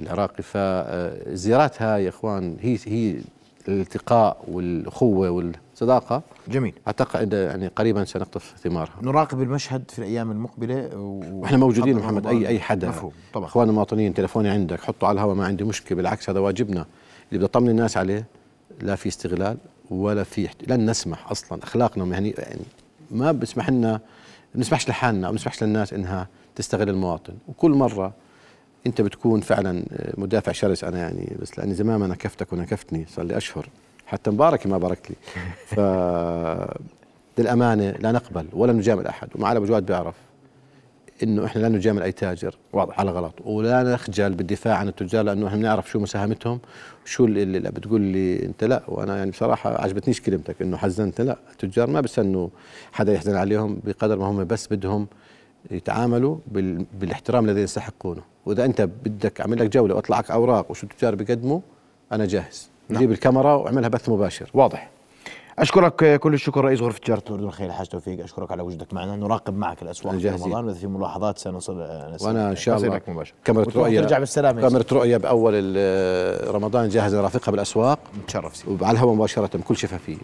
العراقي 0.00 0.42
فالزيارات 0.42 1.82
هاي 1.82 2.04
يا 2.04 2.08
إخوان 2.08 2.56
هي 2.60 2.78
هي 2.86 3.16
الالتقاء 3.68 4.44
والاخوه 4.48 5.30
والصداقه 5.74 6.22
جميل. 6.48 6.74
أعتقد 6.86 7.32
يعني 7.32 7.68
قريبا 7.68 8.04
سنقطف 8.04 8.54
ثمارها. 8.62 8.94
نراقب 9.02 9.42
المشهد 9.42 9.90
في 9.90 9.98
الأيام 9.98 10.30
المقبلة 10.30 10.96
و... 10.96 11.20
وإحنا 11.32 11.56
موجودين 11.56 11.96
محمد. 11.96 12.26
اي 12.26 12.48
أي 12.48 12.60
حدا. 12.60 12.88
مفهوم 12.88 13.12
طبعا. 13.34 13.46
إخواننا 13.46 13.70
المواطنين 13.70 14.14
تليفوني 14.14 14.48
عندك 14.48 14.80
حطه 14.80 15.06
على 15.06 15.14
الهواء 15.14 15.34
ما 15.34 15.46
عندي 15.46 15.64
مشكلة 15.64 15.96
بالعكس 15.96 16.30
هذا 16.30 16.40
واجبنا. 16.40 16.86
اللي 17.28 17.38
بدي 17.38 17.44
اطمن 17.44 17.68
الناس 17.68 17.96
عليه 17.96 18.26
لا 18.80 18.94
في 18.94 19.08
استغلال 19.08 19.56
ولا 19.90 20.24
في 20.24 20.46
احت... 20.46 20.68
لن 20.68 20.90
نسمح 20.90 21.30
أصلا 21.30 21.62
أخلاقنا 21.62 22.04
مهني 22.04 22.34
يعني 22.38 22.62
ما 23.10 23.32
بسمح 23.32 23.70
لنا 23.70 23.92
ما 23.92 24.00
بنسمحش 24.54 24.88
لحالنا 24.88 25.26
ما 25.26 25.30
بنسمحش 25.30 25.64
للناس 25.64 25.92
إنها 25.92 26.28
تستغل 26.56 26.88
المواطن. 26.88 27.34
وكل 27.48 27.70
مرة 27.70 28.12
أنت 28.86 29.00
بتكون 29.00 29.40
فعلا 29.40 29.84
مدافع 30.18 30.52
شرس 30.52 30.84
أنا 30.84 30.98
يعني 30.98 31.36
بس 31.42 31.58
لأني 31.58 31.74
زمان 31.74 32.00
ما 32.00 32.06
نكفتك 32.06 32.52
ونكفتني 32.52 33.06
صار 33.08 33.24
لي 33.24 33.36
أشهر. 33.36 33.68
حتى 34.06 34.30
مبارك 34.30 34.66
ما 34.66 34.78
بارك 34.78 35.10
لي. 35.10 35.16
ف 35.70 35.80
للأمانة 37.38 37.90
لا 37.90 38.12
نقبل 38.12 38.46
ولا 38.52 38.72
نجامل 38.72 39.06
أحد. 39.06 39.28
ومعالي 39.34 39.56
ابو 39.58 39.66
جواد 39.66 39.86
بيعرف 39.86 40.14
إنه 41.22 41.44
إحنا 41.46 41.60
لا 41.60 41.68
نجامل 41.68 42.02
أي 42.02 42.12
تاجر 42.12 42.54
واضح. 42.72 43.00
على 43.00 43.10
غلط. 43.10 43.34
ولا 43.44 43.82
نخجل 43.82 44.34
بالدفاع 44.34 44.76
عن 44.76 44.88
التجار 44.88 45.24
لأنه 45.24 45.46
إحنا 45.46 45.58
بنعرف 45.58 45.90
شو 45.90 45.98
مساهمتهم 45.98 46.58
شو 47.04 47.24
اللي, 47.24 47.70
بتقول 47.70 48.00
لي 48.00 48.44
أنت 48.44 48.64
لا. 48.64 48.82
وأنا 48.88 49.16
يعني 49.16 49.30
بصراحة 49.30 49.82
عجبتنيش 49.82 50.20
كلمتك 50.20 50.62
إنه 50.62 50.76
حزنت. 50.76 51.20
لا 51.20 51.38
التجار 51.52 51.90
ما 51.90 52.00
بستنوا 52.00 52.48
حدا 52.92 53.12
يحزن 53.12 53.34
عليهم 53.36 53.80
بقدر 53.84 54.18
ما 54.18 54.26
هم 54.26 54.44
بس 54.44 54.72
بدهم 54.72 55.06
يتعاملوا 55.70 56.36
بال... 56.46 56.86
بالاحترام 57.00 57.44
الذي 57.44 57.60
يستحقونه. 57.60 58.22
وإذا 58.46 58.64
أنت 58.64 58.82
بدك 58.82 59.40
أعمل 59.40 59.58
لك 59.58 59.68
جولة 59.68 59.94
واطلع 59.94 60.18
لك 60.18 60.30
أوراق 60.30 60.70
وشو 60.70 60.86
التجار 60.86 61.14
بيقدموا 61.14 61.60
أنا 62.12 62.26
جاهز. 62.26 62.73
نعم. 62.88 62.98
نجيب 62.98 63.12
الكاميرا 63.12 63.54
واعملها 63.54 63.88
بث 63.88 64.08
مباشر. 64.08 64.50
واضح. 64.54 64.90
أشكرك 65.58 66.20
كل 66.20 66.34
الشكر 66.34 66.64
رئيس 66.64 66.80
غرفة 66.80 66.98
تجاره 66.98 67.22
الاردن 67.26 67.44
الخير 67.46 67.66
الحاج 67.66 67.86
توفيق. 67.86 68.22
أشكرك 68.24 68.52
على 68.52 68.62
وجودك 68.62 68.94
معنا. 68.94 69.16
نراقب 69.16 69.56
معك 69.56 69.82
الأسواق 69.82 70.14
في 70.14 70.20
جاهزين. 70.20 70.46
رمضان 70.46 70.64
واذا 70.64 70.78
في 70.78 70.86
ملاحظات 70.86 71.38
سنصل 71.38 71.78
وأنا 72.20 72.50
إن 72.50 72.56
شاء 72.56 72.76
الله 72.76 72.98
كاميرا 73.44 73.66
رؤيه 73.76 74.00
ترجع 74.00 74.18
بالسلامة 74.18 74.60
كاميرا 74.60 74.84
رؤية 74.92 75.16
بأول 75.16 75.52
ال- 75.56 76.54
رمضان 76.54 76.88
جاهزة 76.88 77.18
نرافقها 77.18 77.52
بالأسواق. 77.52 77.98
نتشرف 78.22 78.52
فيك 78.56 78.82
وعلى 78.82 78.94
الهواء 78.94 79.14
مباشرة 79.14 79.56
بكل 79.56 79.76
شفافية. 79.76 80.16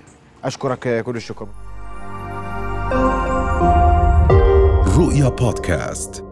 أشكرك 0.45 1.05
كل 1.05 1.17
الشكر. 1.17 1.47
رؤيا 4.99 5.29
بودكاست. 5.29 6.25